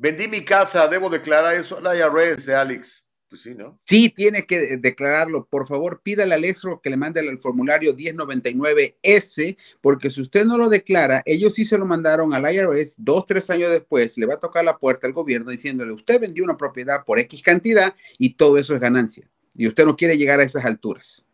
[0.00, 3.06] vendí mi casa, debo declarar eso al IRA, Alex.
[3.28, 3.78] Pues sí, ¿no?
[3.84, 5.46] Sí, tiene que declararlo.
[5.46, 10.58] Por favor, pídale al ESRO que le mande el formulario 1099S, porque si usted no
[10.58, 14.34] lo declara, ellos sí se lo mandaron al IRS dos, tres años después, le va
[14.34, 18.34] a tocar la puerta al gobierno diciéndole, usted vendió una propiedad por X cantidad y
[18.34, 19.30] todo eso es ganancia.
[19.54, 21.24] Y usted no quiere llegar a esas alturas.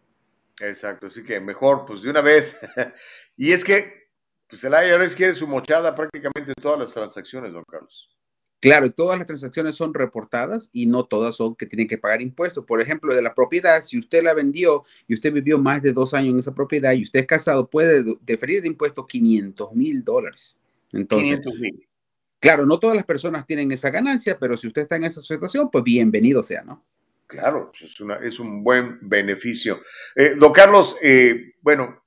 [0.60, 2.58] Exacto, así que mejor, pues de una vez.
[3.38, 4.10] y es que,
[4.46, 8.15] pues el IRS quiere su mochada prácticamente en todas las transacciones, don Carlos.
[8.60, 12.64] Claro, todas las transacciones son reportadas y no todas son que tienen que pagar impuestos.
[12.64, 16.14] Por ejemplo, de la propiedad, si usted la vendió y usted vivió más de dos
[16.14, 20.58] años en esa propiedad y usted es casado, puede deferir de impuestos 500 mil dólares.
[20.92, 21.86] Entonces, 500 mil.
[22.40, 25.70] Claro, no todas las personas tienen esa ganancia, pero si usted está en esa situación,
[25.70, 26.84] pues bienvenido sea, ¿no?
[27.26, 29.80] Claro, es, una, es un buen beneficio.
[30.14, 32.04] Eh, don Carlos, eh, bueno,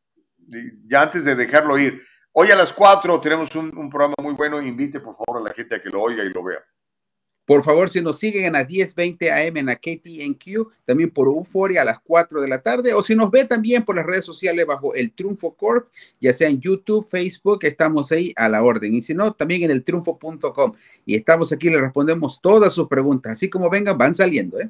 [0.88, 2.02] ya antes de dejarlo ir,
[2.42, 4.62] Hoy a las 4 tenemos un, programa muy bueno.
[4.62, 6.64] Invite por favor a la gente a que lo oiga y lo vea.
[7.46, 11.84] Por favor, si nos siguen a 10:20 AM en la KTNQ, también por Euphoria a
[11.84, 14.96] las 4 de la tarde, o si nos ve también por las redes sociales bajo
[14.96, 15.90] el Triunfo Corp,
[16.22, 18.96] ya sea en YouTube, Facebook, estamos ahí a la orden.
[18.96, 20.76] Y si no, también en el triunfo.com.
[21.06, 23.34] Y estamos aquí, le respondemos todas sus preguntas.
[23.34, 24.70] Así como vengan, van saliendo, ¿eh?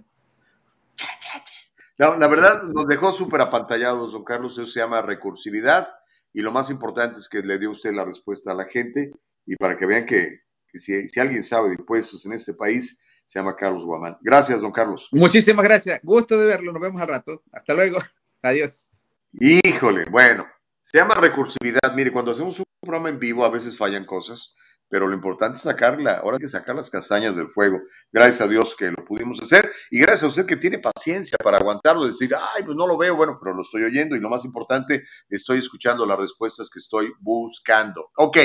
[1.99, 4.53] la verdad, nos dejó súper apantallados, don Carlos.
[4.53, 5.99] Eso se llama recursividad
[6.34, 9.11] y lo más importante es que le dio usted la respuesta a la gente
[9.45, 10.41] y para que vean que,
[10.73, 14.18] si, si, alguien sabe de impuestos en este país, se llama Carlos Guamán.
[14.22, 15.10] Gracias, don Carlos.
[15.11, 15.99] Muchísimas gracias.
[16.03, 16.72] Gusto de verlo.
[16.72, 17.43] Nos vemos al rato.
[17.51, 17.99] Hasta luego.
[18.41, 18.89] Adiós.
[19.34, 20.47] Híjole, bueno,
[20.81, 21.93] se llama recursividad.
[21.95, 24.56] Mire, cuando hacemos un programa en vivo a veces fallan cosas
[24.89, 27.79] pero lo importante es sacarla, ahora hay que sacar las castañas del fuego.
[28.11, 31.57] Gracias a Dios que lo pudimos hacer y gracias a usted que tiene paciencia para
[31.57, 34.43] aguantarlo, decir, ay, pues no lo veo, bueno, pero lo estoy oyendo y lo más
[34.45, 38.09] importante, estoy escuchando las respuestas que estoy buscando.
[38.17, 38.37] Ok,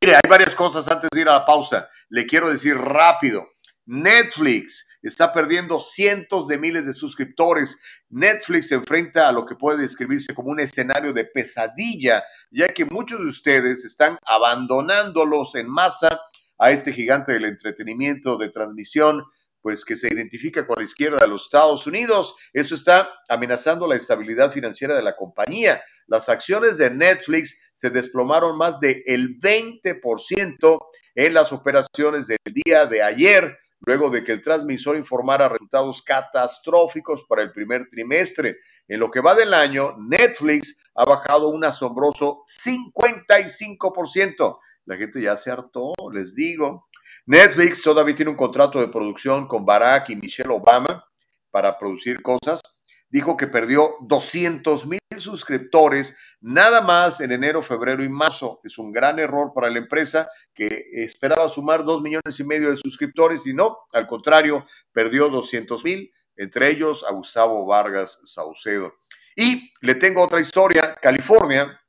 [0.00, 1.88] mire, hay varias cosas antes de ir a la pausa.
[2.08, 3.46] Le quiero decir rápido,
[3.86, 7.80] Netflix está perdiendo cientos de miles de suscriptores.
[8.08, 12.84] Netflix se enfrenta a lo que puede describirse como un escenario de pesadilla, ya que
[12.84, 16.20] muchos de ustedes están abandonándolos en masa
[16.58, 19.24] a este gigante del entretenimiento, de transmisión,
[19.60, 22.36] pues que se identifica con la izquierda de los Estados Unidos.
[22.52, 25.82] Eso está amenazando la estabilidad financiera de la compañía.
[26.06, 30.78] Las acciones de Netflix se desplomaron más del 20%
[31.16, 37.24] en las operaciones del día de ayer luego de que el transmisor informara resultados catastróficos
[37.28, 38.58] para el primer trimestre.
[38.88, 44.58] En lo que va del año, Netflix ha bajado un asombroso 55%.
[44.86, 46.88] La gente ya se hartó, les digo.
[47.26, 51.04] Netflix todavía tiene un contrato de producción con Barack y Michelle Obama
[51.50, 52.60] para producir cosas.
[53.08, 58.60] Dijo que perdió 200 mil suscriptores nada más en enero, febrero y marzo.
[58.64, 62.76] Es un gran error para la empresa que esperaba sumar 2 millones y medio de
[62.76, 68.94] suscriptores y no, al contrario, perdió 200 mil, entre ellos a Gustavo Vargas Saucedo.
[69.36, 70.94] Y le tengo otra historia.
[71.00, 71.80] California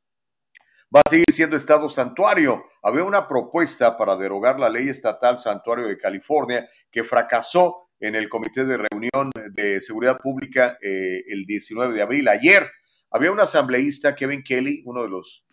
[0.96, 2.66] va a seguir siendo estado santuario.
[2.84, 8.30] Había una propuesta para derogar la ley estatal santuario de California que fracasó en el
[8.30, 12.28] Comité de Reunión de Seguridad Pública eh, el 19 de abril.
[12.28, 12.70] Ayer
[13.12, 15.46] había un asambleísta, Kevin Kelly, uno de los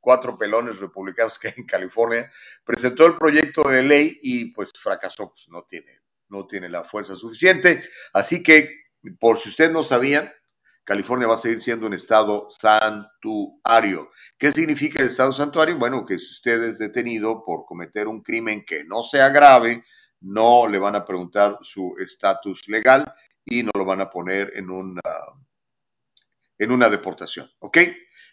[0.00, 2.30] cuatro pelones republicanos que hay en California,
[2.64, 7.14] presentó el proyecto de ley y pues fracasó, pues no tiene, no tiene la fuerza
[7.14, 7.82] suficiente.
[8.12, 8.68] Así que,
[9.20, 10.34] por si usted no sabía,
[10.84, 14.10] California va a seguir siendo un estado santuario.
[14.36, 15.78] ¿Qué significa el estado santuario?
[15.78, 19.84] Bueno, que si usted es detenido por cometer un crimen que no sea grave,
[20.22, 23.12] no le van a preguntar su estatus legal
[23.44, 25.00] y no lo van a poner en una,
[26.58, 27.50] en una deportación.
[27.58, 27.78] ¿Ok?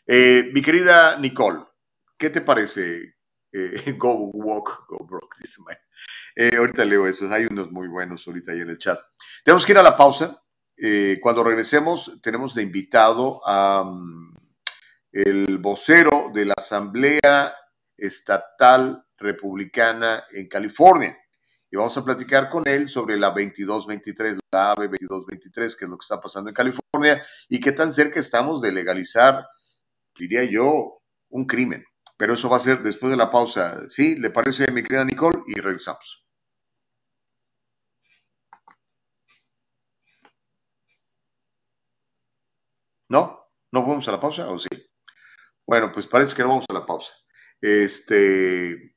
[0.07, 1.63] Eh, mi querida Nicole,
[2.17, 3.15] ¿qué te parece?
[3.51, 5.61] Eh, go walk, go broke, dice
[6.35, 8.99] eh, ahorita leo eso, hay unos muy buenos ahorita ahí en el chat.
[9.43, 10.41] Tenemos que ir a la pausa.
[10.77, 14.37] Eh, cuando regresemos, tenemos de invitado a mm,
[15.11, 17.53] el vocero de la Asamblea
[17.97, 21.17] Estatal Republicana en California.
[21.71, 25.97] Y vamos a platicar con él sobre la 2223, la AVE 2223, que es lo
[25.97, 29.47] que está pasando en California y qué tan cerca estamos de legalizar,
[30.17, 31.85] diría yo, un crimen.
[32.17, 33.87] Pero eso va a ser después de la pausa.
[33.87, 34.15] ¿Sí?
[34.15, 35.43] ¿Le parece, mi querida Nicole?
[35.47, 36.25] Y regresamos.
[43.09, 43.47] ¿No?
[43.71, 44.69] ¿No vamos a la pausa o sí?
[45.65, 47.13] Bueno, pues parece que no vamos a la pausa.
[47.61, 48.95] Este.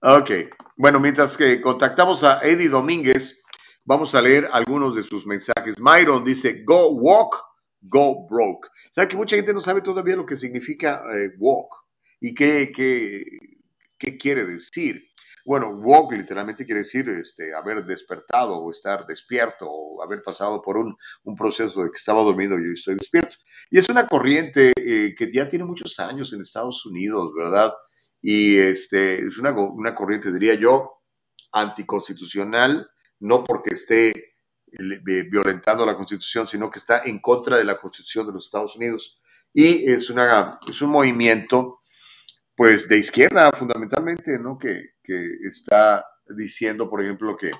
[0.00, 0.30] ok.
[0.76, 3.42] Bueno, mientras que contactamos a Eddie Domínguez,
[3.84, 5.78] vamos a leer algunos de sus mensajes.
[5.78, 7.36] Myron dice: Go walk,
[7.80, 8.68] go broke.
[8.92, 11.74] ¿Sabe que mucha gente no sabe todavía lo que significa eh, walk
[12.20, 13.24] y qué, qué,
[13.98, 15.08] qué quiere decir?
[15.48, 20.76] Bueno, walk literalmente quiere decir este, haber despertado o estar despierto o haber pasado por
[20.76, 20.94] un,
[21.38, 23.34] proceso de que estaba dormido y hoy estoy despierto.
[23.70, 27.72] Y es una corriente eh, que ya tiene muchos años en Estados Unidos, ¿verdad?
[28.20, 31.02] Y este, es una, una corriente, diría yo,
[31.52, 32.90] anticonstitucional,
[33.20, 34.34] no porque esté
[35.30, 39.20] violentando la Constitución, sino que está en contra de la Constitución de los Estados Unidos.
[39.52, 41.78] Y es, una, es un movimiento,
[42.54, 44.58] pues, de izquierda fundamentalmente, ¿no?
[44.58, 46.04] Que, que está
[46.36, 47.50] diciendo, por ejemplo, que,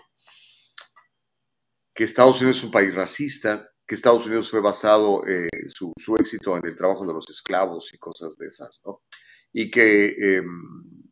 [1.95, 6.57] que Estados Unidos es un país racista, que Estados Unidos fue basado eh, su, éxito
[6.57, 9.01] en el trabajo de los esclavos y cosas de esas, ¿no?
[9.53, 10.47] Y que em,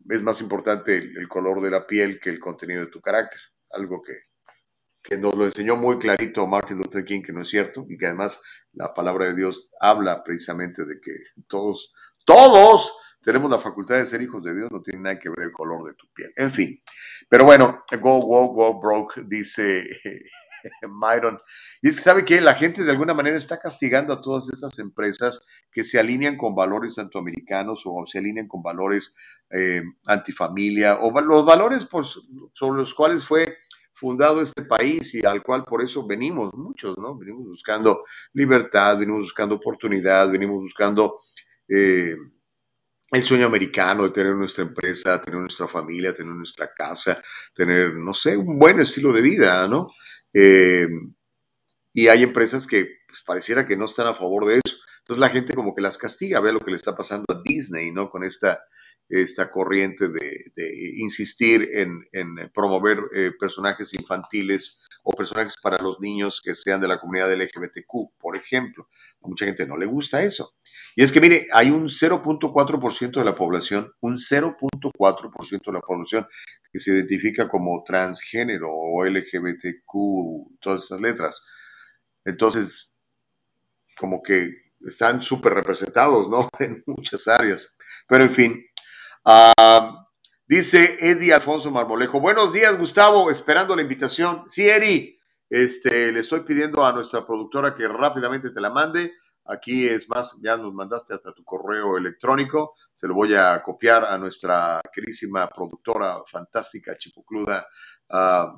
[0.08, 3.40] es más importante el, color de la piel que el contenido de tu carácter,
[3.70, 4.14] algo que,
[5.02, 8.06] que nos lo enseñó muy clarito Martin Luther King, que no es cierto, y que
[8.06, 8.40] además
[8.72, 11.12] la palabra de Dios habla precisamente de que
[11.48, 11.92] todos,
[12.24, 12.92] todos
[13.22, 15.88] tenemos la facultad de ser hijos de Dios, no tiene nada que ver el color
[15.88, 16.32] de tu piel.
[16.36, 16.80] En fin,
[17.28, 19.84] pero bueno, go, go, go broke, dice
[20.88, 21.38] Myron.
[21.82, 24.78] Y es que sabe que la gente de alguna manera está castigando a todas esas
[24.78, 25.40] empresas
[25.70, 29.14] que se alinean con valores antiamericanos o se alinean con valores
[29.50, 33.58] eh, antifamilia o los valores por, sobre los cuales fue
[33.92, 37.16] fundado este país y al cual por eso venimos muchos, ¿no?
[37.16, 41.18] Venimos buscando libertad, venimos buscando oportunidad, venimos buscando
[41.66, 42.14] eh,
[43.10, 47.22] el sueño americano de tener nuestra empresa, tener nuestra familia, tener nuestra casa,
[47.54, 49.90] tener, no sé, un buen estilo de vida, ¿no?
[50.38, 50.86] Eh,
[51.94, 54.76] y hay empresas que pues, pareciera que no están a favor de eso.
[54.98, 57.90] Entonces la gente como que las castiga, ve lo que le está pasando a Disney,
[57.90, 58.10] ¿no?
[58.10, 58.60] Con esta,
[59.08, 66.52] esta corriente de, insistir en, promover eh, personajes infantiles o personajes para los niños que
[66.56, 68.88] sean de la comunidad LGBTQ, por ejemplo.
[69.22, 70.56] A mucha gente no le gusta eso.
[70.96, 76.26] Y es que, mire, hay un 0.4% de la población, un 0.4% de la población
[76.72, 81.40] que se identifica como transgénero o LGBTQ, todas esas letras.
[82.24, 82.92] Entonces,
[83.96, 84.50] como que
[84.84, 86.48] están súper representados, ¿no?
[86.58, 87.76] En muchas áreas.
[88.08, 88.66] Pero en fin,
[89.24, 90.05] ah,
[90.46, 92.20] dice Eddie Alfonso Marmolejo.
[92.20, 94.44] Buenos días, Gustavo, esperando la invitación.
[94.48, 95.20] Sí, Eddie,
[95.50, 99.12] este, le estoy pidiendo a nuestra productora que rápidamente te la mande
[99.48, 102.74] Aquí es más, ya nos mandaste hasta tu correo electrónico.
[102.94, 107.66] Se lo voy a copiar a nuestra querísima productora fantástica, chipocluda,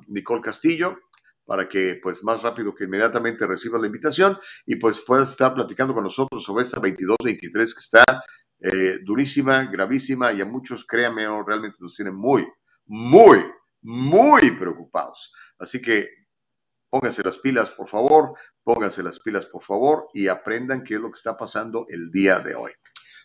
[0.07, 0.97] Nicole Castillo
[1.45, 4.37] para que pues más rápido que inmediatamente recibas la invitación
[4.67, 8.03] y pues puedas estar platicando con nosotros sobre esta 22-23 que está
[8.61, 12.45] eh, durísima, gravísima y a muchos, créanme, realmente nos tienen muy,
[12.85, 13.39] muy,
[13.81, 15.33] muy preocupados.
[15.57, 16.07] Así que
[16.89, 18.33] pónganse las pilas, por favor,
[18.63, 22.39] pónganse las pilas, por favor, y aprendan qué es lo que está pasando el día
[22.39, 22.71] de hoy.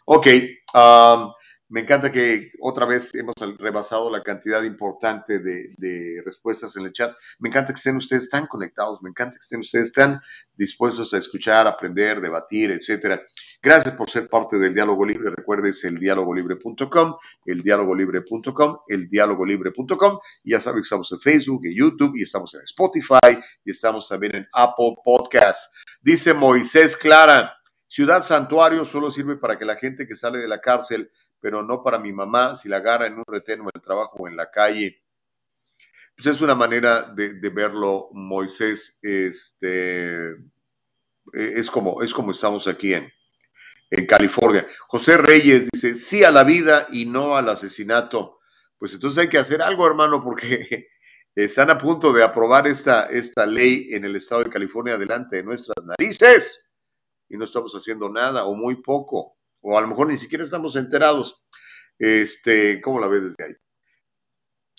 [0.06, 0.26] Ok,
[0.74, 1.32] um,
[1.74, 7.16] me encanta que otra vez hemos rebasado la cantidad importante de, respuestas en el chat.
[7.40, 10.20] Me encanta que estén ustedes tan conectados, me encanta que estén ustedes tan
[10.56, 13.20] dispuestos a escuchar, aprender, debatir, etcétera.
[13.60, 15.30] Gracias por ser parte del Diálogo Libre.
[15.30, 17.62] Recuerdes el dialogolibre.com, el
[19.08, 20.18] dialogolibre.com.
[20.44, 24.36] Ya saben que estamos en Facebook, en YouTube, y estamos en Spotify, y estamos también
[24.36, 25.74] en Apple Podcasts.
[26.00, 27.52] Dice Moisés Clara,
[27.88, 31.12] Ciudad Santuario solo sirve para que la gente que sale de la cárcel
[31.44, 34.16] pero no para mi mamá si la agarra en un retén o en el trabajo
[34.18, 35.02] o en la calle.
[36.16, 38.98] Pues es una manera de, verlo, Moisés.
[39.02, 40.36] Este, e,
[41.34, 43.12] es, como, es como estamos aquí en,
[43.90, 44.66] en California.
[44.88, 48.38] José Reyes dice, sí a la vida y no al asesinato.
[48.78, 50.88] Pues entonces hay que hacer algo, hermano, porque
[51.34, 55.42] están a punto de aprobar esta, esta ley en el estado de California delante de
[55.42, 56.74] nuestras narices
[57.28, 60.76] y no estamos haciendo nada o muy poco o a lo mejor ni siquiera estamos
[60.76, 61.46] enterados.
[61.98, 63.54] Este, ¿Cómo la ves desde ahí?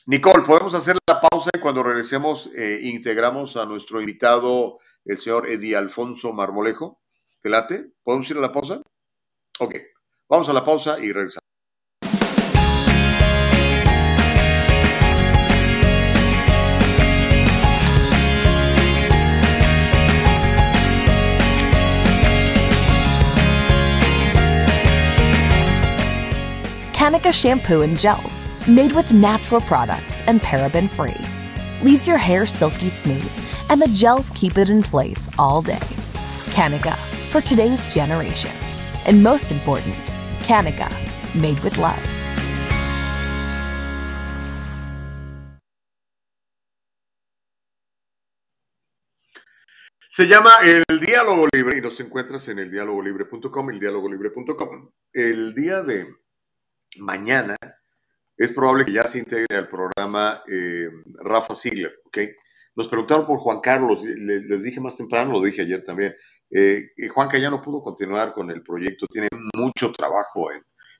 [0.05, 5.49] Nicole, podemos hacer la pausa y cuando regresemos eh, integramos a nuestro invitado, el señor
[5.49, 7.01] Eddie Alfonso Marmolejo.
[7.41, 7.93] ¿Te late?
[8.03, 8.81] ¿Podemos ir a la pausa?
[9.59, 9.75] Ok,
[10.29, 11.54] vamos a la pausa y regresamos.
[27.05, 31.21] Kanika shampoo and gels, made with natural products and paraben free.
[31.83, 33.31] Leaves your hair silky smooth,
[33.69, 35.85] and the gels keep it in place all day.
[36.55, 36.95] Kanika,
[37.29, 38.49] for today's generation.
[39.05, 39.93] And most important,
[40.49, 40.89] Kanika,
[41.39, 42.01] made with love.
[50.09, 53.79] Se llama El Diálogo Libre y nos encuentras en el dialogolibre.com, el
[55.13, 56.24] El día de
[56.97, 57.55] mañana
[58.37, 60.89] es probable que ya se integre al programa eh,
[61.23, 62.17] Rafa Ziegler, ¿ok?
[62.75, 66.13] Nos preguntaron por Juan Carlos, les, dije más temprano, lo dije ayer también.
[66.51, 70.49] Eh, Juanca ya no pudo continuar con el proyecto, tiene mucho trabajo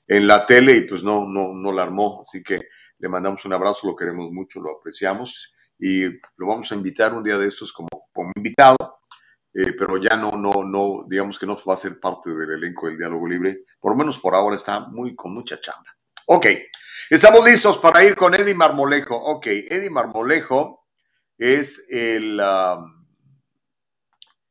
[0.08, 2.62] en, la tele y pues no, no, no la armó, así que
[3.00, 7.24] le mandamos un abrazo, lo queremos mucho, lo apreciamos y lo vamos a invitar un
[7.24, 7.90] día de estos como
[8.36, 8.78] invitado,
[9.58, 12.88] eh, pero ya no, no, no, digamos que no va a ser parte del elenco
[12.88, 15.96] del diálogo libre, por lo menos por ahora está muy con mucha chamba.
[16.28, 16.48] Ok,
[17.10, 19.16] estamos listos para ir con Eddie Marmolejo.
[19.16, 20.86] Ok, Eddie Marmolejo
[21.38, 22.42] es el,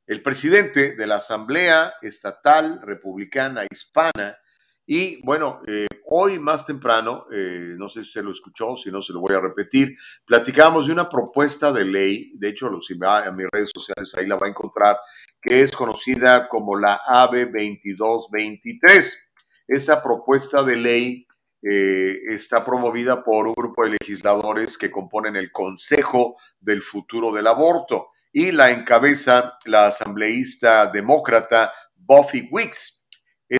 [0.06, 4.38] el presidente de la Asamblea Estatal Republicana Hispana.
[4.86, 5.86] Y bueno, eh,
[6.16, 9.34] hoy más temprano, eh, no sé si se lo escuchó, si no se lo voy
[9.34, 13.70] a repetir, platicamos de una propuesta de ley, de hecho, si va a mis redes
[13.74, 14.96] sociales ahí la va a encontrar,
[15.42, 19.32] que es conocida como la AB 2223.
[19.66, 21.26] Esta propuesta de ley
[21.60, 27.48] eh, está promovida por un grupo de legisladores que componen el Consejo del Futuro del
[27.48, 33.03] Aborto y la encabeza la asambleísta demócrata Buffy Wicks.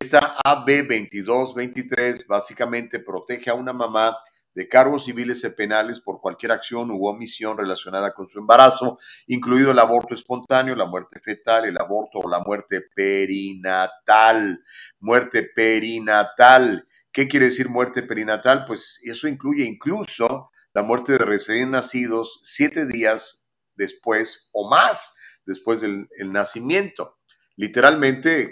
[0.01, 4.19] Esta AB 2223 básicamente protege a una mamá
[4.53, 8.99] de cargos civiles y penales por cualquier acción u omisión relacionada con su embarazo,
[9.29, 14.65] incluido el aborto espontáneo, la muerte fetal, el aborto o la muerte perinatal.
[14.99, 16.89] Muerte perinatal.
[17.13, 18.65] ¿Qué quiere decir muerte perinatal?
[18.67, 25.17] Pues eso incluye incluso la muerte de recién nacidos siete días después o más
[25.47, 27.21] después del nacimiento.
[27.55, 28.51] Literalmente,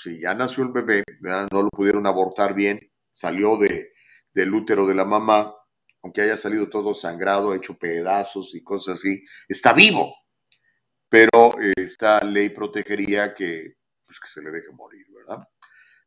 [0.00, 1.02] si ya nació el bebé,
[1.50, 2.80] no lo pudieron abortar bien,
[3.10, 3.90] salió de,
[4.32, 5.52] del útero de la mamá,
[6.02, 10.14] aunque haya salido todo sangrado, hecho pedazos y cosas así, está vivo.
[11.08, 13.74] Pero eh, esta ley protegería que,
[14.06, 15.46] pues, que se le deje morir, ¿verdad?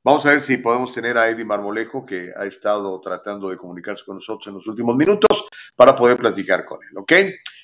[0.03, 4.05] Vamos a ver si podemos tener a Eddie Marmolejo, que ha estado tratando de comunicarse
[4.05, 7.13] con nosotros en los últimos minutos, para poder platicar con él, ¿ok?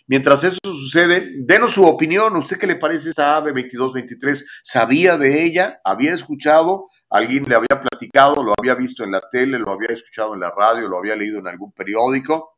[0.08, 2.36] Mientras eso sucede, denos su opinión.
[2.38, 4.62] ¿Usted qué le parece esa AVE 2223?
[4.64, 5.82] ¿Sabía de ella?
[5.84, 6.90] ¿Había escuchado?
[7.10, 8.42] ¿Alguien le había platicado?
[8.42, 9.60] ¿Lo había visto en la tele?
[9.60, 10.88] ¿Lo había escuchado en la radio?
[10.88, 12.56] ¿Lo había leído en algún periódico?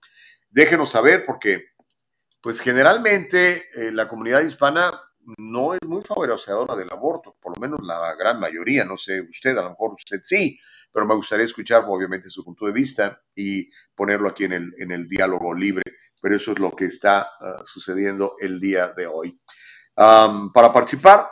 [0.52, 1.70] Déjenos saber porque,
[2.40, 5.00] pues generalmente eh, la comunidad hispana
[5.38, 9.58] no es muy favorecedora del aborto, por lo menos la gran mayoría, no sé usted,
[9.58, 10.60] a lo mejor usted sí,
[10.92, 14.92] pero me gustaría escuchar obviamente su punto de vista y ponerlo aquí en el, en
[14.92, 15.84] el diálogo libre,
[16.22, 19.40] pero eso es lo que está ah, sucediendo el día de hoy.
[19.96, 21.30] para participar,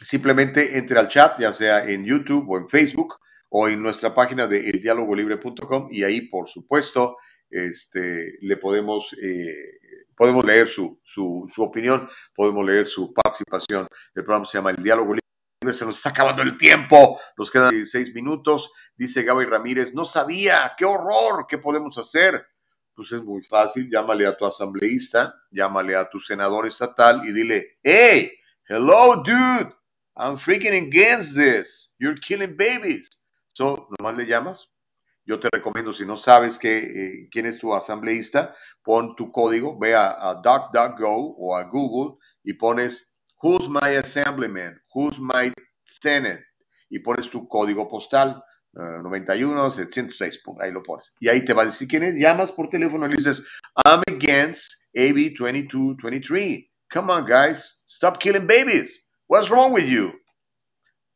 [0.00, 3.18] simplemente entre al chat, ya sea en YouTube o en Facebook
[3.48, 7.16] o en nuestra página de eldialogolibre.com y ahí, por supuesto,
[7.48, 9.78] este, le podemos, eh,
[10.16, 13.86] podemos leer su, su, su, opinión, podemos leer su participación.
[14.14, 15.20] El programa se llama El Diálogo Libre.
[15.72, 18.72] Se nos está acabando el tiempo, nos quedan 16 minutos.
[18.94, 22.46] Dice Gaby Ramírez, no sabía, qué horror, ¿qué podemos hacer?
[22.96, 27.78] Pues es muy fácil, llámale a tu asambleísta, llámale a tu senador estatal y dile,
[27.82, 28.32] hey,
[28.66, 29.70] hello, dude,
[30.16, 31.94] I'm freaking against this.
[31.98, 33.06] You're killing babies.
[33.52, 34.72] So, nomás le llamas.
[35.26, 39.78] Yo te recomiendo, si no sabes que, eh, quién es tu asambleísta, pon tu código,
[39.78, 44.80] ve a, a DuckDuckGo o a Google y pones Who's my assemblyman?
[44.94, 45.52] Who's my
[45.84, 46.42] senate?
[46.88, 48.42] Y pones tu código postal.
[48.76, 51.14] 91 706, ahí lo pones.
[51.18, 52.16] Y ahí te va a decir quién es.
[52.16, 53.42] Llamas por teléfono y le dices,
[53.84, 56.70] I'm against AB 2223.
[56.92, 59.10] Come on, guys, stop killing babies.
[59.28, 60.12] What's wrong with you?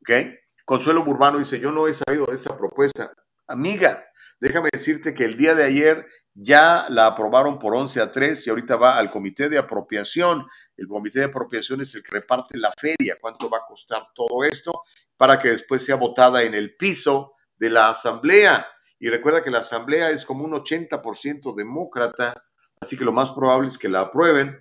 [0.00, 0.38] ¿Ok?
[0.64, 3.12] Consuelo Burbano dice, yo no he sabido de esta propuesta.
[3.46, 4.04] Amiga,
[4.40, 8.50] déjame decirte que el día de ayer ya la aprobaron por 11 a 3 y
[8.50, 10.46] ahorita va al comité de apropiación.
[10.76, 14.44] El comité de apropiación es el que reparte la feria, cuánto va a costar todo
[14.44, 14.82] esto,
[15.16, 18.66] para que después sea votada en el piso de la asamblea.
[18.98, 22.34] Y recuerda que la asamblea es como un 80% demócrata,
[22.80, 24.58] así que lo más probable es que la aprueben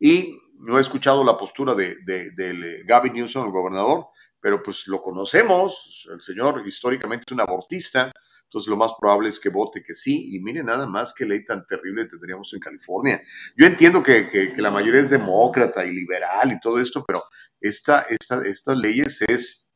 [0.00, 4.06] y no he escuchado la postura de, de, de, Gavin Newsom, el gobernador,
[4.40, 8.10] pero pues lo conocemos, el señor históricamente es un abortista,
[8.44, 11.44] entonces lo más probable es que vote que sí, y mire nada más qué ley
[11.44, 13.20] tan terrible tendríamos en California.
[13.56, 17.24] Yo entiendo que, que, la mayoría es demócrata y liberal y todo esto, pero
[17.60, 19.72] esta, esta, estas leyes es,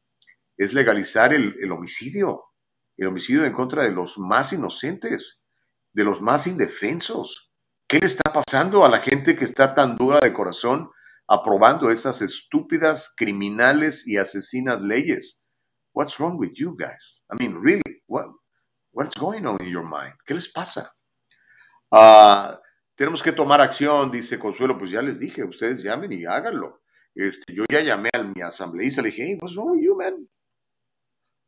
[0.56, 2.49] es legalizar el, el homicidio,
[3.00, 5.46] el homicidio en contra de los más inocentes,
[5.92, 7.50] de los más indefensos.
[7.88, 10.90] ¿Qué le está pasando a la gente que está tan dura de corazón
[11.26, 15.50] aprobando esas estúpidas, criminales y asesinas leyes?
[15.94, 17.24] What's wrong with you guys?
[17.32, 18.26] I mean, really, what,
[18.92, 20.14] what's going on in your mind?
[20.26, 20.92] ¿Qué les pasa?
[21.90, 22.54] Uh,
[22.94, 24.76] tenemos que tomar acción, dice Consuelo.
[24.76, 26.82] Pues ya les dije, ustedes llamen y háganlo.
[27.14, 30.28] Este, yo ya llamé a mi asambleísta, le dije, hey, what's wrong with you, man?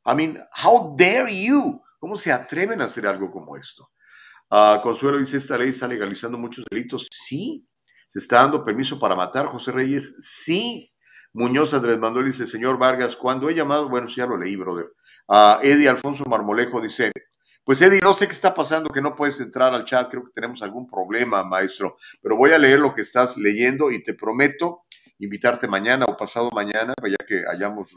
[0.04, 1.82] I mean, how dare you?
[1.98, 3.90] ¿Cómo se atreven a hacer algo como esto?
[4.50, 7.08] Ah, Consuelo dice, esta ley está legalizando muchos delitos.
[7.10, 7.66] Sí.
[8.08, 10.16] ¿Se está dando permiso para matar, José Reyes?
[10.20, 10.92] Sí.
[11.32, 14.92] Muñoz Andrés Manuel dice, señor Vargas, cuando he llamado, bueno, ya lo leí, brother.
[15.26, 17.10] Uh, Eddie Alfonso Marmolejo dice,
[17.64, 20.32] pues Eddie, no sé qué está pasando, que no puedes entrar al chat, creo que
[20.34, 24.80] tenemos algún problema, maestro, pero voy a leer lo que estás leyendo y te prometo
[25.18, 27.94] invitarte mañana o pasado mañana, ya que hayamos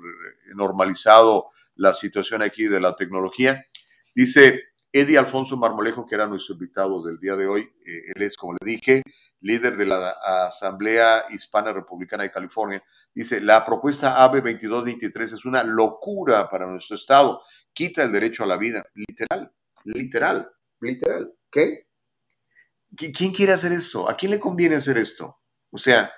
[0.53, 3.65] normalizado la situación aquí de la tecnología.
[4.14, 4.61] Dice,
[4.91, 8.53] Eddie Alfonso Marmolejo, que era nuestro invitado del día de hoy, eh, él es, como
[8.53, 9.03] le dije,
[9.41, 10.11] líder de la
[10.47, 12.81] Asamblea Hispana Republicana de California,
[13.14, 17.41] dice, la propuesta AB 2223 es una locura para nuestro Estado,
[17.73, 19.52] quita el derecho a la vida, literal,
[19.84, 20.49] literal,
[20.80, 21.57] literal, ¿ok?
[22.95, 24.10] ¿Quién quiere hacer esto?
[24.10, 25.41] ¿A quién le conviene hacer esto?
[25.69, 26.10] O sea,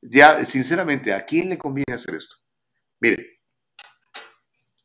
[0.00, 2.36] ya, sinceramente, ¿a quién le conviene hacer esto?
[2.98, 3.31] Mire,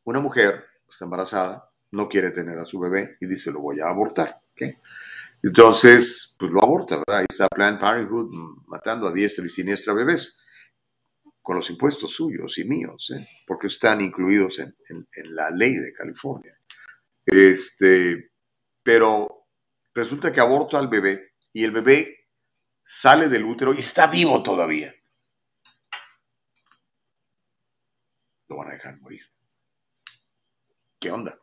[0.08, 3.88] una mujer está embarazada, no quiere tener a su bebé y dice, lo voy a
[3.88, 4.40] abortar.
[5.42, 7.18] Entonces, pues lo aborta, ¿verdad?
[7.18, 8.32] Ahí está Planned Parenthood
[8.66, 10.42] matando a diestra y siniestra bebés
[11.42, 13.26] con los impuestos suyos y míos, ¿eh?
[13.46, 14.74] porque están incluidos en,
[15.34, 16.58] la ley de California.
[17.26, 18.32] Este,
[18.82, 19.46] pero
[19.94, 22.28] resulta que aborta al bebé y el bebé
[22.82, 24.94] sale del útero y está vivo todavía.
[28.48, 29.27] Lo van a dejar morir.
[31.00, 31.38] ¿Qué onda?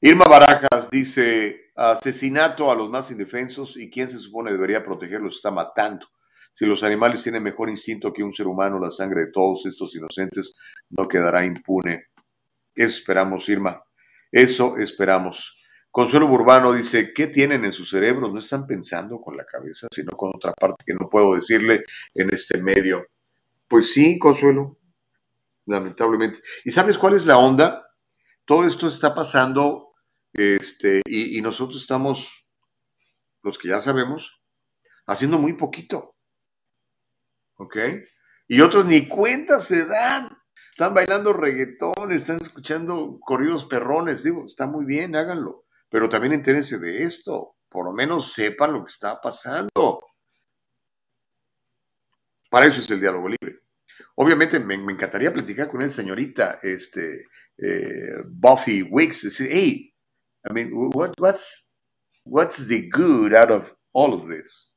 [0.00, 5.50] Irma Barajas dice, asesinato a los más indefensos y quien se supone debería protegerlos está
[5.50, 6.06] matando.
[6.52, 9.94] Si los animales tienen mejor instinto que un ser humano, la sangre de todos estos
[9.94, 10.52] inocentes
[10.90, 12.06] no quedará impune.
[12.74, 13.82] Eso esperamos, Irma.
[14.30, 15.64] Eso esperamos.
[15.90, 18.28] Consuelo Burbano dice, ¿qué tienen en su cerebro?
[18.28, 21.82] No están pensando con la cabeza, sino con otra parte que no puedo decirle
[22.14, 23.06] en este medio.
[23.68, 24.78] Pues sí, Consuelo,
[25.66, 26.40] lamentablemente.
[26.64, 27.86] ¿Y sabes cuál es la onda?
[28.44, 29.88] Todo esto está pasando
[30.32, 32.46] este, y, nosotros estamos,
[33.42, 34.42] los que ya sabemos,
[35.06, 36.16] haciendo muy poquito.
[37.56, 37.76] ¿Ok?
[38.46, 40.30] Y otros ni cuenta se dan.
[40.70, 44.22] Están bailando reggaetón, están escuchando corridos perrones.
[44.22, 45.64] Digo, está muy bien, háganlo.
[45.90, 47.56] Pero también entérense de esto.
[47.68, 50.00] Por lo menos sepan lo que está pasando.
[52.48, 53.60] Para eso es el diálogo libre.
[54.14, 57.26] Obviamente me, encantaría platicar con él, señorita, este,
[57.56, 59.94] eh, Buffy Wicks, decir, hey,
[60.48, 61.76] I mean, what, what's,
[62.24, 64.74] what's the good out of all of this?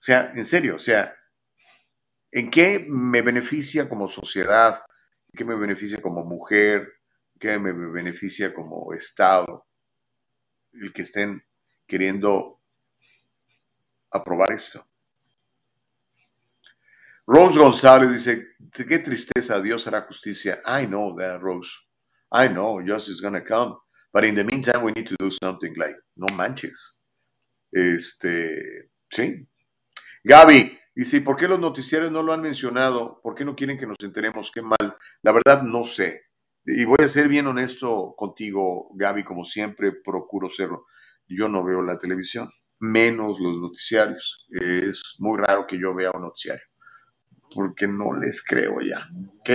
[0.00, 1.14] O sea, en serio, o sea,
[2.30, 4.82] ¿en qué me beneficia como sociedad?
[5.32, 6.88] ¿En qué me beneficia como mujer?
[7.34, 9.66] ¿En qué me beneficia como Estado?
[10.72, 11.44] El que estén
[11.86, 12.60] queriendo
[14.10, 14.89] aprobar esto.
[17.32, 20.60] Rose González dice, qué tristeza, Dios hará justicia.
[20.66, 21.70] I know that, Rose.
[22.32, 23.76] I know justice is gonna come.
[24.12, 27.00] But in the meantime, we need to do something like, no manches.
[27.70, 29.46] Este, sí.
[30.24, 33.20] Gaby, dice, ¿por qué los noticiarios no lo han mencionado?
[33.22, 34.50] ¿Por qué no quieren que nos enteremos?
[34.52, 34.96] Qué mal.
[35.22, 36.22] La verdad, no sé.
[36.66, 40.86] Y voy a ser bien honesto contigo, Gaby, como siempre procuro serlo.
[41.28, 42.48] Yo no veo la televisión,
[42.80, 44.48] menos los noticiarios.
[44.50, 46.69] Es muy raro que yo vea un noticiario
[47.54, 49.08] porque no les creo ya.
[49.40, 49.50] ¿Ok?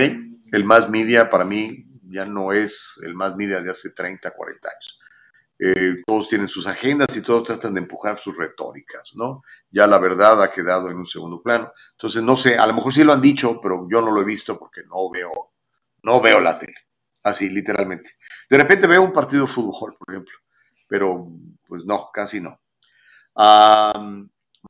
[0.52, 4.68] El más media para mí ya no es el más media de hace 30, 40
[4.68, 4.98] años.
[5.58, 9.42] Eh, todos tienen sus agendas y todos tratan de empujar sus retóricas, ¿no?
[9.70, 11.72] Ya la verdad ha quedado en un segundo plano.
[11.92, 14.24] Entonces, no sé, a lo mejor sí lo han dicho, pero yo no lo he
[14.24, 15.54] visto porque no veo,
[16.02, 16.74] no veo la tele.
[17.22, 18.16] Así, literalmente.
[18.50, 20.38] De repente veo un partido de fútbol, por ejemplo,
[20.86, 21.26] pero
[21.66, 22.60] pues no, casi no.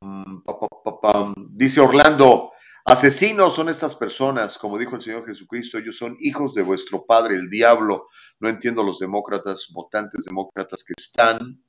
[0.01, 2.53] Mm, dice Orlando,
[2.89, 7.35] Asesinos son estas personas, como dijo el Señor Jesucristo, ellos son hijos de vuestro padre,
[7.35, 8.07] el diablo.
[8.39, 11.61] No entiendo los demócratas, votantes demócratas que están,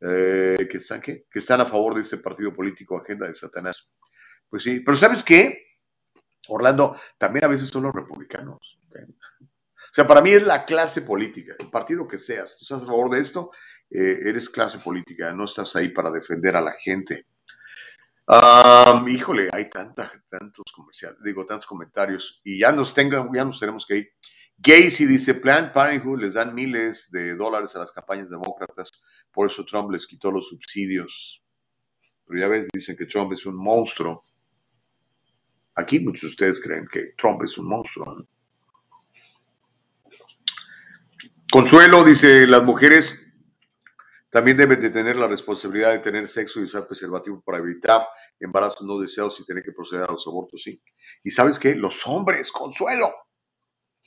[0.00, 1.26] eh, que están, ¿qué?
[1.30, 3.98] Que están a favor de este partido político, agenda de Satanás.
[4.48, 5.58] Pues sí, pero ¿sabes qué?
[6.48, 8.80] Orlando, también a veces son los republicanos.
[8.94, 12.56] O sea, para mí es la clase política, el partido que seas.
[12.56, 13.50] Tú estás a favor de esto,
[13.90, 17.26] eh, eres clase política, no estás ahí para defender a la gente
[19.06, 23.96] híjole, hay tantos comerciales, digo, tantos comentarios y ya nos tengan, ya nos tenemos que
[23.96, 24.08] ir.
[24.56, 28.92] Gacy dice, Planned Parenthood les dan miles de dólares a las campañas demócratas,
[29.32, 31.44] por eso Trump les quitó los subsidios.
[32.26, 34.22] Pero ya ves, dicen que Trump es un monstruo.
[35.74, 38.26] Aquí muchos de ustedes creen que Trump es un monstruo.
[41.50, 43.23] Consuelo dice, las mujeres
[44.34, 48.04] también deben de tener la responsabilidad de tener sexo y usar preservativo para evitar
[48.40, 50.82] embarazos no deseados y tener que proceder a los abortos, sí.
[51.22, 51.76] Y sabes qué?
[51.76, 53.14] Los hombres, consuelo.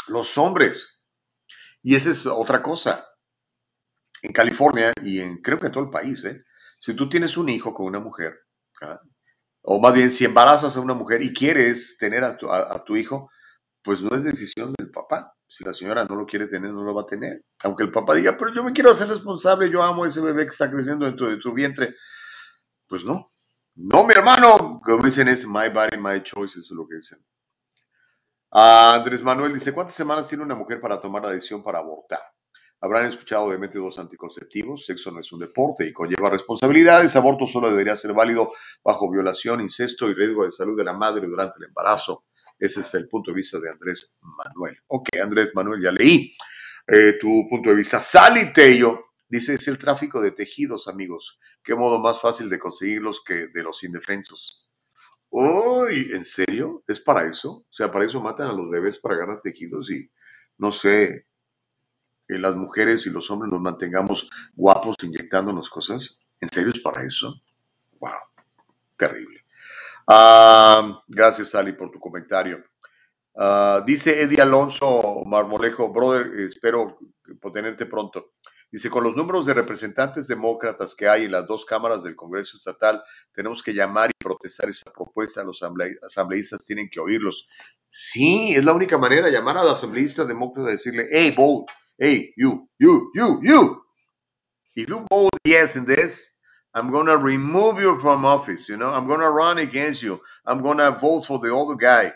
[0.10, 1.02] Los hombres.
[1.82, 3.08] Y esa es otra cosa.
[4.22, 6.44] En California y en creo que en todo el país, ¿eh?
[6.78, 8.38] si tú tienes un hijo con una mujer,
[8.82, 9.00] ¿ah?
[9.62, 12.36] o más bien si embarazas a una mujer y quieres tener a
[12.84, 13.32] tu hijo,
[13.82, 15.37] pues no es decisión del papá.
[15.48, 17.46] Si la señora no lo quiere tener, no lo va a tener.
[17.64, 20.44] Aunque el papá diga, pero yo me quiero hacer responsable, yo amo a ese bebé
[20.44, 21.96] que está creciendo dentro de tu vientre.
[22.88, 23.26] Pues no.
[23.76, 24.82] No, mi hermano.
[24.84, 27.20] Como dicen, es my body, my choice, eso es lo que dicen.
[28.52, 32.20] Andrés Manuel dice, ¿cuántas semanas tiene una mujer para tomar la decisión para abortar?
[32.80, 37.70] Habrán escuchado de métodos anticonceptivos, sexo no es un deporte y conlleva responsabilidades, aborto solo
[37.70, 38.50] debería ser válido
[38.84, 42.27] bajo violación, incesto y riesgo de salud de la madre durante el embarazo.
[42.60, 44.78] Ese es el punto de vista de Andrés Manuel.
[44.88, 46.36] Ok, Andrés Manuel, ya leí
[46.88, 48.00] eh, tu punto de vista.
[48.00, 51.40] Sally Tello dice, es el tráfico de tejidos, amigos.
[51.64, 54.70] Qué modo más fácil de conseguirlos que de los indefensos.
[55.30, 56.84] Uy, ¿en serio?
[56.88, 57.52] ¿Es para eso?
[57.52, 60.10] O sea, para eso matan a los bebés para agarrar tejidos y
[60.58, 61.28] no sé,
[62.28, 66.20] que las mujeres y los hombres nos mantengamos guapos inyectándonos cosas.
[66.42, 67.42] ¿En serio es para eso?
[68.00, 68.12] Wow,
[68.98, 69.37] terrible.
[70.08, 72.64] Ah, gracias, Ali, por tu comentario.
[73.36, 76.98] Ah, dice Eddie Alonso Marmolejo, brother, espero
[77.54, 78.32] tenerte pronto.
[78.72, 82.58] Dice, con los números de representantes demócratas que hay en las dos cámaras del Congreso
[82.58, 83.02] Estatal,
[83.34, 85.44] tenemos que llamar y protestar esa propuesta.
[85.44, 85.62] Los
[86.06, 87.48] asambleístas tienen que oírlos.
[87.88, 92.34] Sí, es la única manera, llamar a los asambleístas demócratas y decirle, hey, vote, hey,
[92.36, 93.84] you, you, you, you.
[94.76, 96.37] If you vote yes in this,
[96.74, 100.20] I'm going to remove you from office, you know, I'm going to run against you,
[100.46, 102.14] I'm going to vote for the other guy.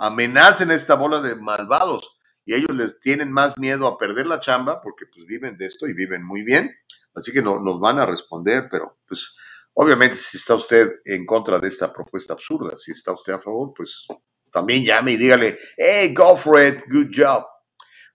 [0.00, 2.04] Amenacen esta bola de malvados.
[2.44, 5.86] Y ellos les tienen más miedo a perder la chamba porque pues viven de esto
[5.86, 6.74] y viven muy bien,
[7.14, 9.36] así que no, nos van a responder, pero pues
[9.74, 13.72] obviamente si está usted en contra de esta propuesta absurda, si está usted a favor,
[13.76, 14.06] pues
[14.52, 17.44] también llame y dígale, hey, go for it, good job.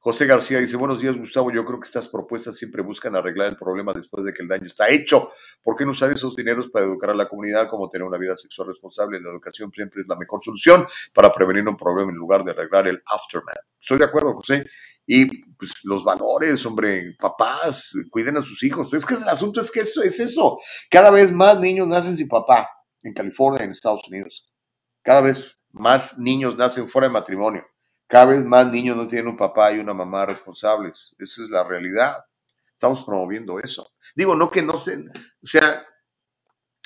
[0.06, 3.57] José García dice, buenos días Gustavo, yo creo que estas propuestas siempre buscan arreglar el
[3.57, 5.32] problema después de que el daño está hecho.
[5.64, 8.38] ¿Por qué no usar esos dineros para educar a la comunidad como tener una vida
[8.38, 9.19] sexual responsable?
[9.19, 12.88] La educación siempre es la mejor solución para prevenir un problema en lugar de arreglar
[12.88, 13.57] el aftermath.
[13.80, 14.68] Estoy de acuerdo, José.
[15.07, 18.94] Y pues los valores, hombre, papás, cuiden a sus hijos.
[18.94, 20.60] Es que el asunto es que eso es eso.
[20.88, 22.69] Cada vez más niños nacen sin papá
[23.02, 24.53] en California, en Estados Unidos.
[25.02, 27.65] Cada vez más niños nacen fuera de matrimonio.
[28.07, 31.15] Cada vez más niños no tienen un papá y una mamá responsables.
[31.18, 32.23] Esa es la realidad.
[32.72, 33.94] Estamos promoviendo eso.
[34.15, 35.86] Digo, no que no se, o sea,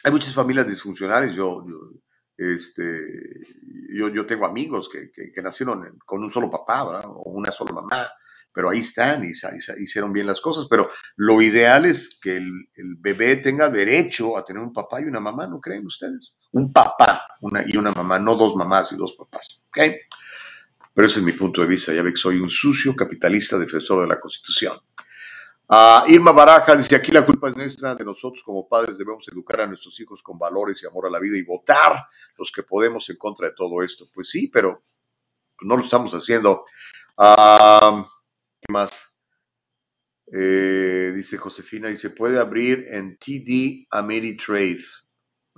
[0.03, 1.33] hay muchas familias disfuncionales.
[1.33, 1.65] Yo,
[2.37, 2.81] este,
[3.93, 8.09] yo, yo tengo amigos que, que, nacieron con un solo papá, O una sola mamá,
[8.53, 9.31] pero ahí están y,
[9.81, 10.67] hicieron bien las cosas.
[10.69, 12.69] Pero lo ideal es que el,
[12.99, 16.35] bebé tenga derecho a tener un papá y una mamá, ¿no creen ustedes?
[16.51, 17.27] Un papá
[17.65, 19.79] y una mamá, no dos mamás y dos papás, ¿ok?
[20.99, 21.93] Pero ese es mi punto de vista.
[21.93, 24.77] Ya ve que soy un sucio capitalista defensor de la Constitución.
[25.69, 29.61] Uh, Irma Baraja dice, aquí la culpa es nuestra, de nosotros como padres debemos educar
[29.61, 32.05] a nuestros hijos con valores y amor a la vida y votar
[32.37, 34.07] los que podemos en contra de todo esto.
[34.13, 34.83] Pues sí, pero
[35.61, 36.65] no lo estamos haciendo.
[37.15, 38.03] Uh,
[38.59, 39.21] ¿Qué más?
[40.33, 44.83] Eh, dice Josefina, dice, puede abrir en TD Ameritrade.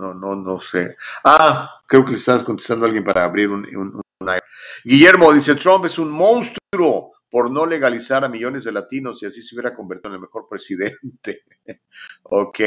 [0.01, 0.95] No, no, no sé.
[1.23, 4.01] Ah, creo que le estás contestando a alguien para abrir un, un,
[4.83, 9.43] Guillermo dice, Trump es un monstruo por no legalizar a millones de latinos y así
[9.43, 11.43] se hubiera convertido en el mejor presidente.
[12.23, 12.59] ok.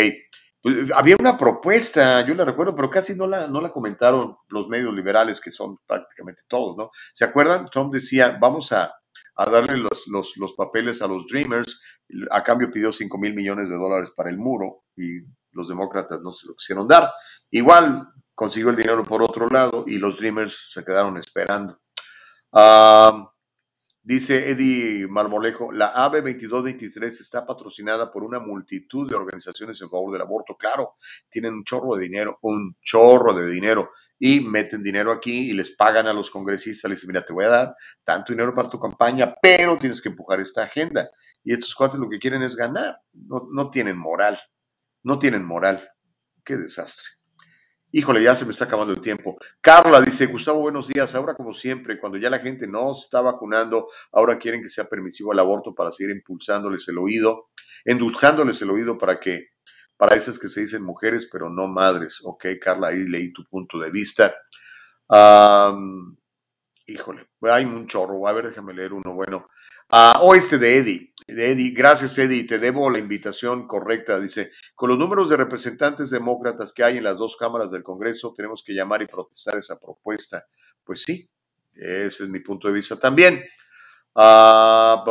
[0.62, 4.68] Pues, había una propuesta, yo la recuerdo, pero casi no la, no la comentaron los
[4.68, 6.90] medios liberales, que son prácticamente todos, ¿no?
[7.12, 7.66] ¿Se acuerdan?
[7.66, 8.94] Trump decía, vamos a,
[9.36, 11.82] darle los, los, los, papeles a los Dreamers,
[12.30, 15.22] a cambio pidió 5 mil millones de dólares para el muro y
[15.54, 17.10] los demócratas no se lo quisieron dar.
[17.50, 21.80] Igual consiguió el dinero por otro lado y los Dreamers se quedaron esperando.
[24.06, 30.12] Dice Eddie Marmolejo, la AB 2223 está patrocinada por una multitud de organizaciones en favor
[30.12, 30.56] del aborto.
[30.58, 30.96] Claro,
[31.30, 35.70] tienen un chorro de dinero, un chorro de dinero, y meten dinero aquí y les
[35.70, 36.90] pagan a los congresistas.
[36.90, 40.10] Les dicen, mira, te voy a dar tanto dinero para tu campaña, pero tienes que
[40.10, 41.08] empujar esta agenda.
[41.42, 42.98] Y estos cuates lo que quieren es ganar.
[43.12, 44.38] No, no tienen moral.
[45.04, 45.88] No tienen moral.
[46.44, 47.06] Qué desastre.
[47.92, 49.36] Híjole, ya se me está acabando el tiempo.
[49.60, 51.14] Carla dice, Gustavo, buenos días.
[51.14, 55.32] Ahora, como siempre, cuando ya la gente no está vacunando, ahora quieren que sea permisivo
[55.32, 57.50] el aborto para seguir impulsándoles el oído,
[57.84, 59.50] endulzándoles el oído para que,
[59.96, 62.18] para esas que se dicen mujeres, pero no madres.
[62.24, 64.34] Ok, Carla, ahí leí tu punto de vista.
[66.86, 68.26] híjole, hay un chorro.
[68.26, 69.14] A ver, déjame leer uno.
[69.14, 69.46] Bueno,
[69.92, 71.13] uh, o este de Eddie.
[71.26, 74.20] Eddie, gracias Eddie, te debo la invitación correcta.
[74.20, 78.34] Dice, con los números de representantes demócratas que hay en las dos cámaras del Congreso,
[78.36, 80.44] tenemos que llamar y protestar esa propuesta.
[80.84, 81.28] Pues sí,
[81.72, 83.42] ese es mi punto de vista también.
[84.14, 85.04] Ah,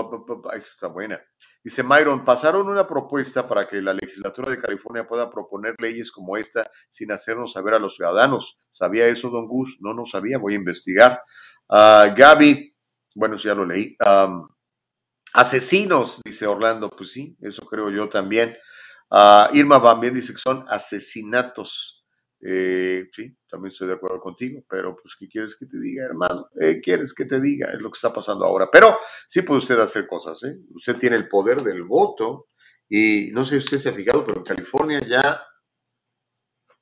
[0.56, 1.20] esa está buena.
[1.64, 6.36] Dice Myron, pasaron una propuesta para que la legislatura de California pueda proponer leyes como
[6.36, 8.60] esta sin hacernos saber a los ciudadanos.
[8.70, 9.78] ¿Sabía eso, don Gus?
[9.80, 11.22] No, no sabía, voy a investigar.
[11.70, 12.76] Uh, Gaby,
[13.16, 13.96] bueno, ya lo leí.
[15.34, 16.90] Asesinos, dice Orlando.
[16.90, 18.56] Pues sí, eso creo yo también.
[19.10, 22.06] Uh, Irma también dice que son asesinatos.
[22.46, 26.50] Eh, sí, también estoy de acuerdo contigo, pero pues, ¿qué quieres que te diga, hermano?
[26.60, 27.72] ¿Qué quieres que te diga?
[27.72, 28.70] Es lo que está pasando ahora.
[28.72, 28.98] Pero
[29.28, 30.58] sí puede usted hacer cosas, ¿eh?
[30.74, 32.50] Usted tiene el poder del voto
[32.90, 35.42] y no sé si usted se ha fijado, pero en California ya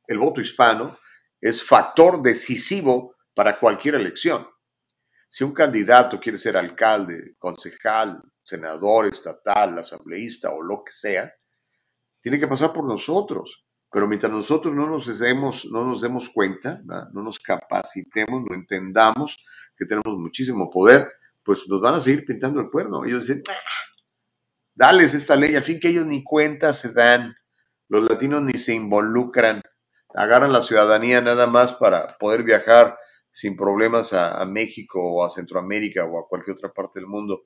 [0.07, 0.97] el voto hispano
[1.39, 4.47] es factor decisivo para cualquier elección.
[5.29, 11.33] Si un candidato quiere ser alcalde, concejal, senador, estatal, asambleísta o lo que sea,
[12.21, 13.65] tiene que pasar por nosotros.
[13.91, 19.37] Pero mientras nosotros no nos demos, no nos demos cuenta, no nos capacitemos, no entendamos
[19.77, 21.11] que tenemos muchísimo poder,
[21.43, 23.03] pues nos van a seguir pintando el cuerno.
[23.03, 23.53] Ellos dicen, ah,
[24.73, 27.35] dales esta ley, al fin que ellos ni cuenta se dan,
[27.89, 29.61] los latinos ni se involucran,
[30.13, 32.97] agarran la ciudadanía nada más para poder viajar
[33.33, 37.43] sin problemas a México o a Centroamérica o a cualquier otra parte del mundo.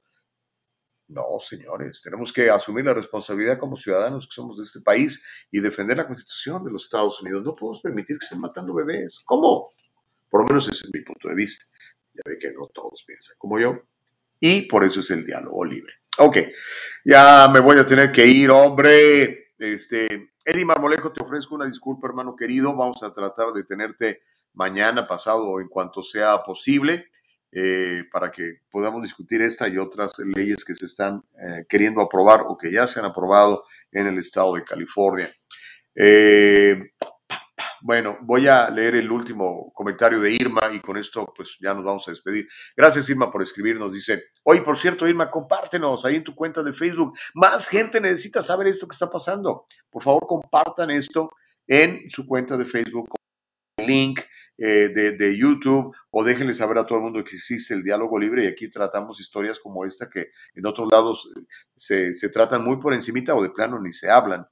[1.08, 5.60] No, señores, tenemos que asumir la responsabilidad como ciudadanos que somos de este país y
[5.60, 7.44] defender la constitución de los Estados Unidos.
[7.44, 9.22] No podemos permitir que estén matando bebés.
[9.24, 9.72] ¿Cómo?
[10.30, 11.66] Por lo menos ese es mi punto de vista.
[12.14, 13.78] Ya ve que no todos piensan como yo.
[14.40, 15.94] Y por eso es el diálogo libre.
[16.18, 16.38] Ok,
[17.04, 19.54] ya me voy a tener que ir, hombre.
[19.60, 22.76] Este, Eddie Marmolejo, te ofrezco una disculpa, hermano querido.
[22.76, 24.22] Vamos a tratar de tenerte
[24.54, 27.12] mañana, pasado o en cuanto sea posible.
[27.58, 32.42] Eh, para que podamos discutir esta y otras leyes que se están eh, queriendo aprobar
[32.50, 33.64] o que ya se han aprobado
[33.94, 35.34] en el estado de California.
[35.96, 36.92] Eh,
[37.82, 41.86] bueno, voy a leer el último comentario de Irma y con esto pues ya nos
[41.86, 42.46] vamos a despedir.
[42.76, 43.94] Gracias Irma por escribirnos.
[43.94, 47.18] Dice, hoy por cierto Irma, compártenos ahí en tu cuenta de Facebook.
[47.36, 49.66] Más gente necesita saber esto que está pasando.
[49.90, 51.30] Por favor, compartan esto
[51.68, 53.08] en su cuenta de Facebook.
[53.78, 54.20] Link
[54.58, 58.46] eh, de, YouTube o déjenle saber a todo el mundo que existe el diálogo libre
[58.46, 61.34] y aquí tratamos historias como esta que en otros lados
[61.76, 64.48] se, tratan muy por encimita o de plano ni se hablan.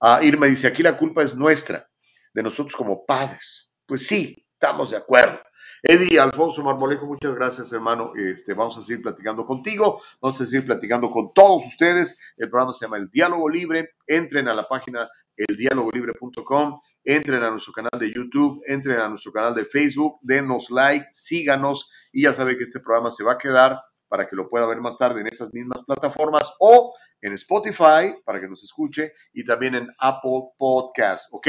[0.00, 1.88] Ah, Irma dice, aquí la culpa es nuestra,
[2.32, 3.72] de nosotros como padres.
[3.86, 5.38] Pues sí, Estamos de acuerdo.
[5.84, 8.10] Eddie Alfonso Marmolejo, muchas gracias, hermano.
[8.16, 12.18] Este, vamos a seguir platicando contigo, vamos a seguir platicando con todos ustedes.
[12.36, 13.90] El programa se llama El Diálogo Libre.
[14.04, 19.54] Entren a la página eldialogolibre.com, entren a nuestro canal de YouTube, entren a nuestro canal
[19.54, 23.80] de Facebook, denos like, síganos y ya sabe que este programa se va a quedar
[24.08, 28.40] para que lo pueda ver más tarde en esas mismas plataformas o en Spotify para
[28.40, 31.48] que nos escuche y también en Apple Podcast, ¿ok?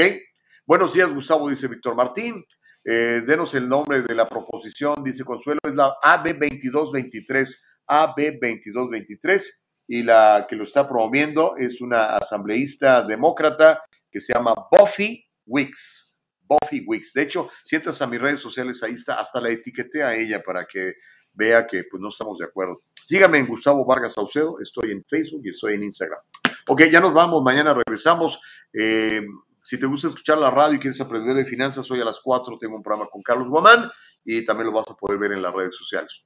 [0.66, 2.44] Buenos días, Gustavo, dice Víctor Martín.
[2.84, 7.56] Eh, denos el nombre de la proposición, dice Consuelo, es la AB2223,
[7.86, 9.50] AB2223,
[9.88, 16.18] y la que lo está promoviendo es una asambleísta demócrata que se llama Buffy Wicks.
[16.50, 17.12] Buffy Wicks.
[17.12, 20.42] De hecho, si entras a mis redes sociales, ahí está, hasta la etiqueté a ella
[20.42, 20.94] para que
[21.32, 22.82] vea que pues, no estamos de acuerdo.
[23.06, 26.20] Síganme en Gustavo Vargas Saucedo, estoy en Facebook y estoy en Instagram.
[26.66, 28.40] Ok, ya nos vamos, mañana regresamos.
[28.72, 29.24] Eh,
[29.62, 32.58] si te gusta escuchar la radio y quieres aprender de finanzas, hoy a las 4
[32.58, 33.90] tengo un programa con Carlos Guamán
[34.24, 36.24] y también lo vas a poder ver en las redes sociales.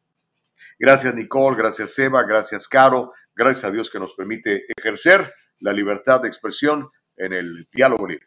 [0.78, 6.20] Gracias Nicole, gracias Eva, gracias Caro, gracias a Dios que nos permite ejercer la libertad
[6.20, 8.26] de expresión en el diálogo libre.